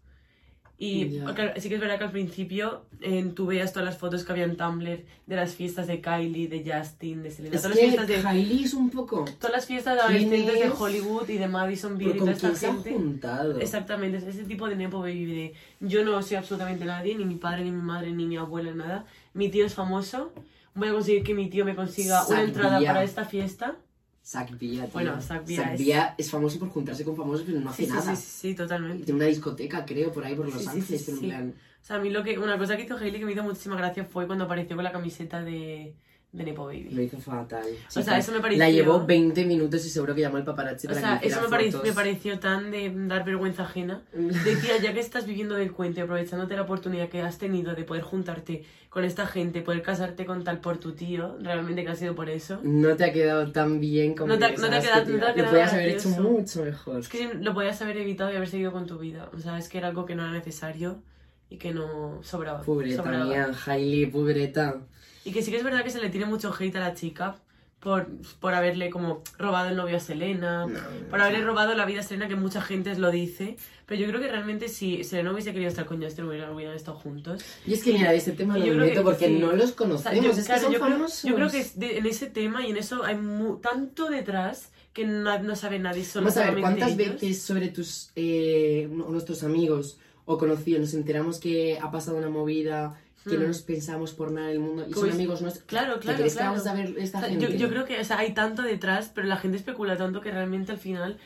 Y 0.84 1.20
claro, 1.20 1.52
sí 1.58 1.68
que 1.68 1.76
es 1.76 1.80
verdad 1.80 1.96
que 1.96 2.04
al 2.04 2.10
principio 2.10 2.86
eh, 3.00 3.24
tú 3.36 3.46
veías 3.46 3.72
todas 3.72 3.86
las 3.86 3.98
fotos 3.98 4.24
que 4.24 4.32
había 4.32 4.42
en 4.42 4.56
Tumblr 4.56 5.04
de 5.26 5.36
las 5.36 5.54
fiestas 5.54 5.86
de 5.86 6.00
Kylie, 6.00 6.48
de 6.48 6.58
Justin, 6.58 7.22
de 7.22 7.30
Selena, 7.30 7.54
Es 7.54 7.62
todas 7.62 7.76
las 7.76 7.84
fiestas 7.84 8.08
de 8.08 8.16
Hailey 8.16 8.64
es 8.64 8.74
un 8.74 8.90
poco... 8.90 9.24
Todas 9.38 9.52
las 9.52 9.66
fiestas 9.66 9.96
de. 10.08 10.72
Hollywood 10.76 11.28
y 11.28 11.38
de 11.38 11.46
Madison 11.46 11.96
Beer 11.96 12.16
¿Por 12.16 12.30
y 12.30 12.34
toda 12.34 12.52
esta 12.52 12.72
gente. 12.72 12.94
juntado? 12.94 13.60
Exactamente, 13.60 14.18
es 14.18 14.24
ese 14.24 14.42
tipo 14.42 14.68
de 14.68 14.74
nepo 14.74 14.98
baby 14.98 15.26
de 15.26 15.54
yo 15.78 16.04
no 16.04 16.20
soy 16.20 16.38
absolutamente 16.38 16.84
nadie, 16.84 17.14
ni 17.14 17.26
mi 17.26 17.36
padre, 17.36 17.62
ni 17.62 17.70
mi 17.70 17.82
madre, 17.82 18.10
ni 18.10 18.26
mi 18.26 18.36
abuela, 18.36 18.72
nada. 18.72 19.06
Mi 19.34 19.50
tío 19.50 19.64
es 19.64 19.74
famoso, 19.74 20.32
voy 20.74 20.88
a 20.88 20.92
conseguir 20.92 21.22
que 21.22 21.34
mi 21.34 21.48
tío 21.48 21.64
me 21.64 21.76
consiga 21.76 22.26
una 22.26 22.42
entrada 22.42 22.80
para 22.80 23.04
esta 23.04 23.24
fiesta. 23.24 23.76
Zack 24.24 24.56
Bia, 24.58 24.82
tío. 24.84 24.92
Bueno, 24.92 25.20
Zack 25.20 25.46
Bia 25.46 25.72
es- 25.74 25.80
Bia 25.80 26.14
es 26.16 26.30
famoso 26.30 26.58
por 26.58 26.68
juntarse 26.68 27.04
con 27.04 27.16
famosos, 27.16 27.44
pero 27.46 27.60
no 27.60 27.70
hace 27.70 27.82
Sí, 27.84 27.90
sí, 27.90 27.94
nada. 27.96 28.16
sí, 28.16 28.22
sí, 28.22 28.38
sí, 28.48 28.54
totalmente. 28.54 29.04
Tiene 29.04 29.16
una 29.18 29.26
discoteca, 29.26 29.84
creo, 29.84 30.12
por 30.12 30.24
ahí 30.24 30.34
por 30.34 30.46
Los 30.52 30.66
Ángeles, 30.68 31.02
pero 31.04 31.18
en 31.18 31.24
plan... 31.24 31.54
O 31.82 31.84
sea, 31.84 31.96
a 31.96 31.98
mí 31.98 32.10
lo 32.10 32.22
que, 32.22 32.38
una 32.38 32.56
cosa 32.58 32.76
que 32.76 32.84
hizo 32.84 32.96
Hailey 32.96 33.18
que 33.18 33.26
me 33.26 33.32
hizo 33.32 33.42
muchísima 33.42 33.74
gracia 33.76 34.04
fue 34.04 34.26
cuando 34.28 34.44
apareció 34.44 34.76
con 34.76 34.84
la 34.84 34.92
camiseta 34.92 35.42
de, 35.42 35.94
de 36.32 36.44
Nepo 36.44 36.64
Baby. 36.64 36.88
Lo 36.92 37.02
hizo 37.02 37.18
fatal. 37.18 37.66
O 37.94 38.02
sea, 38.02 38.16
eso 38.16 38.32
me 38.32 38.40
pareció- 38.40 38.58
La 38.64 38.70
llevó 38.70 39.04
20 39.04 39.44
minutos 39.44 39.84
y 39.84 39.90
seguro 39.90 40.14
que 40.14 40.22
llamó 40.22 40.38
al 40.38 40.44
paparazzi 40.44 40.86
O 40.86 40.90
para 40.90 41.00
sea, 41.00 41.20
que 41.20 41.28
eso 41.28 41.42
me, 41.42 41.48
pareció, 41.48 41.82
me 41.82 41.92
pareció 41.92 42.38
tan 42.38 42.70
de 42.70 42.90
dar 43.06 43.22
vergüenza 43.24 43.64
ajena. 43.64 44.00
Decía, 44.14 44.78
ya 44.82 44.94
que 44.94 45.00
estás 45.00 45.26
viviendo 45.26 45.54
del 45.56 45.72
cuento 45.72 46.00
y 46.00 46.02
aprovechándote 46.04 46.56
la 46.56 46.62
oportunidad 46.62 47.10
que 47.10 47.20
has 47.20 47.36
tenido 47.36 47.74
de 47.74 47.84
poder 47.84 48.02
juntarte 48.02 48.64
con 48.88 49.04
esta 49.04 49.26
gente, 49.26 49.60
poder 49.60 49.82
casarte 49.82 50.24
con 50.24 50.42
tal 50.42 50.60
por 50.60 50.78
tu 50.78 50.92
tío, 50.92 51.36
realmente 51.40 51.84
que 51.84 51.90
ha 51.90 51.96
sido 51.96 52.14
por 52.14 52.30
eso. 52.30 52.60
No 52.62 52.96
te 52.96 53.04
ha 53.04 53.12
quedado 53.12 53.52
tan 53.52 53.78
bien 53.80 54.14
como 54.14 54.28
No 54.28 54.38
te 54.38 54.40
no 54.40 54.68
te 54.70 54.76
ha 54.76 54.80
quedado- 54.80 55.04
que 55.06 55.12
no 55.12 55.18
te 55.18 55.24
ha 55.24 55.28
Lo 55.28 55.34
quedado 55.34 55.50
podías 55.50 55.72
haber 55.74 55.88
hecho 55.88 56.08
mucho 56.10 56.64
mejor. 56.64 57.00
Es 57.00 57.08
que 57.08 57.34
lo 57.34 57.52
podías 57.54 57.80
haber 57.82 57.98
evitado 57.98 58.32
y 58.32 58.36
haber 58.36 58.48
seguido 58.48 58.72
con 58.72 58.86
tu 58.86 58.98
vida. 58.98 59.28
O 59.34 59.38
sea, 59.38 59.58
es 59.58 59.68
que 59.68 59.76
era 59.78 59.88
algo 59.88 60.06
que 60.06 60.14
no 60.14 60.22
era 60.22 60.32
necesario 60.32 61.02
y 61.50 61.56
que 61.58 61.72
no 61.74 62.20
sobraba. 62.22 62.62
Pobreta 62.62 63.02
sobraba. 63.02 63.24
mía, 63.26 63.50
Hailey, 63.66 64.06
pobreta. 64.06 64.80
Y 65.24 65.32
que 65.32 65.42
sí 65.42 65.50
que 65.50 65.56
es 65.58 65.64
verdad 65.64 65.84
que 65.84 65.90
se 65.90 66.00
le 66.00 66.08
tiene 66.10 66.26
mucho 66.26 66.52
hate 66.58 66.76
a 66.76 66.80
la 66.80 66.94
chica 66.94 67.36
por, 67.80 68.06
por 68.40 68.54
haberle 68.54 68.90
como 68.90 69.22
robado 69.38 69.68
el 69.70 69.76
novio 69.76 69.96
a 69.96 70.00
Selena, 70.00 70.66
No, 70.66 70.78
por 71.10 71.18
no, 71.18 71.24
haberle 71.24 71.40
no. 71.40 71.46
robado 71.48 71.74
la 71.74 71.84
vida 71.84 72.00
a 72.00 72.02
Selena, 72.04 72.28
que 72.28 72.36
mucha 72.36 72.60
gente 72.62 72.94
lo 72.96 73.10
dice. 73.10 73.56
Pero 73.86 74.00
yo 74.00 74.06
creo 74.08 74.20
que 74.20 74.28
realmente 74.28 74.68
si 74.68 75.02
Selena 75.04 75.32
hubiese 75.32 75.52
querido 75.52 75.68
estar 75.68 75.84
con 75.84 76.00
Justin, 76.02 76.26
hubieran, 76.26 76.52
hubieran 76.54 76.74
estado 76.76 76.96
juntos. 76.96 77.42
Y 77.66 77.74
es 77.74 77.82
que 77.82 77.92
mira, 77.92 78.14
ese 78.14 78.32
tema 78.32 78.54
creo 78.54 78.74
meto 78.76 78.94
que 78.94 79.00
porque 79.02 79.26
sí. 79.26 79.38
no 79.38 79.52
los 79.52 79.72
O 79.72 79.76
conocemos. 79.76 80.02
sea, 80.02 80.14
yo, 80.14 80.30
es 80.30 80.46
claro, 80.46 80.60
que 80.60 80.64
son 80.64 80.72
yo, 80.72 80.78
creo, 80.80 80.92
famosos. 80.92 81.22
yo 81.24 81.34
creo 81.34 81.50
que 81.50 81.58
es 81.58 81.78
de- 81.78 81.98
en 81.98 82.06
ese 82.06 82.26
tema 82.28 82.64
y 82.66 82.70
en 82.70 82.76
eso 82.76 83.04
hay 83.04 83.16
mu- 83.16 83.56
tanto 83.56 84.08
detrás 84.08 84.70
que 84.92 85.04
no, 85.04 85.36
no 85.42 85.56
sabe 85.56 85.78
nadie, 85.78 86.04
solo 86.04 86.26
Vamos 86.26 86.36
a 86.38 86.50
ver, 86.50 86.60
¿cuántas 86.60 86.92
ellos. 86.92 87.20
veces 87.20 87.42
sobre 87.42 87.68
tus 87.68 88.10
eh, 88.14 88.88
nu- 88.92 89.08
nuestros 89.10 89.42
amigos 89.42 89.98
o 90.24 90.38
conocidos 90.38 90.80
nos 90.82 90.94
enteramos 90.94 91.40
que 91.40 91.78
ha 91.82 91.90
pasado 91.90 92.16
una 92.16 92.28
movida 92.28 93.00
que 93.24 93.36
no 93.36 93.44
Hmm. 93.44 93.48
nos 93.48 93.62
pensamos 93.62 94.12
por 94.12 94.32
nada 94.32 94.48
en 94.48 94.54
el 94.54 94.60
mundo 94.60 94.84
y 94.88 94.92
son 94.92 95.02
Pues, 95.02 95.14
amigos 95.14 95.42
nuestros? 95.42 95.64
Claro, 95.66 95.94
¿Qué 95.94 96.00
claro, 96.00 96.18
crees 96.18 96.32
que 96.34 96.38
claro. 96.38 96.52
vamos 96.52 96.66
a 96.66 96.74
ver 96.74 96.94
esta 96.98 97.18
O 97.18 97.20
sea, 97.20 97.30
gente? 97.30 97.52
yo, 97.52 97.56
yo 97.58 97.68
creo 97.68 97.84
que 97.84 98.00
o 98.00 98.04
sea, 98.04 98.18
hay 98.18 98.34
tanto 98.34 98.62
detrás, 98.62 99.10
pero 99.14 99.26
la 99.28 99.36
gente 99.36 99.56
especula 99.56 99.96
tanto 99.96 100.20
que 100.20 100.30
realmente 100.30 100.72
al 100.72 100.78
final 100.78 101.18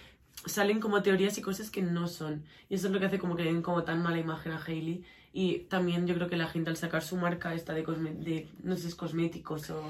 salen 0.45 0.81
como 0.81 1.03
teorías 1.03 1.37
y 1.39 1.43
cosas 1.43 1.71
que 1.71 1.83
no 1.83 2.09
son. 2.09 2.43
Y 2.69 2.75
eso 2.75 2.87
es 2.89 2.93
lo 2.93 3.01
que 3.01 3.07
hace 3.07 3.19
como 3.19 3.37
que 3.37 3.45
den 3.45 3.63
como 3.63 3.83
tan 3.85 4.03
mala 4.03 4.19
imagen 4.19 4.53
a 4.53 4.63
Hailey. 4.65 5.03
Y 5.33 5.61
también 5.69 6.07
yo 6.07 6.15
creo 6.15 6.29
que 6.29 6.37
la 6.37 6.47
gente 6.49 6.71
al 6.71 6.77
sacar 6.77 7.03
su 7.03 7.17
marca 7.17 7.55
esta 7.55 7.73
de, 7.75 7.85
cosme- 7.85 8.17
de 8.19 8.49
no 8.63 8.77
sé, 8.77 8.89
es 8.89 8.95
cosméticos 8.95 9.69
o, 9.71 9.83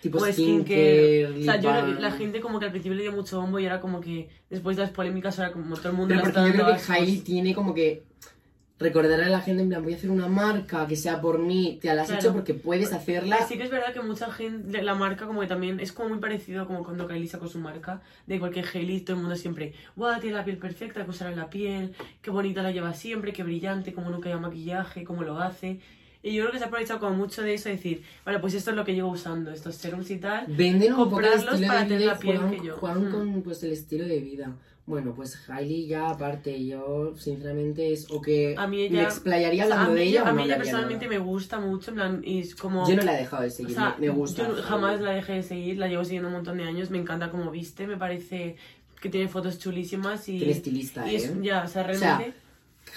tipo 0.00 0.18
o 0.18 0.26
skincare, 0.32 1.26
O 1.40 1.42
sea, 1.42 1.60
yo 1.60 1.70
la 1.98 2.10
gente 2.12 2.40
como 2.40 2.58
que 2.58 2.66
al 2.66 2.70
principio 2.70 2.96
le 2.96 3.02
dio 3.02 3.12
mucho 3.12 3.40
bombo 3.40 3.58
y 3.58 3.64
ahora 3.66 3.80
como 3.80 4.00
que 4.00 4.28
después 4.48 4.76
de 4.76 4.82
las 4.82 4.92
polémicas 4.92 5.38
ahora 5.38 5.52
como 5.52 5.76
todo 5.76 5.90
el 5.90 5.96
mundo 5.96 6.14
Pero 6.14 6.22
porque 6.32 6.40
yo 6.46 6.52
creo 6.64 6.76
que. 6.76 6.92
Hailey 6.92 7.18
tiene 7.20 7.54
como 7.54 7.74
que 7.74 8.04
recordar 8.78 9.20
a 9.22 9.28
la 9.30 9.40
gente 9.40 9.62
en 9.62 9.70
plan, 9.70 9.82
voy 9.82 9.94
a 9.94 9.96
hacer 9.96 10.10
una 10.10 10.28
marca 10.28 10.86
que 10.86 10.96
sea 10.96 11.20
por 11.20 11.38
mí, 11.38 11.78
te 11.80 11.94
la 11.94 12.02
has 12.02 12.08
Claro. 12.08 12.20
hecho 12.20 12.32
porque 12.34 12.52
puedes 12.52 12.92
hacerla. 12.92 13.38
Sí 13.48 13.56
que 13.56 13.64
es 13.64 13.70
verdad 13.70 13.94
que 13.94 14.00
mucha 14.02 14.30
gente, 14.30 14.82
la 14.82 14.94
marca 14.94 15.26
como 15.26 15.40
que 15.40 15.46
también 15.46 15.80
es 15.80 15.92
como 15.92 16.10
muy 16.10 16.18
parecido 16.18 16.66
como 16.66 16.84
cuando 16.84 17.08
Kylie 17.08 17.26
sacó 17.26 17.48
su 17.48 17.58
marca, 17.58 18.02
de 18.26 18.38
cualquier 18.38 18.66
Hailey, 18.72 19.00
todo 19.00 19.16
el 19.16 19.22
mundo 19.22 19.36
siempre, 19.36 19.72
guau, 19.96 20.20
tiene 20.20 20.36
la 20.36 20.44
piel 20.44 20.58
perfecta, 20.58 21.02
que 21.04 21.10
usar 21.10 21.32
en 21.32 21.38
la 21.38 21.48
piel, 21.48 21.94
qué 22.20 22.30
bonita 22.30 22.62
la 22.62 22.70
lleva 22.70 22.92
siempre, 22.92 23.32
qué 23.32 23.42
brillante, 23.42 23.94
como 23.94 24.10
nunca 24.10 24.28
lleva 24.28 24.42
maquillaje, 24.42 25.04
cómo 25.04 25.22
lo 25.22 25.38
hace. 25.40 25.80
Y 26.22 26.34
yo 26.34 26.42
creo 26.42 26.52
que 26.52 26.58
se 26.58 26.64
ha 26.64 26.66
aprovechado 26.66 26.98
como 27.00 27.14
mucho 27.14 27.40
de 27.42 27.54
eso, 27.54 27.68
de 27.68 27.76
decir, 27.76 28.02
vale, 28.24 28.40
pues 28.40 28.52
esto 28.52 28.70
es 28.70 28.76
lo 28.76 28.84
que 28.84 28.94
llevo 28.94 29.10
usando, 29.10 29.52
estos 29.52 29.76
serums 29.76 30.10
y 30.10 30.18
tal. 30.18 30.44
Venden 30.48 30.92
un 30.94 31.04
poco 31.08 31.20
el 31.20 31.26
estilo 31.26 31.66
para 31.68 31.80
de 31.80 31.86
tener 31.86 31.98
vida 32.00 32.12
la 32.12 32.18
y 32.18 32.20
piel 32.20 32.36
juegan, 32.38 32.60
que 32.60 32.66
yo. 32.66 32.76
juegan 32.76 33.08
Mm. 33.08 33.10
con 33.12 33.42
pues 33.42 33.62
el 33.62 33.72
estilo 33.72 34.04
de 34.06 34.18
vida. 34.20 34.52
Bueno, 34.86 35.14
pues 35.14 35.36
Hailey 35.50 35.88
ya 35.88 36.10
aparte, 36.10 36.64
yo 36.64 37.12
sinceramente 37.16 37.92
es 37.92 38.06
o 38.08 38.20
que 38.20 38.54
A 38.56 38.68
mí 38.68 38.88
me 38.88 39.02
explayaría 39.02 39.64
O 39.64 39.66
sea, 39.66 39.80
hablando 39.82 39.92
a 39.92 39.94
mí, 39.94 40.00
de 40.00 40.06
ella 40.06 40.22
o 40.22 40.26
a 40.26 40.30
no 40.30 40.36
mí 40.36 40.42
ella 40.44 40.54
hablaría 40.54 40.72
personalmente 40.72 41.06
nada. 41.06 41.18
me 41.18 41.24
gusta 41.26 41.58
mucho, 41.58 41.90
en 41.90 41.94
plan, 41.96 42.20
y 42.24 42.38
es 42.38 42.54
como... 42.54 42.88
Yo 42.88 42.94
no 42.94 43.02
la 43.02 43.14
he 43.16 43.18
dejado 43.22 43.42
de 43.42 43.48
O 43.48 43.50
seguir, 43.50 43.74
sea, 43.74 43.96
me, 43.98 44.06
me 44.06 44.12
gusta. 44.12 44.46
yo 44.46 44.62
jamás 44.62 45.00
la 45.00 45.10
dejé 45.10 45.32
de 45.32 45.42
seguir, 45.42 45.78
la 45.78 45.88
llevo 45.88 46.04
siguiendo 46.04 46.28
un 46.28 46.34
montón 46.34 46.58
de 46.58 46.64
años, 46.64 46.90
me 46.90 46.98
encanta 46.98 47.30
cómo 47.32 47.50
viste, 47.50 47.86
me 47.88 47.96
parece 47.96 48.56
que 49.00 49.08
tiene 49.08 49.26
fotos 49.28 49.58
chulísimas 49.58 50.28
y... 50.28 50.38
Tiene 50.38 50.52
estilista, 50.52 51.10
y 51.10 51.16
es, 51.16 51.24
¿eh? 51.26 51.36
ya, 51.42 51.64
o 51.64 51.68
sea, 51.68 51.82
O 51.82 51.94
sea, 51.94 52.18
realmente... 52.18 52.45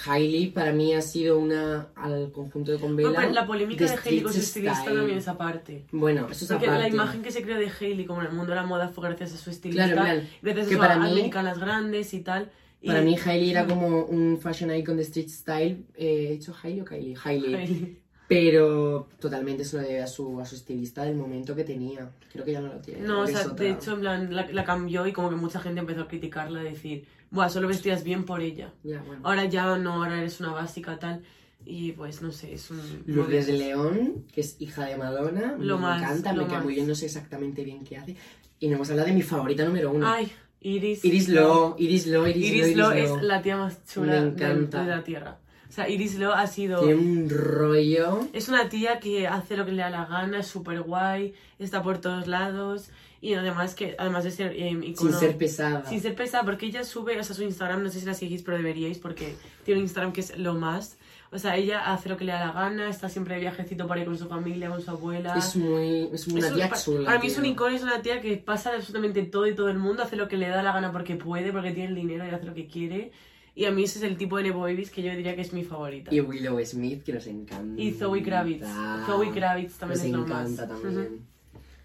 Hailey 0.05 0.47
para 0.47 0.71
mí 0.71 0.93
ha 0.93 1.01
sido 1.01 1.39
una 1.39 1.87
al 1.95 2.31
conjunto 2.31 2.71
de 2.71 2.79
Convela. 2.79 3.11
pero 3.19 3.31
la 3.31 3.45
polémica 3.45 3.85
de, 3.85 3.91
Hailey 4.03 4.21
con 4.21 4.33
su 4.33 4.39
estilista 4.39 4.83
también 4.85 5.17
es 5.17 5.27
aparte. 5.27 5.85
Bueno, 5.91 6.27
eso 6.31 6.45
es 6.45 6.51
Porque 6.51 6.67
aparte. 6.67 6.83
la 6.83 6.89
imagen 6.89 7.21
que 7.21 7.31
se 7.31 7.41
creó 7.41 7.57
de 7.57 7.69
Hailey 7.69 8.05
como 8.05 8.21
en 8.21 8.27
el 8.27 8.33
mundo 8.33 8.51
de 8.51 8.55
la 8.55 8.65
moda 8.65 8.87
fue 8.89 9.07
gracias 9.07 9.33
a 9.33 9.37
su 9.37 9.49
estilista, 9.49 9.85
Claro, 9.85 10.01
plan, 10.01 10.29
gracias 10.41 10.67
que 10.67 10.75
a 10.75 10.77
para 10.77 10.95
sus 10.95 11.03
mí- 11.03 11.11
americanas 11.11 11.59
grandes 11.59 12.13
y 12.13 12.19
tal. 12.21 12.51
y- 12.81 12.87
Para 12.87 13.01
mí 13.01 13.17
Hailey 13.23 13.51
era 13.51 13.63
Mm. 13.65 13.67
como 13.69 14.03
un 14.05 14.37
fashion 14.39 14.73
icon 14.73 14.95
de 14.97 15.03
street 15.03 15.27
style. 15.29 15.83
Eh, 15.95 16.27
¿He 16.29 16.31
dicho 16.33 16.55
Hailey 16.63 16.81
o 16.81 16.85
Kylie? 16.85 17.17
Hailey. 17.23 17.55
Hailey. 17.55 17.99
Pero 18.29 19.09
totalmente 19.19 19.65
se 19.65 19.75
lo 19.77 19.81
debe 19.81 20.03
a 20.03 20.07
su, 20.07 20.39
a 20.39 20.45
su 20.45 20.53
estilista 20.55 21.03
del 21.03 21.15
momento 21.15 21.55
que 21.55 21.63
tenía. 21.63 22.11
Creo 22.31 22.45
que 22.45 22.51
ya 22.51 22.61
no 22.61 22.67
lo 22.67 22.79
tiene. 22.79 23.01
No, 23.01 23.21
o 23.21 23.27
sea, 23.27 23.47
de 23.47 23.71
hecho, 23.71 23.93
en 23.95 23.99
plan, 24.01 24.35
la, 24.35 24.45
la 24.51 24.63
cambió 24.63 25.07
y 25.07 25.11
como 25.13 25.31
que 25.31 25.35
mucha 25.35 25.59
gente 25.59 25.79
empezó 25.79 26.01
a 26.01 26.07
criticarla, 26.07 26.59
a 26.59 26.63
decir, 26.63 27.05
buah, 27.31 27.49
solo 27.49 27.67
vestías 27.67 28.03
bien 28.03 28.25
por 28.25 28.41
ella. 28.41 28.73
Ya, 28.83 29.01
bueno. 29.01 29.21
Ahora 29.23 29.45
ya 29.45 29.77
no, 29.77 29.93
ahora 29.93 30.19
eres 30.19 30.39
una 30.39 30.51
básica 30.51 30.97
tal. 30.99 31.23
Y 31.65 31.91
pues 31.91 32.21
no 32.21 32.31
sé, 32.31 32.53
es 32.53 32.71
un. 32.71 32.79
Lourdes 33.05 33.47
de 33.47 33.53
León, 33.53 34.25
que 34.33 34.41
es 34.41 34.55
hija 34.59 34.85
de 34.85 34.97
Madonna. 34.97 35.55
Lo 35.59 35.75
me 35.75 35.83
más, 35.83 36.01
encanta, 36.01 36.33
lo 36.33 36.43
me 36.43 36.49
cae 36.53 36.61
muy 36.61 36.75
bien, 36.75 36.87
no 36.87 36.95
sé 36.95 37.05
exactamente 37.05 37.63
bien 37.63 37.83
qué 37.83 37.97
hace. 37.97 38.15
Y 38.59 38.67
no 38.67 38.75
hemos 38.75 38.89
hablado 38.89 39.09
de 39.09 39.13
mi 39.13 39.21
favorita 39.21 39.65
número 39.65 39.91
uno. 39.91 40.07
Ay, 40.07 40.31
Iris. 40.61 41.03
Iris 41.03 41.29
Lo, 41.29 41.75
Iris 41.77 42.07
Lo, 42.07 42.27
Iris, 42.27 42.45
Iris 42.45 42.75
Lo, 42.77 42.89
Lo 42.89 42.97
Iris 42.97 43.11
es 43.11 43.21
la 43.23 43.41
tía 43.41 43.57
más 43.57 43.85
chula 43.85 44.25
de, 44.25 44.31
de 44.31 44.85
la 44.85 45.03
tierra. 45.03 45.37
O 45.67 45.71
sea, 45.71 45.87
Iris 45.87 46.15
Lo 46.15 46.33
ha 46.33 46.47
sido. 46.47 46.81
Tiene 46.81 46.95
un 46.95 47.29
rollo. 47.29 48.27
Es 48.33 48.49
una 48.49 48.69
tía 48.69 48.99
que 48.99 49.27
hace 49.27 49.55
lo 49.55 49.65
que 49.65 49.73
le 49.73 49.81
da 49.83 49.89
la 49.89 50.05
gana, 50.05 50.39
es 50.39 50.47
súper 50.47 50.81
guay, 50.81 51.33
está 51.59 51.83
por 51.83 51.99
todos 51.99 52.25
lados. 52.27 52.89
Y 53.21 53.33
además 53.33 53.75
que 53.75 53.95
además 53.99 54.23
de 54.23 54.31
ser 54.31 54.53
eh, 54.53 54.69
Sin 54.69 54.81
icono- 54.83 55.19
ser 55.19 55.37
pesada. 55.37 55.85
sin 55.89 55.99
ser 56.01 56.15
pesada, 56.15 56.43
porque 56.45 56.65
ella 56.67 56.83
sube, 56.85 57.19
o 57.19 57.23
sea, 57.23 57.35
su 57.35 57.43
Instagram, 57.43 57.83
no 57.83 57.89
sé 57.89 57.99
si 57.99 58.05
la 58.05 58.13
seguís, 58.13 58.43
pero 58.43 58.55
deberíais, 58.57 58.97
porque 58.97 59.35
tiene 59.65 59.79
un 59.81 59.85
Instagram 59.85 60.13
que 60.13 60.21
es 60.21 60.37
lo 60.37 60.53
más. 60.55 60.97
O 61.31 61.37
sea, 61.37 61.57
ella 61.57 61.91
hace 61.93 62.09
lo 62.09 62.17
que 62.17 62.23
le 62.25 62.31
da 62.31 62.39
la 62.47 62.51
gana, 62.53 62.89
está 62.89 63.07
siempre 63.07 63.35
de 63.35 63.41
viajecito 63.41 63.85
para 63.87 63.99
ir 64.01 64.07
con 64.07 64.17
su 64.17 64.27
familia, 64.27 64.69
con 64.69 64.81
su 64.81 64.89
abuela. 64.89 65.35
Es 65.37 65.55
muy. 65.55 66.09
Es 66.11 66.27
una 66.27 66.39
Es 66.39 66.45
un- 66.51 66.55
tía 66.55 66.71
chula. 66.71 67.05
Para 67.05 67.19
mí 67.19 67.27
es 67.27 67.37
un 67.37 67.45
icono, 67.45 67.75
es 67.75 67.83
una 67.83 68.01
tía 68.01 68.19
que 68.21 68.37
pasa 68.37 68.71
absolutamente 68.73 69.21
todo 69.23 69.45
y 69.45 69.53
todo 69.53 69.69
el 69.69 69.77
mundo, 69.77 70.01
hace 70.01 70.15
lo 70.15 70.27
que 70.27 70.37
le 70.37 70.47
da 70.47 70.63
la 70.63 70.71
gana 70.71 70.91
porque 70.91 71.15
puede, 71.17 71.51
porque 71.51 71.71
tiene 71.71 71.89
el 71.89 71.95
dinero 71.95 72.25
y 72.25 72.29
hace 72.29 72.45
lo 72.45 72.53
que 72.55 72.67
quiere. 72.67 73.11
Y 73.53 73.65
a 73.65 73.71
mí 73.71 73.83
ese 73.83 73.99
es 73.99 74.05
el 74.05 74.15
tipo 74.15 74.37
de 74.37 74.43
Nepo 74.43 74.59
Babies 74.61 74.89
que 74.89 75.03
yo 75.03 75.11
diría 75.11 75.35
que 75.35 75.41
es 75.41 75.51
mi 75.53 75.63
favorita. 75.65 76.15
Y 76.15 76.21
Willow 76.21 76.57
Smith, 76.65 77.03
que 77.03 77.11
nos 77.13 77.27
encanta. 77.27 77.79
Y 77.81 77.91
Zoe 77.91 78.23
Kravitz. 78.23 78.65
Zoe 79.05 79.31
Kravitz 79.31 79.73
también 79.77 79.99
nos 79.99 80.05
es 80.05 80.11
lo 80.29 80.33
más. 80.33 80.55
también. 80.55 80.97
Ujú. 80.99 81.19
Y 81.25 81.28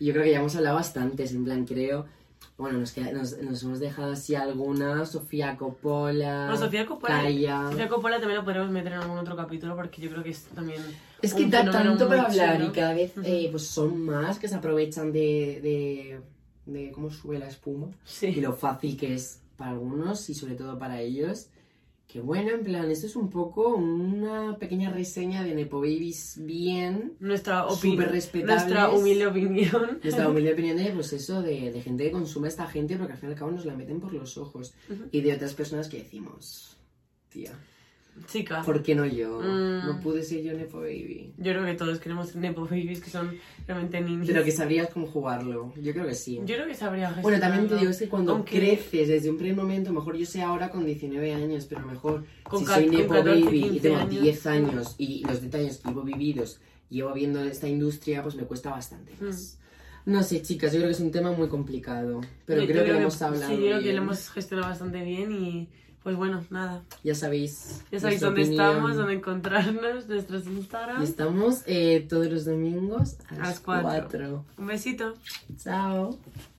yo 0.07 0.13
creo 0.13 0.25
que 0.25 0.31
ya 0.33 0.39
hemos 0.41 0.55
hablado 0.57 0.77
bastantes, 0.77 1.33
en 1.33 1.45
plan, 1.45 1.65
creo. 1.65 2.07
Bueno, 2.57 2.79
nos, 2.79 2.93
queda- 2.93 3.11
nos, 3.13 3.37
nos 3.39 3.63
hemos 3.65 3.81
dejado 3.81 4.13
así 4.13 4.35
algunas. 4.37 5.11
Sofía 5.11 5.57
Coppola. 5.57 6.45
Bueno, 6.47 6.57
Sofía 6.57 6.87
Coppola, 6.87 7.23
Kaya. 7.23 7.69
Sofía 7.71 7.89
Coppola 7.89 8.19
también 8.21 8.39
lo 8.39 8.45
podemos 8.45 8.71
meter 8.71 8.93
en 8.93 8.99
algún 9.01 9.19
otro 9.19 9.35
capítulo 9.37 9.75
porque 9.75 10.01
yo 10.03 10.11
creo 10.11 10.23
que 10.23 10.31
es 10.31 10.43
también. 10.55 10.81
Es 11.21 11.35
que 11.35 11.47
da 11.47 11.69
tanto 11.71 12.07
para 12.09 12.23
hablar 12.25 12.63
y 12.63 12.69
cada 12.71 12.95
vez 12.95 13.13
eh, 13.25 13.49
pues 13.51 13.67
son 13.67 14.05
más 14.05 14.39
que 14.39 14.47
se 14.47 14.55
aprovechan 14.55 15.11
de, 15.11 16.21
de, 16.67 16.73
de 16.73 16.93
cómo 16.93 17.11
sube 17.11 17.39
la 17.39 17.49
espuma 17.49 17.89
y 17.89 17.93
Sí. 18.05 18.33
lo 18.41 18.53
fácil 18.53 18.97
que 18.97 19.15
es 19.15 19.41
para 19.57 19.71
algunos 19.73 20.29
y 20.31 20.35
sobre 20.35 20.55
todo 20.55 20.79
para 20.79 21.01
ellos. 21.01 21.49
Que 22.07 22.21
bueno, 22.21 22.51
en 22.51 22.63
plan, 22.63 22.91
esto 22.91 23.07
es 23.07 23.17
un 23.17 23.29
poco 23.29 23.75
una 23.75 24.57
pequeña 24.59 24.91
reseña 24.91 25.43
de 25.43 25.55
Nepo 25.55 25.81
Babies 25.81 26.39
bien, 26.41 27.15
Nuestra 27.19 27.67
opinión. 27.67 28.11
Nuestra 28.45 28.91
humilde 28.91 29.27
opinión. 29.27 29.99
Nuestra 30.03 30.29
humilde 30.29 30.53
opinión 30.55 30.77
de, 30.77 30.91
pues 30.93 31.13
eso, 31.13 31.43
de, 31.43 31.73
de 31.73 31.83
gente 31.83 32.05
que 32.05 32.13
consume 32.13 32.47
a 32.47 32.51
esta 32.51 32.67
gente 32.67 32.97
porque 32.97 33.15
al 33.15 33.19
fin 33.19 33.31
y 33.31 33.33
al 33.33 33.39
cabo 33.39 33.51
nos 33.51 33.65
la 33.65 33.75
meten 33.75 34.01
por 34.01 34.13
los 34.13 34.39
ojos. 34.39 34.75
Y 35.11 35.23
de 35.23 35.33
otras 35.33 35.55
personas 35.55 35.89
que 35.89 35.99
decimos, 35.99 36.77
tía, 37.31 37.53
Chica. 38.27 38.63
¿por 38.63 38.83
qué 38.83 38.95
no 38.95 39.05
yo? 39.07 39.41
Mm. 39.41 39.87
No 39.87 40.01
pude 40.01 40.23
ser 40.23 40.43
yo 40.43 40.53
Nepo 40.53 40.79
Baby. 40.81 41.33
Yo 41.37 41.53
creo 41.53 41.65
que 41.65 41.75
todos 41.75 41.99
queremos 41.99 42.35
Nepo 42.37 42.63
Babies 42.65 43.01
que 43.01 43.11
son 43.11 43.37
realmente 43.67 44.01
niños. 44.01 44.27
Pero 44.27 44.45
que 44.45 44.53
sabrías 44.53 44.89
cómo 44.91 45.07
jugarlo. 45.07 45.73
Yo 45.81 45.93
creo 45.93 46.07
que 46.07 46.15
sí. 46.15 46.37
Yo 46.45 46.55
creo 46.55 46.67
que 46.67 46.75
sabría 46.75 47.19
Bueno, 47.23 47.41
también 47.41 47.69
te 47.69 47.77
digo, 47.77 47.91
es 47.91 47.99
que 47.99 48.09
cuando 48.09 48.33
Aunque- 48.33 48.57
creces 48.59 49.09
desde 49.09 49.31
un 49.31 49.37
primer 49.37 49.57
momento, 49.57 49.93
mejor 49.93 50.17
yo 50.17 50.27
sé 50.27 50.43
ahora 50.43 50.71
con 50.71 50.85
19 50.87 51.33
años, 51.35 51.67
pero 51.67 51.85
mejor 51.87 52.25
Con 52.45 52.61
si 52.61 52.67
soy 52.67 52.89
Nepo 52.89 53.15
14, 53.15 53.45
Baby 53.45 53.59
y 53.59 53.63
15 53.63 53.81
tengo 53.81 53.97
años. 53.99 54.23
10 54.23 54.47
años 54.47 54.95
y 54.99 55.25
los 55.27 55.41
10 55.41 55.55
años 55.57 55.77
que 55.79 55.89
llevo 55.89 56.03
vividos, 56.03 56.61
llevo 56.89 57.13
viendo 57.13 57.43
esta 57.43 57.69
industria, 57.69 58.23
pues 58.23 58.37
me 58.37 58.45
cuesta 58.45 58.71
bastante 58.71 59.13
más. 59.21 59.59
No 60.07 60.23
sé, 60.23 60.43
chicas, 60.43 60.71
yo 60.73 60.79
creo 60.81 60.89
que 60.91 60.95
es 60.95 61.01
un 61.01 61.11
tema 61.11 61.33
muy 61.33 61.49
complicado, 61.49 62.21
pero 62.45 62.61
Yo- 62.61 62.67
yo 62.69 62.73
creo 62.75 62.85
que 62.85 62.93
lo 62.93 62.99
hemos 62.99 63.23
hablado 63.23 63.47
Sí, 63.49 63.55
yo 63.59 63.67
creo 63.67 63.79
que 63.79 63.85
bien. 63.85 63.97
lo 63.97 64.03
hemos 64.03 64.29
gestionado 64.31 64.69
bastante 64.69 65.03
bien 65.03 65.33
y 65.33 65.69
pues 66.05 66.17
bueno, 66.17 66.45
nada. 66.51 66.83
Ya 67.03 67.15
sabéis. 67.15 67.83
Ya 67.91 67.99
sabéis 67.99 68.21
dónde 68.21 68.43
opinión. 68.43 68.67
estamos, 68.67 68.97
dónde 68.97 69.15
encontrarnos, 69.15 70.07
nuestros 70.07 70.47
Instagram. 70.47 71.01
Y 71.01 71.05
estamos 71.05 71.63
eh, 71.67 72.07
todos 72.09 72.27
los 72.31 72.45
domingos 72.45 73.17
a 73.31 73.35
A 73.35 73.39
las 73.39 73.49
las 73.49 73.61
cuatro. 73.61 73.89
4. 73.89 74.45
Un 74.59 74.67
besito. 74.67 75.15
Chao. 75.57 76.19